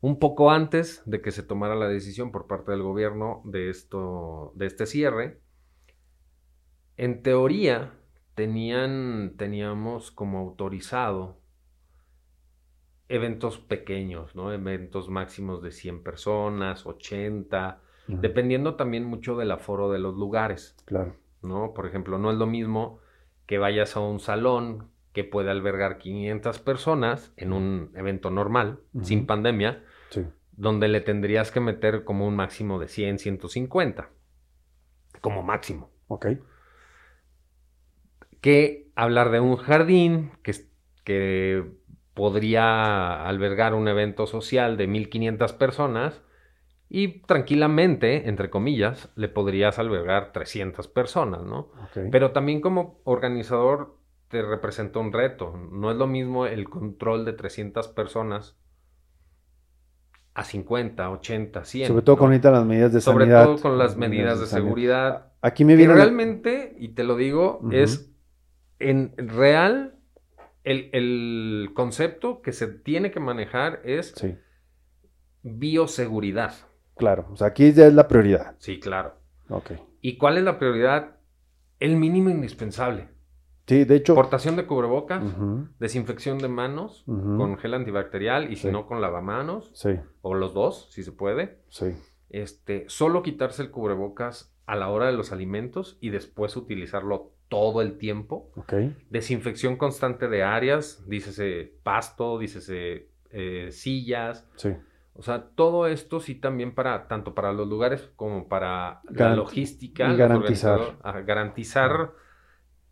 Un 0.00 0.20
poco 0.20 0.50
antes 0.52 1.02
de 1.06 1.20
que 1.20 1.32
se 1.32 1.42
tomara 1.42 1.74
la 1.74 1.88
decisión 1.88 2.30
por 2.30 2.46
parte 2.46 2.70
del 2.70 2.82
gobierno 2.82 3.42
de 3.44 3.68
esto, 3.68 4.52
de 4.54 4.66
este 4.66 4.86
cierre, 4.86 5.40
en 6.96 7.22
teoría 7.22 7.94
tenían, 8.34 9.34
teníamos 9.36 10.12
como 10.12 10.38
autorizado 10.38 11.40
eventos 13.08 13.58
pequeños, 13.58 14.36
¿no? 14.36 14.52
Eventos 14.52 15.08
máximos 15.08 15.62
de 15.62 15.72
100 15.72 16.02
personas, 16.02 16.86
80, 16.86 17.80
Dependiendo 18.08 18.74
también 18.76 19.04
mucho 19.04 19.36
del 19.36 19.50
aforo 19.50 19.90
de 19.90 19.98
los 19.98 20.14
lugares. 20.14 20.74
Claro. 20.86 21.14
¿no? 21.42 21.72
Por 21.74 21.86
ejemplo, 21.86 22.18
no 22.18 22.30
es 22.30 22.36
lo 22.36 22.46
mismo 22.46 22.98
que 23.46 23.58
vayas 23.58 23.96
a 23.96 24.00
un 24.00 24.18
salón 24.18 24.90
que 25.12 25.24
puede 25.24 25.50
albergar 25.50 25.98
500 25.98 26.58
personas 26.58 27.32
en 27.36 27.52
un 27.52 27.92
evento 27.94 28.30
normal, 28.30 28.80
sin 29.02 29.26
pandemia, 29.26 29.84
Sí. 30.10 30.26
donde 30.52 30.88
le 30.88 31.00
tendrías 31.00 31.50
que 31.50 31.60
meter 31.60 32.04
como 32.04 32.26
un 32.26 32.34
máximo 32.36 32.78
de 32.78 32.88
100, 32.88 33.18
150, 33.18 34.10
como 35.20 35.42
máximo. 35.42 35.90
Ok. 36.08 36.26
Que 38.40 38.90
hablar 38.94 39.30
de 39.30 39.40
un 39.40 39.56
jardín 39.56 40.30
que, 40.42 40.54
que 41.04 41.64
podría 42.14 43.24
albergar 43.26 43.74
un 43.74 43.88
evento 43.88 44.26
social 44.26 44.76
de 44.76 44.86
1500 44.86 45.52
personas 45.54 46.22
y 46.90 47.20
tranquilamente, 47.22 48.28
entre 48.28 48.48
comillas, 48.50 49.10
le 49.14 49.28
podrías 49.28 49.78
albergar 49.78 50.32
300 50.32 50.88
personas, 50.88 51.42
¿no? 51.42 51.70
Pero 52.10 52.32
también 52.32 52.60
como 52.60 53.00
organizador 53.04 53.98
te 54.28 54.42
representa 54.42 54.98
un 54.98 55.12
reto. 55.12 55.54
No 55.72 55.90
es 55.90 55.96
lo 55.96 56.06
mismo 56.06 56.46
el 56.46 56.68
control 56.68 57.24
de 57.24 57.32
300 57.34 57.88
personas 57.88 58.56
a 60.34 60.44
50, 60.44 61.10
80, 61.10 61.64
100. 61.64 61.88
Sobre 61.88 62.02
todo 62.02 62.16
¿no? 62.16 62.20
con 62.20 62.26
ahorita 62.30 62.50
las 62.52 62.64
medidas 62.64 62.92
de 62.92 63.00
Sobre 63.00 63.24
sanidad. 63.24 63.44
todo 63.44 63.58
con 63.60 63.76
las 63.78 63.96
medidas 63.96 64.40
de 64.40 64.46
seguridad. 64.46 65.32
Aquí 65.42 65.64
me 65.64 65.72
Que 65.74 65.78
viene 65.78 65.92
una- 65.94 66.02
realmente, 66.04 66.74
y 66.78 66.88
te 66.90 67.04
lo 67.04 67.16
digo, 67.16 67.60
es 67.72 68.10
en 68.78 69.14
real 69.16 69.96
el, 70.64 70.90
el 70.92 71.70
concepto 71.74 72.40
que 72.40 72.52
se 72.52 72.66
tiene 72.68 73.10
que 73.10 73.20
manejar 73.20 73.80
es 73.84 74.12
Sí, 74.16 74.36
bioseguridad. 75.42 76.54
Claro. 76.98 77.26
O 77.32 77.36
sea, 77.36 77.46
aquí 77.48 77.72
ya 77.72 77.86
es 77.86 77.94
la 77.94 78.06
prioridad. 78.08 78.56
Sí, 78.58 78.78
claro. 78.80 79.14
Ok. 79.48 79.72
¿Y 80.02 80.18
cuál 80.18 80.36
es 80.36 80.44
la 80.44 80.58
prioridad? 80.58 81.16
El 81.80 81.96
mínimo 81.96 82.28
indispensable. 82.28 83.08
Sí, 83.66 83.84
de 83.84 83.96
hecho. 83.96 84.14
Portación 84.14 84.56
de 84.56 84.66
cubrebocas. 84.66 85.22
Desinfección 85.78 86.38
de 86.38 86.48
manos 86.48 87.04
con 87.06 87.56
gel 87.58 87.74
antibacterial 87.74 88.50
y 88.52 88.56
si 88.56 88.68
no 88.70 88.86
con 88.86 89.00
lavamanos 89.00 89.70
Sí, 89.74 89.90
o 90.22 90.34
los 90.34 90.54
dos, 90.54 90.88
si 90.90 91.02
se 91.02 91.12
puede. 91.12 91.60
sí. 91.68 91.94
Este, 92.30 92.84
solo 92.88 93.22
quitarse 93.22 93.62
el 93.62 93.70
cubrebocas 93.70 94.54
a 94.66 94.76
la 94.76 94.90
hora 94.90 95.06
de 95.06 95.14
los 95.14 95.32
alimentos 95.32 95.96
y 96.02 96.10
después 96.10 96.56
utilizarlo 96.58 97.32
todo 97.48 97.80
el 97.80 97.96
tiempo. 97.96 98.50
Ok. 98.56 98.74
Desinfección 99.08 99.76
constante 99.76 100.28
de 100.28 100.42
áreas, 100.42 101.02
dícese 101.08 101.72
pasto, 101.82 102.38
dícese 102.38 103.08
eh, 103.30 103.68
sillas. 103.70 104.46
Sí. 104.56 104.70
O 105.18 105.22
sea, 105.22 105.48
todo 105.50 105.88
esto 105.88 106.20
sí 106.20 106.36
también 106.36 106.76
para, 106.76 107.08
tanto 107.08 107.34
para 107.34 107.52
los 107.52 107.66
lugares 107.66 108.08
como 108.14 108.48
para 108.48 109.00
la 109.10 109.34
logística. 109.34 110.12
y 110.12 110.16
garantizar. 110.16 110.96
garantizar 111.26 112.12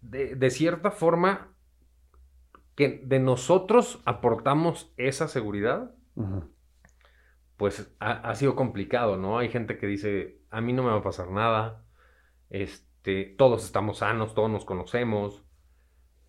de, 0.01 0.35
de 0.35 0.51
cierta 0.51 0.91
forma 0.91 1.55
que 2.75 3.01
de 3.05 3.21
nosotros 3.21 4.03
aportamos 4.05 4.93
esa 4.97 5.29
seguridad, 5.29 5.95
pues 7.57 7.95
ha, 8.01 8.29
ha 8.29 8.35
sido 8.35 8.57
complicado, 8.57 9.17
¿no? 9.17 9.39
Hay 9.39 9.49
gente 9.49 9.79
que 9.79 9.87
dice, 9.87 10.41
a 10.51 10.61
mí 10.61 10.73
no 10.73 10.83
me 10.83 10.91
va 10.91 10.97
a 10.97 11.05
pasar 11.05 11.31
nada, 11.31 11.85
este, 12.51 13.37
todos 13.39 13.65
estamos 13.65 13.99
sanos, 13.99 14.35
todos 14.35 14.51
nos 14.51 14.65
conocemos, 14.65 15.46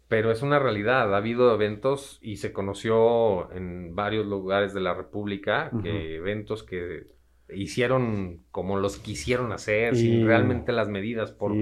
pero 0.07 0.31
es 0.31 0.41
una 0.41 0.59
realidad, 0.59 1.13
ha 1.13 1.17
habido 1.17 1.53
eventos 1.53 2.17
y 2.21 2.37
se 2.37 2.53
conoció 2.53 3.51
en 3.51 3.93
varios 3.95 4.25
lugares 4.25 4.73
de 4.73 4.81
la 4.81 4.93
República, 4.93 5.69
que 5.83 6.15
eventos 6.15 6.63
que 6.63 7.07
hicieron 7.53 8.43
como 8.51 8.77
los 8.77 8.97
quisieron 8.97 9.51
hacer, 9.51 9.93
Y- 9.93 9.97
sin 9.97 10.25
realmente 10.27 10.71
las 10.71 10.89
medidas 10.89 11.31
por 11.31 11.53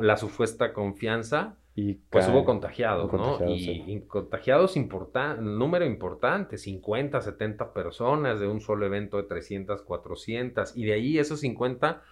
la 0.00 0.16
supuesta 0.16 0.72
confianza, 0.72 1.56
Y 1.74 1.94
pues 2.10 2.28
hubo 2.28 2.44
contagiados, 2.44 3.04
¿no? 3.12 3.18
contagiados, 3.18 3.56
y, 3.56 3.64
sí. 3.64 3.84
y 3.86 4.00
contagiados 4.00 4.76
importante, 4.76 5.40
número 5.42 5.84
importante, 5.86 6.58
50, 6.58 7.20
70 7.20 7.72
personas 7.72 8.40
de 8.40 8.48
un 8.48 8.60
solo 8.60 8.84
evento 8.84 9.16
de 9.16 9.22
300, 9.24 9.82
400. 9.82 10.76
Y 10.76 10.86
de 10.86 10.94
ahí 10.94 11.18
esos 11.20 11.38
50, 11.40 12.02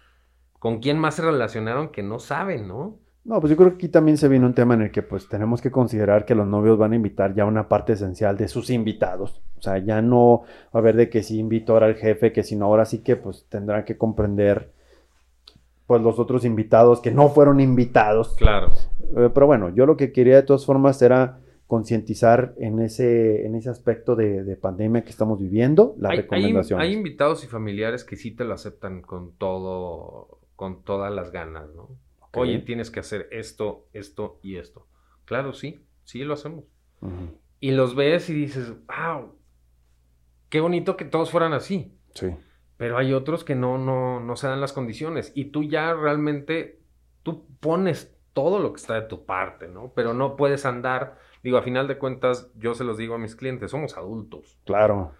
¿con 0.61 0.79
quién 0.79 0.99
más 0.99 1.17
se 1.17 1.23
relacionaron 1.23 1.89
que 1.89 2.03
no 2.05 2.19
saben, 2.21 2.69
no? 2.69 2.99
No, 3.27 3.41
pues 3.41 3.51
yo 3.51 3.57
creo 3.57 3.71
que 3.71 3.75
aquí 3.75 3.89
también 3.89 4.17
se 4.19 4.29
viene 4.29 4.47
un 4.47 4.55
tema 4.55 4.75
en 4.75 4.83
el 4.83 4.93
que 4.93 5.03
pues 5.03 5.29
tenemos 5.29 5.61
que 5.61 5.73
considerar 5.73 6.25
que 6.25 6.37
los 6.37 6.47
novios 6.47 6.79
van 6.79 6.93
a 6.93 6.97
invitar 6.97 7.35
ya 7.35 7.45
una 7.45 7.69
parte 7.69 7.95
esencial 7.95 8.37
de 8.37 8.47
sus 8.47 8.71
invitados. 8.71 9.43
O 9.59 9.63
sea, 9.63 9.79
ya 9.79 10.01
no 10.01 10.45
a 10.73 10.79
haber 10.79 10.95
de 10.95 11.11
que 11.11 11.25
si 11.25 11.41
invito 11.41 11.73
ahora 11.73 11.87
al 11.87 11.97
jefe, 11.97 12.33
que 12.33 12.45
si 12.45 12.55
no, 12.55 12.67
ahora 12.67 12.85
sí 12.85 12.99
que 12.99 13.17
pues 13.17 13.45
tendrán 13.49 13.85
que 13.85 13.99
comprender 13.99 14.71
pues 15.89 16.03
los 16.03 16.21
otros 16.21 16.45
invitados 16.45 17.01
que 17.01 17.11
no 17.11 17.29
fueron 17.29 17.59
invitados. 17.59 18.37
Claro. 18.37 18.69
Eh, 19.17 19.29
pero 19.35 19.47
bueno, 19.47 19.71
yo 19.71 19.87
lo 19.87 19.97
que 19.97 20.13
quería 20.13 20.37
de 20.37 20.43
todas 20.45 20.65
formas 20.65 21.03
era 21.03 21.41
concientizar 21.67 22.55
en 22.59 22.79
ese, 22.79 23.45
en 23.45 23.57
ese 23.57 23.71
aspecto 23.71 24.15
de, 24.15 24.45
de 24.45 24.55
pandemia 24.55 25.03
que 25.03 25.11
estamos 25.11 25.41
viviendo, 25.41 25.97
las 25.99 26.13
Hay, 26.13 26.19
hay, 26.19 26.23
recomendaciones. 26.23 26.87
hay 26.87 26.93
invitados 26.93 27.43
y 27.43 27.49
familiares 27.49 28.05
que 28.05 28.15
sí 28.15 28.31
te 28.31 28.45
lo 28.45 28.55
aceptan 28.55 29.03
con 29.03 29.33
todo, 29.33 30.39
con 30.55 30.85
todas 30.85 31.13
las 31.13 31.33
ganas, 31.33 31.75
¿no? 31.75 31.89
Ok. 32.37 32.43
Oye, 32.43 32.59
tienes 32.61 32.91
que 32.91 33.01
hacer 33.01 33.29
esto, 33.33 33.89
esto 33.93 34.39
y 34.43 34.57
esto. 34.57 34.87
Claro, 35.25 35.53
sí, 35.53 35.87
sí 36.05 36.25
lo 36.25 36.35
hacemos. 36.35 36.65
Y 37.61 37.73
los 37.73 37.95
ves 37.95 38.29
y 38.31 38.35
dices, 38.35 38.73
wow, 38.87 39.35
qué 40.49 40.61
bonito 40.61 40.97
que 40.97 41.05
todos 41.05 41.31
fueran 41.31 41.53
así. 41.53 41.93
Sí. 42.15 42.35
pero 42.79 42.97
hay 42.99 43.13
otros 43.13 43.45
que 43.45 43.55
no, 43.55 43.79
no, 43.79 44.21
no 44.21 44.37
se 44.37 44.47
dan 44.49 44.61
las 44.61 44.73
condiciones 44.73 45.33
y 45.35 45.47
tú 45.47 45.65
ya 45.65 45.93
realmente, 45.95 46.81
tú 47.23 47.47
pones 47.61 48.17
todo 48.33 48.59
lo 48.59 48.73
que 48.73 48.81
está 48.81 48.95
de 48.95 49.09
tu 49.09 49.25
parte, 49.25 49.69
¿no? 49.69 49.93
Pero 49.95 50.13
no 50.15 50.37
puedes 50.37 50.67
andar, 50.67 51.19
digo, 51.43 51.57
a 51.59 51.63
final 51.63 51.89
de 51.89 51.99
cuentas, 51.99 52.51
yo 52.57 52.75
se 52.75 52.85
los 52.85 52.99
digo 52.99 53.15
a 53.15 53.19
mis 53.19 53.37
clientes, 53.37 53.71
somos 53.71 53.97
adultos. 53.97 54.59
Claro. 54.65 55.15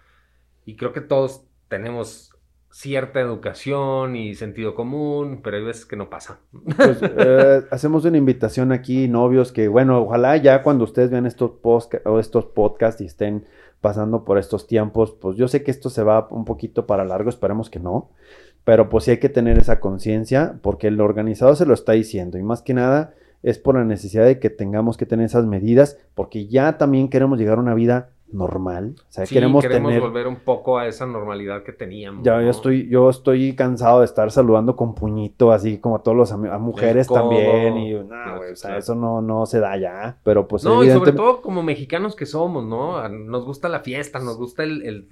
Y 0.65 0.75
creo 0.75 0.93
que 0.93 1.01
todos 1.01 1.47
tenemos 1.67 2.36
cierta 2.69 3.19
educación 3.19 4.15
y 4.15 4.35
sentido 4.35 4.75
común, 4.75 5.41
pero 5.43 5.57
hay 5.57 5.63
veces 5.63 5.85
que 5.85 5.95
no 5.95 6.09
pasa. 6.09 6.39
Pues, 6.51 6.99
eh, 7.01 7.63
hacemos 7.71 8.05
una 8.05 8.17
invitación 8.17 8.71
aquí, 8.71 9.07
novios, 9.07 9.51
que 9.51 9.67
bueno, 9.67 10.01
ojalá 10.01 10.37
ya 10.37 10.63
cuando 10.63 10.83
ustedes 10.83 11.09
vean 11.09 11.25
estos, 11.25 11.51
o 11.63 12.19
estos 12.19 12.45
podcasts 12.45 13.01
y 13.01 13.05
estén 13.05 13.45
pasando 13.81 14.25
por 14.25 14.37
estos 14.37 14.67
tiempos, 14.67 15.11
pues 15.11 15.37
yo 15.37 15.47
sé 15.47 15.63
que 15.63 15.71
esto 15.71 15.89
se 15.89 16.03
va 16.03 16.27
un 16.31 16.45
poquito 16.45 16.87
para 16.87 17.05
largo, 17.05 17.29
esperemos 17.29 17.69
que 17.69 17.79
no, 17.79 18.09
pero 18.63 18.89
pues 18.89 19.05
sí 19.05 19.11
hay 19.11 19.19
que 19.19 19.29
tener 19.29 19.57
esa 19.57 19.79
conciencia 19.79 20.59
porque 20.61 20.87
el 20.87 20.99
organizador 20.99 21.55
se 21.55 21.65
lo 21.65 21.73
está 21.73 21.93
diciendo 21.93 22.37
y 22.37 22.43
más 22.43 22.61
que 22.61 22.73
nada 22.73 23.13
es 23.43 23.59
por 23.59 23.75
la 23.75 23.85
necesidad 23.85 24.25
de 24.25 24.39
que 24.39 24.49
tengamos 24.49 24.97
que 24.97 25.05
tener 25.05 25.27
esas 25.27 25.45
medidas 25.45 25.97
porque 26.15 26.47
ya 26.47 26.77
también 26.77 27.09
queremos 27.09 27.39
llegar 27.39 27.59
a 27.59 27.61
una 27.61 27.75
vida 27.75 28.09
normal. 28.31 28.95
O 28.97 29.11
sea, 29.11 29.25
queremos, 29.25 29.61
queremos 29.63 29.99
volver 29.99 30.27
un 30.27 30.37
poco 30.37 30.77
a 30.77 30.87
esa 30.87 31.05
normalidad 31.05 31.63
que 31.63 31.71
teníamos. 31.71 32.23
Ya, 32.23 32.41
yo 32.41 32.49
estoy, 32.49 32.89
yo 32.89 33.09
estoy 33.09 33.55
cansado 33.55 33.99
de 33.99 34.05
estar 34.05 34.31
saludando 34.31 34.75
con 34.75 34.95
puñito, 34.95 35.51
así 35.51 35.77
como 35.77 35.97
a 35.97 36.03
todos 36.03 36.17
los 36.17 36.31
a 36.31 36.57
mujeres 36.57 37.07
también. 37.07 37.77
Y 37.77 37.93
no, 37.93 38.39
o 38.51 38.55
sea, 38.55 38.77
eso 38.77 38.95
no, 38.95 39.21
no 39.21 39.45
se 39.45 39.59
da 39.59 39.77
ya. 39.77 40.17
Pero 40.23 40.47
pues. 40.47 40.63
No, 40.63 40.83
y 40.83 40.89
sobre 40.89 41.13
todo 41.13 41.41
como 41.41 41.63
mexicanos 41.63 42.15
que 42.15 42.25
somos, 42.25 42.65
¿no? 42.65 43.07
Nos 43.09 43.45
gusta 43.45 43.69
la 43.69 43.79
fiesta, 43.79 44.19
nos 44.19 44.37
gusta 44.37 44.63
el. 44.63 45.07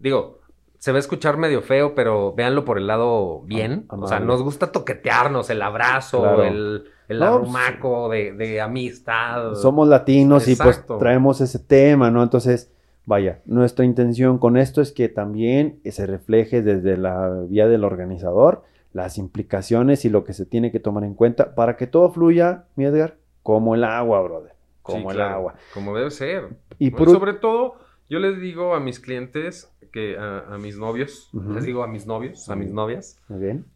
Digo, 0.00 0.40
se 0.84 0.92
va 0.92 0.98
a 0.98 1.00
escuchar 1.00 1.38
medio 1.38 1.62
feo, 1.62 1.94
pero 1.94 2.34
véanlo 2.34 2.66
por 2.66 2.76
el 2.76 2.86
lado 2.86 3.40
bien. 3.40 3.86
o 3.88 4.06
sea, 4.06 4.20
nos 4.20 4.42
gusta 4.42 4.70
toquetearnos, 4.70 5.48
el 5.48 5.62
abrazo, 5.62 6.42
el 6.42 6.84
el 7.08 7.18
pues, 7.18 7.30
arrumaco 7.30 8.08
de, 8.08 8.60
amistad. 8.60 9.54
Somos 9.54 9.88
latinos 9.88 10.48
y 10.48 10.56
pues 10.56 10.84
traemos 10.98 11.40
ese 11.40 11.58
tema, 11.58 12.10
¿no? 12.10 12.22
Entonces, 12.22 12.72
vaya, 13.06 13.40
nuestra 13.44 13.84
intención 13.84 14.38
con 14.38 14.56
esto 14.56 14.80
es 14.80 14.92
que 14.92 15.08
también 15.08 15.80
se 15.84 16.06
refleje 16.06 16.62
desde 16.62 16.96
la 16.96 17.28
vía 17.48 17.68
del 17.68 17.84
organizador 17.84 18.62
las 18.94 19.18
implicaciones 19.18 20.04
y 20.04 20.08
lo 20.08 20.24
que 20.24 20.32
se 20.32 20.46
tiene 20.46 20.70
que 20.70 20.78
tomar 20.78 21.02
en 21.04 21.14
cuenta 21.14 21.54
para 21.56 21.76
que 21.76 21.88
todo 21.88 22.10
fluya, 22.10 22.66
mi 22.76 22.84
Edgar, 22.84 23.18
como 23.42 23.74
el 23.74 23.84
agua, 23.84 24.22
brother. 24.22 24.52
Como 24.82 25.10
el 25.10 25.20
agua. 25.20 25.54
Como 25.74 25.96
debe 25.96 26.10
ser. 26.10 26.50
Y 26.78 26.90
sobre 26.90 27.34
todo, 27.34 27.74
yo 28.08 28.20
les 28.20 28.40
digo 28.40 28.74
a 28.74 28.80
mis 28.80 29.00
clientes, 29.00 29.70
que 29.92 30.16
a, 30.18 30.58
mis 30.58 30.76
novios, 30.76 31.30
les 31.32 31.64
digo 31.64 31.82
a 31.82 31.88
mis 31.88 32.06
novios, 32.06 32.48
a 32.48 32.56
mis 32.56 32.72
novias, 32.72 33.20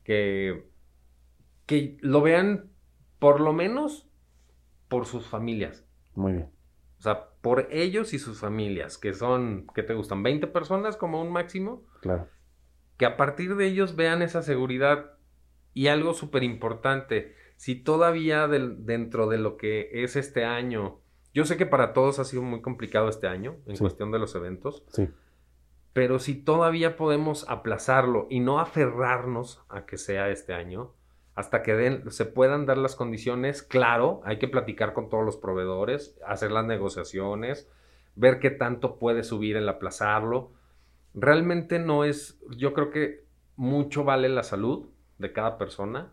que, 0.05 0.65
que 1.67 1.97
lo 2.01 2.23
vean 2.23 2.71
por 3.19 3.41
lo 3.41 3.53
menos 3.53 4.09
por 4.89 5.07
sus 5.07 5.27
familias. 5.27 5.87
Muy 6.15 6.33
bien. 6.33 6.51
O 6.99 7.03
sea, 7.03 7.31
por 7.41 7.69
ellos 7.71 8.13
y 8.13 8.19
sus 8.19 8.41
familias, 8.41 8.99
que 8.99 9.15
son, 9.15 9.67
¿qué 9.75 9.83
te 9.83 9.95
gustan? 9.95 10.25
¿20 10.25 10.51
personas 10.51 10.97
como 10.97 11.23
un 11.23 11.31
máximo? 11.31 11.85
Claro. 12.01 12.29
Que 12.97 13.07
a 13.07 13.17
partir 13.17 13.55
de 13.57 13.67
ellos 13.67 13.95
vean 13.95 14.23
esa 14.23 14.43
seguridad 14.43 15.13
y 15.75 15.87
algo 15.87 16.15
súper 16.15 16.43
importante, 16.43 17.37
si 17.57 17.77
todavía 17.77 18.49
dentro 18.49 19.29
de 19.29 19.39
lo 19.39 19.57
que 19.57 19.91
es 19.93 20.17
este 20.17 20.45
año, 20.45 21.01
yo 21.33 21.45
sé 21.45 21.57
que 21.57 21.67
para 21.67 21.93
todos 21.93 22.19
ha 22.19 22.25
sido 22.25 22.43
muy 22.43 22.63
complicado 22.63 23.09
este 23.09 23.29
año 23.29 23.57
en 23.67 23.77
cuestión 23.77 24.11
de 24.11 24.19
los 24.19 24.35
eventos, 24.35 24.85
sí. 24.89 25.09
pero 25.93 26.19
si 26.19 26.35
todavía 26.35 26.97
podemos 26.97 27.49
aplazarlo 27.49 28.27
y 28.29 28.41
no 28.41 28.59
aferrarnos 28.59 29.63
a 29.69 29.87
que 29.87 29.99
sea 29.99 30.31
este 30.31 30.53
año, 30.53 30.95
hasta 31.39 31.63
que 31.63 31.75
den, 31.75 32.11
se 32.11 32.25
puedan 32.25 32.67
dar 32.67 32.79
las 32.79 32.97
condiciones, 32.97 33.63
claro, 33.63 34.21
hay 34.25 34.41
que 34.41 34.49
platicar 34.49 34.93
con 34.93 35.09
todos 35.09 35.25
los 35.25 35.37
proveedores, 35.37 36.19
hacer 36.27 36.51
las 36.51 36.67
negociaciones, 36.67 37.71
ver 38.17 38.41
qué 38.41 38.51
tanto 38.51 38.99
puede 38.99 39.23
subir 39.23 39.57
el 39.57 39.69
aplazarlo. 39.69 40.51
Realmente 41.15 41.79
no 41.79 42.03
es, 42.03 42.41
yo 42.57 42.75
creo 42.75 42.91
que 42.91 43.25
mucho 43.55 44.03
vale 44.03 44.29
la 44.29 44.43
salud 44.43 44.89
de 45.19 45.33
cada 45.33 45.59
persona. 45.59 46.13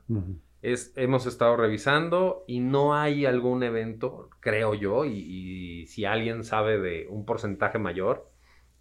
es, 0.61 0.93
hemos 0.95 1.26
estado 1.26 1.57
revisando 1.57 2.43
y 2.45 2.59
no 2.59 2.93
hay 2.93 3.26
algún 3.26 3.63
evento, 3.63 4.30
creo 4.41 4.76
yo, 4.76 5.05
y, 5.05 5.88
si 5.88 6.05
alguien 6.05 6.43
sabe 6.43 6.78
de 6.78 7.07
un 7.09 7.26
porcentaje 7.26 7.80
mayor, 7.80 8.30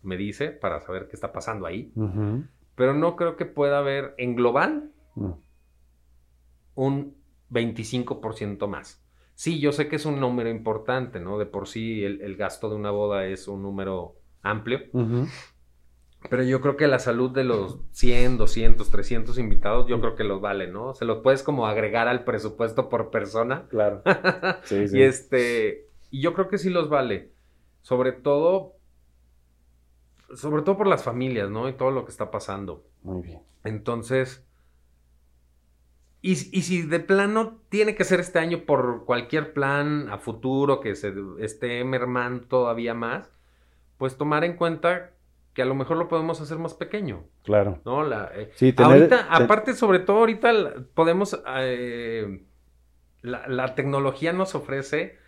me 0.03 0.19
dice 0.19 0.51
para 0.51 0.81
saber 0.81 1.09
qué 1.09 1.17
está 1.17 1.33
pasando 1.33 1.65
ahí. 1.65 1.91
Pero 2.75 2.93
no 2.93 3.17
creo 3.17 3.37
que 3.37 3.47
pueda 3.47 3.79
haber 3.79 4.15
en 4.19 4.37
global 4.37 4.91
un 6.75 7.17
25% 7.51 8.67
más. 8.67 9.05
Sí, 9.35 9.61
yo 9.61 9.73
sé 9.73 9.89
que 9.89 9.97
es 9.97 10.07
un 10.07 10.21
número 10.21 10.49
importante, 10.49 11.21
¿no? 11.21 11.39
De 11.39 11.47
por 11.47 11.67
sí 11.67 12.05
el, 12.05 12.37
gasto 12.37 12.71
de 12.71 12.77
una 12.77 12.91
boda 12.91 13.27
es 13.27 13.49
un 13.49 13.63
número 13.63 14.17
amplio. 14.43 14.81
Pero 16.31 16.43
yo 16.43 16.61
creo 16.61 16.77
que 16.77 16.87
la 16.87 16.99
salud 16.99 17.31
de 17.31 17.45
los 17.45 17.81
100, 17.91 18.39
200, 18.39 18.91
300 18.91 19.39
invitados, 19.39 19.87
yo 19.89 20.01
creo 20.01 20.15
que 20.15 20.25
los 20.25 20.41
vale, 20.41 20.69
¿no? 20.69 20.95
Se 20.95 21.05
los 21.05 21.19
puedes 21.19 21.43
como 21.43 21.67
agregar 21.67 22.09
al 22.09 22.25
presupuesto 22.25 22.89
por 22.89 23.11
persona. 23.11 23.67
Claro. 23.69 24.03
Sí, 24.65 24.89
sí. 24.89 24.99
y 24.99 25.03
este, 25.03 25.89
y 26.11 26.23
yo 26.23 26.33
creo 26.33 26.49
que 26.49 26.59
sí 26.59 26.71
los 26.71 26.89
vale. 26.89 27.33
Sobre 27.83 28.13
todo, 28.13 28.77
sobre 30.35 30.63
todo 30.63 30.79
por 30.79 30.87
las 30.87 31.03
familias, 31.03 31.51
¿no? 31.51 31.69
Y 31.69 31.75
todo 31.75 31.91
lo 31.91 32.05
que 32.05 32.11
está 32.11 32.31
pasando. 32.31 32.87
Muy 33.03 33.21
bien. 33.21 33.43
Entonces, 33.65 34.44
y, 36.27 36.37
si 36.37 36.81
de 36.81 37.01
plano 37.01 37.61
tiene 37.69 37.95
que 37.95 38.03
ser 38.03 38.19
este 38.19 38.39
año 38.39 38.65
por 38.65 39.05
cualquier 39.05 39.53
plan 39.53 40.09
a 40.09 40.17
futuro 40.17 40.81
que 40.81 40.95
se 40.95 41.13
esté 41.39 41.85
mermando 41.85 42.47
todavía 42.47 42.95
más, 42.95 43.31
pues 43.99 44.17
tomar 44.17 44.43
en 44.43 44.57
cuenta 44.57 45.11
que 45.53 45.61
a 45.61 45.67
lo 45.67 45.75
mejor 45.75 45.99
lo 45.99 46.09
podemos 46.09 46.41
hacer 46.41 46.57
más 46.57 46.73
pequeño. 46.73 47.25
Claro. 47.43 47.83
¿No? 47.85 48.05
La, 48.05 48.31
eh, 48.35 48.51
sí, 48.55 48.75
ahorita, 48.75 49.27
aparte, 49.29 49.75
sobre 49.75 49.99
todo 49.99 50.21
ahorita 50.21 50.87
podemos, 50.95 51.39
eh, 51.59 52.47
la, 53.21 53.47
la, 53.47 53.75
tecnología 53.75 54.33
nos 54.33 54.55
ofrece 54.55 55.19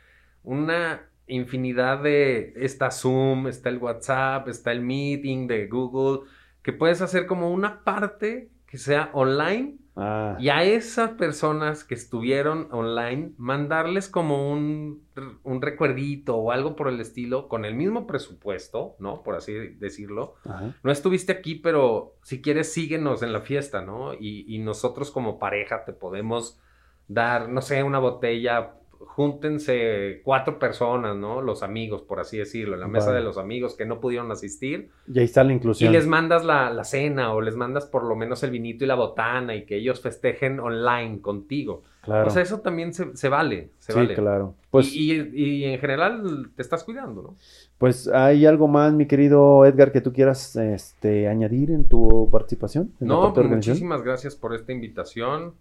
una 0.44 1.11
infinidad 1.26 2.03
de, 2.03 2.55
está 2.57 2.90
Zoom, 2.90 3.49
está 3.49 3.68
el 3.68 3.76
WhatsApp, 3.76 4.49
está 4.49 4.72
el 4.72 4.80
Meeting 4.80 5.47
de 5.47 5.66
Google, 5.66 6.26
que 6.62 6.72
puedes 6.72 7.03
hacer 7.03 7.26
como 7.26 7.51
una 7.51 7.84
parte 7.84 8.49
que 8.66 8.78
sea 8.78 9.11
online 9.12 9.76
Ah. 9.97 10.36
Y 10.38 10.51
a 10.51 10.62
esas 10.62 11.12
personas 11.12 11.82
que 11.82 11.94
estuvieron 11.94 12.68
online, 12.70 13.32
mandarles 13.38 14.09
como 14.09 14.53
un, 14.53 15.07
un, 15.42 15.62
recuerdito 15.62 16.36
o 16.36 16.53
algo 16.53 16.76
por 16.76 16.88
el 16.88 17.01
estilo, 17.01 17.49
con 17.49 17.64
el 17.64 17.74
mismo 17.74 18.07
presupuesto, 18.07 18.97
¿no? 18.99 19.22
Por 19.22 19.36
así 19.36 19.55
decirlo. 19.55 20.34
No 20.82 20.92
estuviste 20.92 21.32
aquí, 21.32 21.55
pero 21.55 22.16
si 22.22 22.42
quieres, 22.42 22.72
síguenos 22.72 23.22
en 23.22 23.32
la 23.32 23.40
fiesta, 23.40 23.80
¿no? 23.80 24.12
Y, 24.12 24.44
y 24.55 24.59
nosotros 24.59 25.11
como 25.11 25.38
pareja 25.38 25.84
te 25.86 25.94
podemos 25.94 26.61
dar, 27.09 27.49
no 27.49 27.62
sé, 27.62 27.82
una 27.82 27.99
botella 27.99 28.74
júntense 29.01 30.20
cuatro 30.24 30.59
personas, 30.59 31.16
¿no? 31.16 31.40
Los 31.40 31.62
amigos, 31.62 32.03
por 32.03 32.20
así 32.20 32.38
decirlo, 32.38 32.74
en 32.74 32.80
la 32.80 32.88
mesa 32.88 33.12
de 33.12 33.22
los 33.22 33.38
amigos 33.38 33.74
que 33.74 33.86
no 33.86 34.01
pudieron 34.01 34.30
asistir. 34.30 34.90
Y 35.07 35.18
ahí 35.18 35.24
está 35.24 35.42
la 35.42 35.53
inclusión. 35.53 35.90
Y 35.90 35.97
les 35.97 36.07
mandas 36.07 36.44
la, 36.44 36.84
cena 36.84 37.32
o 37.32 37.40
les 37.40 37.57
mandas 37.57 37.86
por 37.86 38.05
lo 38.05 38.14
menos 38.14 38.42
el 38.42 38.51
vinito 38.51 38.84
y 38.84 38.86
la 38.86 38.94
botana 38.94 39.55
y 39.55 39.64
que 39.64 39.76
ellos 39.76 40.01
festejen 40.01 40.61
online 40.61 41.20
contigo. 41.20 41.82
Claro. 42.03 42.28
O 42.28 42.30
sea, 42.30 42.42
eso 42.42 42.61
también 42.61 42.92
se, 42.92 43.28
vale. 43.28 43.70
Se 43.78 43.92
sí, 43.92 44.14
claro. 44.14 44.55
Pues, 44.70 44.94
y, 44.94 45.64
en 45.64 45.80
general 45.80 46.51
te 46.55 46.62
estás 46.62 46.84
cuidando, 46.84 47.22
¿no? 47.22 47.36
Pues 47.78 48.09
hay 48.09 48.47
algo 48.47 48.68
más, 48.68 48.92
mi 48.92 49.07
querido 49.07 49.64
Edgar, 49.64 49.92
que 49.92 50.01
tú 50.01 50.12
quieras 50.12 50.57
este, 50.57 51.28
añadir 51.28 51.70
en 51.70 51.88
tu 51.88 52.28
participación. 52.30 52.92
no, 53.01 53.32
pues 53.34 53.49
muchísimas 53.49 54.03
gracias 54.03 54.36
por 54.36 54.55
esta 54.55 54.72
invitación. 54.72 55.55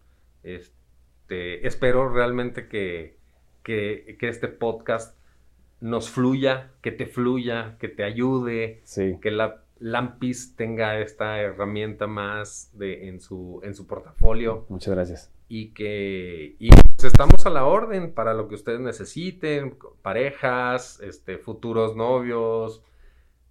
Este, 0.44 1.66
espero 1.66 2.10
realmente 2.10 2.68
que 2.68 3.18
que, 3.66 4.18
este 4.22 4.47
podcast 4.47 5.18
nos 5.82 6.09
fluya, 6.09 6.72
que 6.82 6.91
te 6.91 7.05
fluya, 7.05 7.76
que 7.80 7.89
te 7.89 8.03
ayude, 8.03 8.82
que 9.22 9.32
la 9.32 9.66
Lampis 9.80 10.55
tenga 10.55 10.99
esta 10.99 11.41
herramienta 11.41 12.07
más 12.07 12.72
de, 12.74 13.09
en, 13.09 13.20
su, 13.20 13.59
en 13.63 13.76
su 13.76 13.88
portafolio. 13.88 14.66
Muchas 14.70 14.93
gracias. 14.93 15.32
Y 15.49 15.72
que 15.74 16.55
y 16.59 16.70
pues 16.70 17.03
estamos 17.03 17.45
a 17.45 17.49
la 17.49 17.66
orden 17.66 18.13
para 18.13 18.34
lo 18.34 18.47
que 18.47 18.55
ustedes 18.55 18.80
necesiten, 18.80 19.78
parejas, 20.01 21.01
este, 21.01 21.38
futuros 21.38 21.95
novios, 21.95 22.82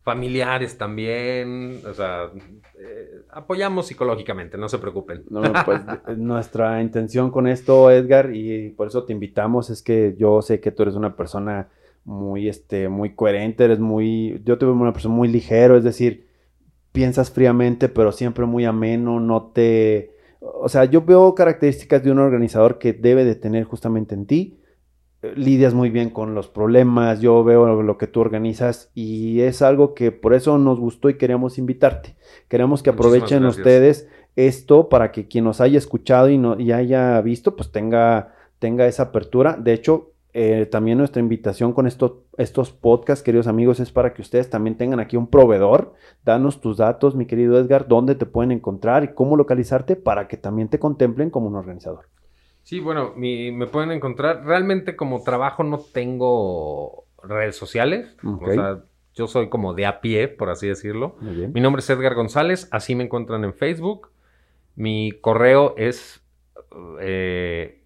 familiares 0.05 0.77
también, 0.77 1.81
o 1.89 1.95
sea, 1.95 2.31
eh, 2.79 3.23
apoyamos 3.31 3.87
psicológicamente, 3.87 4.59
no 4.59 4.69
se 4.69 4.79
preocupen. 4.79 5.25
No, 5.31 5.43
pues 5.65 5.81
nuestra 6.19 6.83
intención 6.83 7.31
con 7.31 7.49
esto, 7.49 7.91
Edgar, 7.91 8.35
y 8.35 8.69
por 8.71 8.87
eso 8.87 9.05
te 9.05 9.15
invitamos, 9.15 9.71
es 9.71 9.83
que 9.83 10.15
yo 10.19 10.43
sé 10.43 10.61
que 10.61 10.71
tú 10.71 10.83
eres 10.83 10.95
una 10.95 11.17
persona 11.17 11.69
muy, 12.05 12.51
este, 12.51 12.91
muy 12.91 13.15
coherente, 13.15 13.65
eres 13.65 13.81
muy, 13.81 14.43
yo 14.45 14.59
te 14.59 14.67
veo 14.67 14.75
una 14.75 14.93
persona 14.93 15.15
muy 15.15 15.29
ligero, 15.29 15.79
es 15.79 15.85
decir, 15.85 16.27
piensas 16.93 17.31
fríamente, 17.31 17.89
pero 17.89 18.13
siempre 18.13 18.45
muy 18.45 18.67
ameno, 18.67 19.21
no 19.21 19.51
te... 19.55 20.13
O 20.41 20.69
sea, 20.69 20.85
yo 20.85 21.01
veo 21.01 21.35
características 21.35 22.05
de 22.05 22.11
un 22.11 22.19
organizador 22.19 22.79
que 22.79 22.93
debe 22.93 23.25
de 23.25 23.37
tener 23.37 23.65
justamente 23.65 24.15
en 24.15 24.27
ti. 24.27 24.61
Lidias 25.37 25.75
muy 25.75 25.91
bien 25.91 26.11
con 26.11 26.35
los 26.35 26.49
problemas, 26.49 27.21
yo 27.21 27.43
veo 27.45 27.83
lo 27.83 27.99
que 27.99 28.07
tú 28.07 28.21
organizas 28.21 28.91
y 28.95 29.41
es 29.41 29.63
algo 29.63 29.95
que 29.95 30.13
por 30.13 30.35
eso 30.35 30.59
nos 30.59 30.79
gustó 30.79 31.09
y 31.09 31.17
queríamos 31.17 31.59
invitarte. 31.59 32.17
Queremos 32.49 32.83
que 32.83 32.91
aprovechen 32.91 33.45
ustedes 33.45 34.09
esto 34.37 34.89
para 34.89 35.13
que 35.13 35.29
quien 35.29 35.45
nos 35.45 35.61
haya 35.61 35.79
escuchado 35.79 36.29
y, 36.29 36.39
no, 36.39 36.59
y 36.59 36.73
haya 36.73 37.21
visto, 37.21 37.57
pues 37.57 37.71
tenga, 37.71 38.35
tenga 38.59 38.87
esa 38.87 39.05
apertura. 39.05 39.57
De 39.57 39.73
hecho, 39.73 40.13
eh, 40.33 40.67
también 40.67 40.99
nuestra 40.99 41.21
invitación 41.21 41.73
con 41.73 41.87
esto, 41.87 42.25
estos 42.37 42.73
podcasts, 42.73 43.23
queridos 43.23 43.47
amigos, 43.47 43.79
es 43.79 43.93
para 43.93 44.13
que 44.15 44.23
ustedes 44.23 44.51
también 44.51 44.77
tengan 44.77 44.99
aquí 44.99 45.17
un 45.17 45.29
proveedor. 45.29 45.95
Danos 46.25 46.61
tus 46.61 46.79
datos, 46.79 47.15
mi 47.15 47.27
querido 47.27 47.59
Edgar, 47.59 47.87
dónde 47.87 48.17
te 48.17 48.27
pueden 48.27 48.51
encontrar 48.51 49.05
y 49.05 49.15
cómo 49.15 49.37
localizarte 49.37 49.95
para 49.95 50.27
que 50.27 50.37
también 50.37 50.69
te 50.69 50.81
contemplen 50.81 51.31
como 51.31 51.47
un 51.47 51.55
organizador. 51.55 52.07
Sí, 52.65 52.81
bueno, 52.81 53.13
me 53.15 53.67
pueden 53.67 53.93
encontrar. 53.93 54.45
Realmente 54.45 54.97
como 54.97 55.23
trabajo 55.23 55.63
no 55.63 55.79
tengo 55.79 57.05
redes 57.23 57.57
sociales. 57.57 58.17
O 58.25 58.51
sea, 58.51 58.83
yo 59.15 59.27
soy 59.27 59.51
como 59.51 59.75
de 59.75 59.85
a 59.85 60.01
pie, 60.01 60.29
por 60.29 60.49
así 60.49 60.67
decirlo. 60.67 61.17
Mi 61.21 61.61
nombre 61.61 61.81
es 61.81 61.91
Edgar 61.91 62.15
González, 62.15 62.69
así 62.71 62.95
me 62.95 63.05
encuentran 63.05 63.45
en 63.45 63.53
Facebook. 63.53 64.11
Mi 64.77 65.13
correo 65.21 65.75
es 65.77 66.25
eh, 67.01 67.83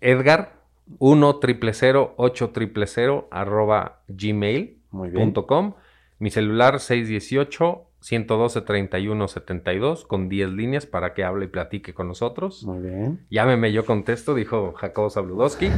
Edgar 0.00 0.60
1 1.00 1.38
triple 1.40 1.72
8 2.16 2.50
triple 2.50 2.86
arroba 3.32 4.02
gmail.com. 4.06 5.74
Mi 6.20 6.30
celular 6.30 6.78
618 6.78 7.89
112 8.00 8.62
31 8.62 9.28
72 9.28 10.04
con 10.06 10.28
10 10.28 10.50
líneas 10.50 10.86
para 10.86 11.14
que 11.14 11.24
hable 11.24 11.46
y 11.46 11.48
platique 11.48 11.94
con 11.94 12.08
nosotros. 12.08 12.64
Muy 12.64 12.80
bien. 12.80 13.26
Llámeme, 13.30 13.72
yo 13.72 13.84
contesto, 13.84 14.34
dijo 14.34 14.72
Jacobo 14.72 15.10
Zabludowski. 15.10 15.70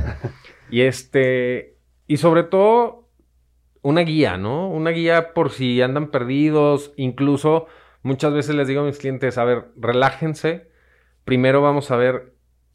y 0.70 0.82
este, 0.82 1.78
y 2.06 2.16
sobre 2.16 2.44
todo, 2.44 3.08
una 3.82 4.02
guía, 4.02 4.36
¿no? 4.36 4.68
Una 4.68 4.90
guía 4.90 5.34
por 5.34 5.50
si 5.50 5.82
andan 5.82 6.10
perdidos, 6.10 6.92
incluso 6.96 7.66
muchas 8.02 8.32
veces 8.32 8.54
les 8.54 8.68
digo 8.68 8.82
a 8.82 8.84
mis 8.84 8.98
clientes, 8.98 9.38
a 9.38 9.44
ver, 9.44 9.66
relájense. 9.76 10.70
Primero 11.24 11.60
vamos 11.60 11.90
a 11.90 11.96
ver 11.96 12.32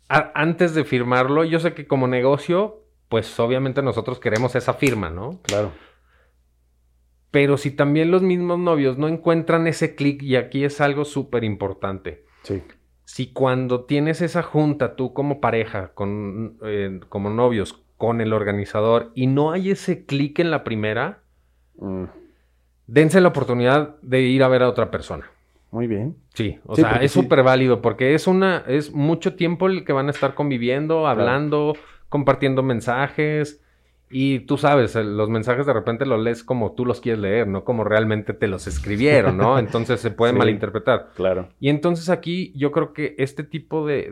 antes 0.09 0.73
de 0.73 0.85
firmarlo, 0.85 1.43
yo 1.43 1.59
sé 1.59 1.73
que 1.73 1.87
como 1.87 2.07
negocio, 2.07 2.83
pues 3.09 3.39
obviamente 3.39 3.81
nosotros 3.81 4.19
queremos 4.19 4.55
esa 4.55 4.73
firma, 4.73 5.09
¿no? 5.09 5.39
Claro. 5.43 5.71
Pero 7.31 7.57
si 7.57 7.71
también 7.71 8.11
los 8.11 8.21
mismos 8.21 8.59
novios 8.59 8.97
no 8.97 9.07
encuentran 9.07 9.67
ese 9.67 9.95
clic, 9.95 10.23
y 10.23 10.35
aquí 10.35 10.63
es 10.63 10.81
algo 10.81 11.05
súper 11.05 11.43
importante. 11.43 12.25
Sí. 12.43 12.63
Si 13.03 13.31
cuando 13.33 13.85
tienes 13.85 14.21
esa 14.21 14.43
junta, 14.43 14.95
tú 14.95 15.13
como 15.13 15.39
pareja, 15.39 15.91
con, 15.93 16.57
eh, 16.63 16.99
como 17.09 17.29
novios, 17.29 17.83
con 17.97 18.21
el 18.21 18.33
organizador, 18.33 19.11
y 19.15 19.27
no 19.27 19.51
hay 19.51 19.71
ese 19.71 20.05
clic 20.05 20.39
en 20.39 20.51
la 20.51 20.63
primera, 20.63 21.21
mm. 21.77 22.03
dense 22.87 23.21
la 23.21 23.29
oportunidad 23.29 23.95
de 24.01 24.21
ir 24.21 24.43
a 24.43 24.47
ver 24.47 24.63
a 24.63 24.69
otra 24.69 24.91
persona. 24.91 25.29
Muy 25.71 25.87
bien. 25.87 26.15
Sí, 26.33 26.59
o 26.65 26.75
sea, 26.75 26.97
es 27.01 27.11
súper 27.11 27.43
válido 27.43 27.81
porque 27.81 28.13
es 28.13 28.27
una, 28.27 28.63
es 28.67 28.93
mucho 28.93 29.35
tiempo 29.35 29.67
el 29.67 29.83
que 29.83 29.93
van 29.93 30.07
a 30.07 30.11
estar 30.11 30.33
conviviendo, 30.33 31.07
hablando, 31.07 31.75
compartiendo 32.09 32.63
mensajes. 32.63 33.61
Y 34.09 34.39
tú 34.41 34.57
sabes, 34.57 34.95
los 34.95 35.29
mensajes 35.29 35.65
de 35.65 35.73
repente 35.73 36.05
los 36.05 36.21
lees 36.21 36.43
como 36.43 36.71
tú 36.73 36.85
los 36.85 37.01
quieres 37.01 37.19
leer, 37.19 37.47
no 37.47 37.65
como 37.65 37.83
realmente 37.83 38.33
te 38.33 38.47
los 38.47 38.65
escribieron, 38.65 39.37
¿no? 39.37 39.59
Entonces 39.59 39.99
se 39.99 40.11
puede 40.11 40.31
malinterpretar. 40.31 41.09
Claro. 41.15 41.49
Y 41.59 41.69
entonces 41.69 42.09
aquí 42.09 42.53
yo 42.55 42.71
creo 42.71 42.93
que 42.93 43.15
este 43.17 43.43
tipo 43.43 43.85
de, 43.85 44.11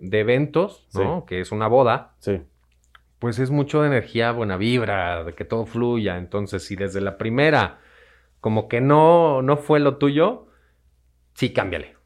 de, 0.00 0.20
eventos, 0.20 0.86
¿no? 0.94 1.26
Que 1.26 1.40
es 1.40 1.52
una 1.52 1.68
boda. 1.68 2.14
Sí. 2.20 2.40
Pues 3.18 3.38
es 3.38 3.50
mucho 3.50 3.82
de 3.82 3.88
energía, 3.88 4.32
buena 4.32 4.56
vibra, 4.56 5.24
de 5.24 5.34
que 5.34 5.44
todo 5.44 5.66
fluya. 5.66 6.16
Entonces, 6.16 6.64
si 6.64 6.76
desde 6.76 7.00
la 7.00 7.18
primera 7.18 7.80
como 8.40 8.68
que 8.68 8.80
no, 8.80 9.42
no 9.42 9.56
fue 9.56 9.80
lo 9.80 9.96
tuyo, 9.96 10.46
sí, 11.34 11.52
cámbiale. 11.52 11.96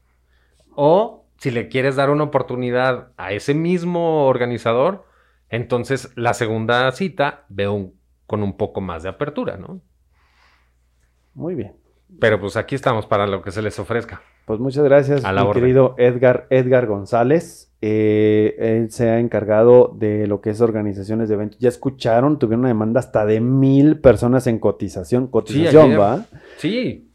O 0.75 1.25
si 1.37 1.51
le 1.51 1.67
quieres 1.67 1.95
dar 1.95 2.09
una 2.09 2.23
oportunidad 2.23 3.11
a 3.17 3.33
ese 3.33 3.53
mismo 3.53 4.27
organizador, 4.27 5.05
entonces 5.53 6.11
la 6.15 6.33
segunda 6.33 6.91
cita 6.93 7.45
veo 7.47 7.91
con 8.25 8.41
un 8.41 8.57
poco 8.57 8.81
más 8.81 9.03
de 9.03 9.09
apertura, 9.09 9.55
¿no? 9.55 9.81
Muy 11.35 11.53
bien. 11.53 11.73
Pero 12.19 12.39
pues 12.39 12.57
aquí 12.57 12.73
estamos 12.73 13.05
para 13.05 13.27
lo 13.27 13.43
que 13.43 13.51
se 13.51 13.61
les 13.61 13.77
ofrezca. 13.77 14.23
Pues 14.45 14.59
muchas 14.59 14.83
gracias, 14.83 15.23
a 15.23 15.31
mi 15.31 15.51
querido 15.51 15.93
Edgar, 15.99 16.47
Edgar 16.49 16.87
González. 16.87 17.71
Eh, 17.81 18.55
él 18.57 18.91
se 18.91 19.11
ha 19.11 19.19
encargado 19.19 19.93
de 19.95 20.25
lo 20.25 20.41
que 20.41 20.49
es 20.49 20.59
organizaciones 20.59 21.29
de 21.29 21.35
eventos. 21.35 21.59
Ya 21.59 21.69
escucharon, 21.69 22.39
tuvieron 22.39 22.61
una 22.61 22.69
demanda 22.69 22.99
hasta 22.99 23.23
de 23.23 23.39
mil 23.39 23.99
personas 23.99 24.47
en 24.47 24.57
cotización. 24.57 25.27
Cotización, 25.27 25.99
¿va? 25.99 26.25
Sí, 26.57 27.11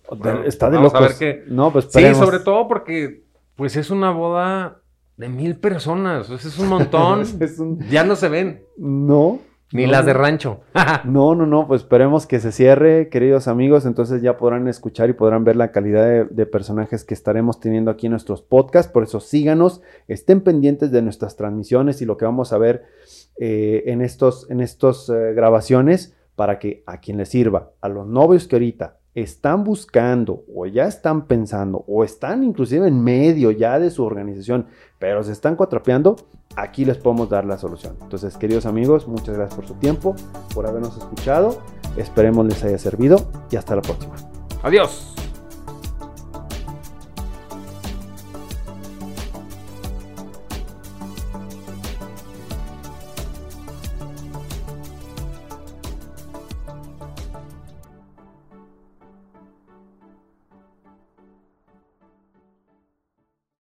está 0.47 0.71
de 0.71 0.77
locos. 0.77 0.95
A 0.95 1.01
ver 1.01 1.13
qué... 1.19 1.45
No, 1.49 1.73
pues 1.73 1.87
Sí, 1.91 2.15
sobre 2.15 2.39
todo 2.39 2.69
porque 2.69 3.25
pues 3.57 3.75
es 3.75 3.91
una 3.91 4.13
boda 4.13 4.81
de 5.19 5.29
mil 5.29 5.57
personas. 5.57 6.31
es 6.31 6.59
un 6.59 6.69
montón. 6.69 7.25
Ya 7.91 8.05
no 8.05 8.17
se 8.17 8.29
ven. 8.29 8.63
No. 8.79 9.41
Ni 9.73 9.87
las 9.87 10.07
de 10.07 10.15
rancho. 10.15 10.61
no, 11.05 11.35
no, 11.35 11.45
no. 11.45 11.67
Pues 11.67 11.83
esperemos 11.83 12.27
que 12.27 12.41
se 12.41 12.53
cierre, 12.53 13.11
queridos 13.11 13.49
amigos. 13.49 13.85
Entonces 13.85 14.23
ya 14.23 14.39
podrán 14.39 14.69
escuchar 14.69 15.11
y 15.11 15.13
podrán 15.13 15.45
ver 15.45 15.57
la 15.57 15.73
calidad 15.73 16.27
de, 16.27 16.47
personajes 16.47 17.05
que 17.05 17.15
estaremos 17.15 17.61
teniendo 17.61 17.91
aquí 17.91 18.07
en 18.07 18.13
nuestros 18.13 18.41
podcasts. 18.41 18.91
Por 18.91 19.03
eso 19.03 19.21
síganos, 19.21 19.83
estén 20.07 20.41
pendientes 20.41 20.93
de 20.93 21.03
nuestras 21.03 21.37
transmisiones 21.37 22.01
y 22.01 22.07
lo 22.07 22.17
que 22.17 22.25
vamos 22.25 22.53
a 22.53 22.59
ver 22.59 22.85
eh, 23.39 23.83
en 23.87 24.01
estos, 24.01 24.49
en 24.51 24.61
estos 24.61 25.11
eh, 25.11 25.35
grabaciones 25.35 26.17
para 26.37 26.61
que 26.61 26.85
a 26.87 27.01
quien 27.01 27.19
les 27.19 27.29
sirva, 27.29 27.73
a 27.81 27.89
los 27.89 28.07
novios 28.07 28.47
que 28.47 28.55
ahorita 28.55 28.98
están 29.23 29.65
buscando 29.65 30.45
o 30.55 30.67
ya 30.67 30.87
están 30.87 31.27
pensando 31.27 31.85
o 31.87 32.05
están 32.05 32.45
inclusive 32.45 32.87
en 32.87 33.03
medio 33.03 33.51
ya 33.51 33.79
de 33.79 33.91
su 33.91 34.05
organización, 34.05 34.67
pero 34.99 35.23
se 35.23 35.33
están 35.33 35.57
cuatrapeando, 35.57 36.17
aquí 36.57 36.85
les 36.85 36.99
podemos 36.99 37.29
dar 37.29 37.45
la 37.45 37.59
solución. 37.59 37.97
Entonces, 38.03 38.37
queridos 38.37 38.67
amigos, 38.67 39.09
muchas 39.09 39.37
gracias 39.37 39.55
por 39.55 39.67
su 39.67 39.75
tiempo, 39.75 40.15
por 40.55 40.67
habernos 40.67 40.97
escuchado. 40.97 41.59
Esperemos 41.97 42.47
les 42.47 42.63
haya 42.65 42.79
servido 42.79 43.29
y 43.51 43.57
hasta 43.57 43.77
la 43.77 43.83
próxima. 43.83 44.15
Adiós. 44.63 45.15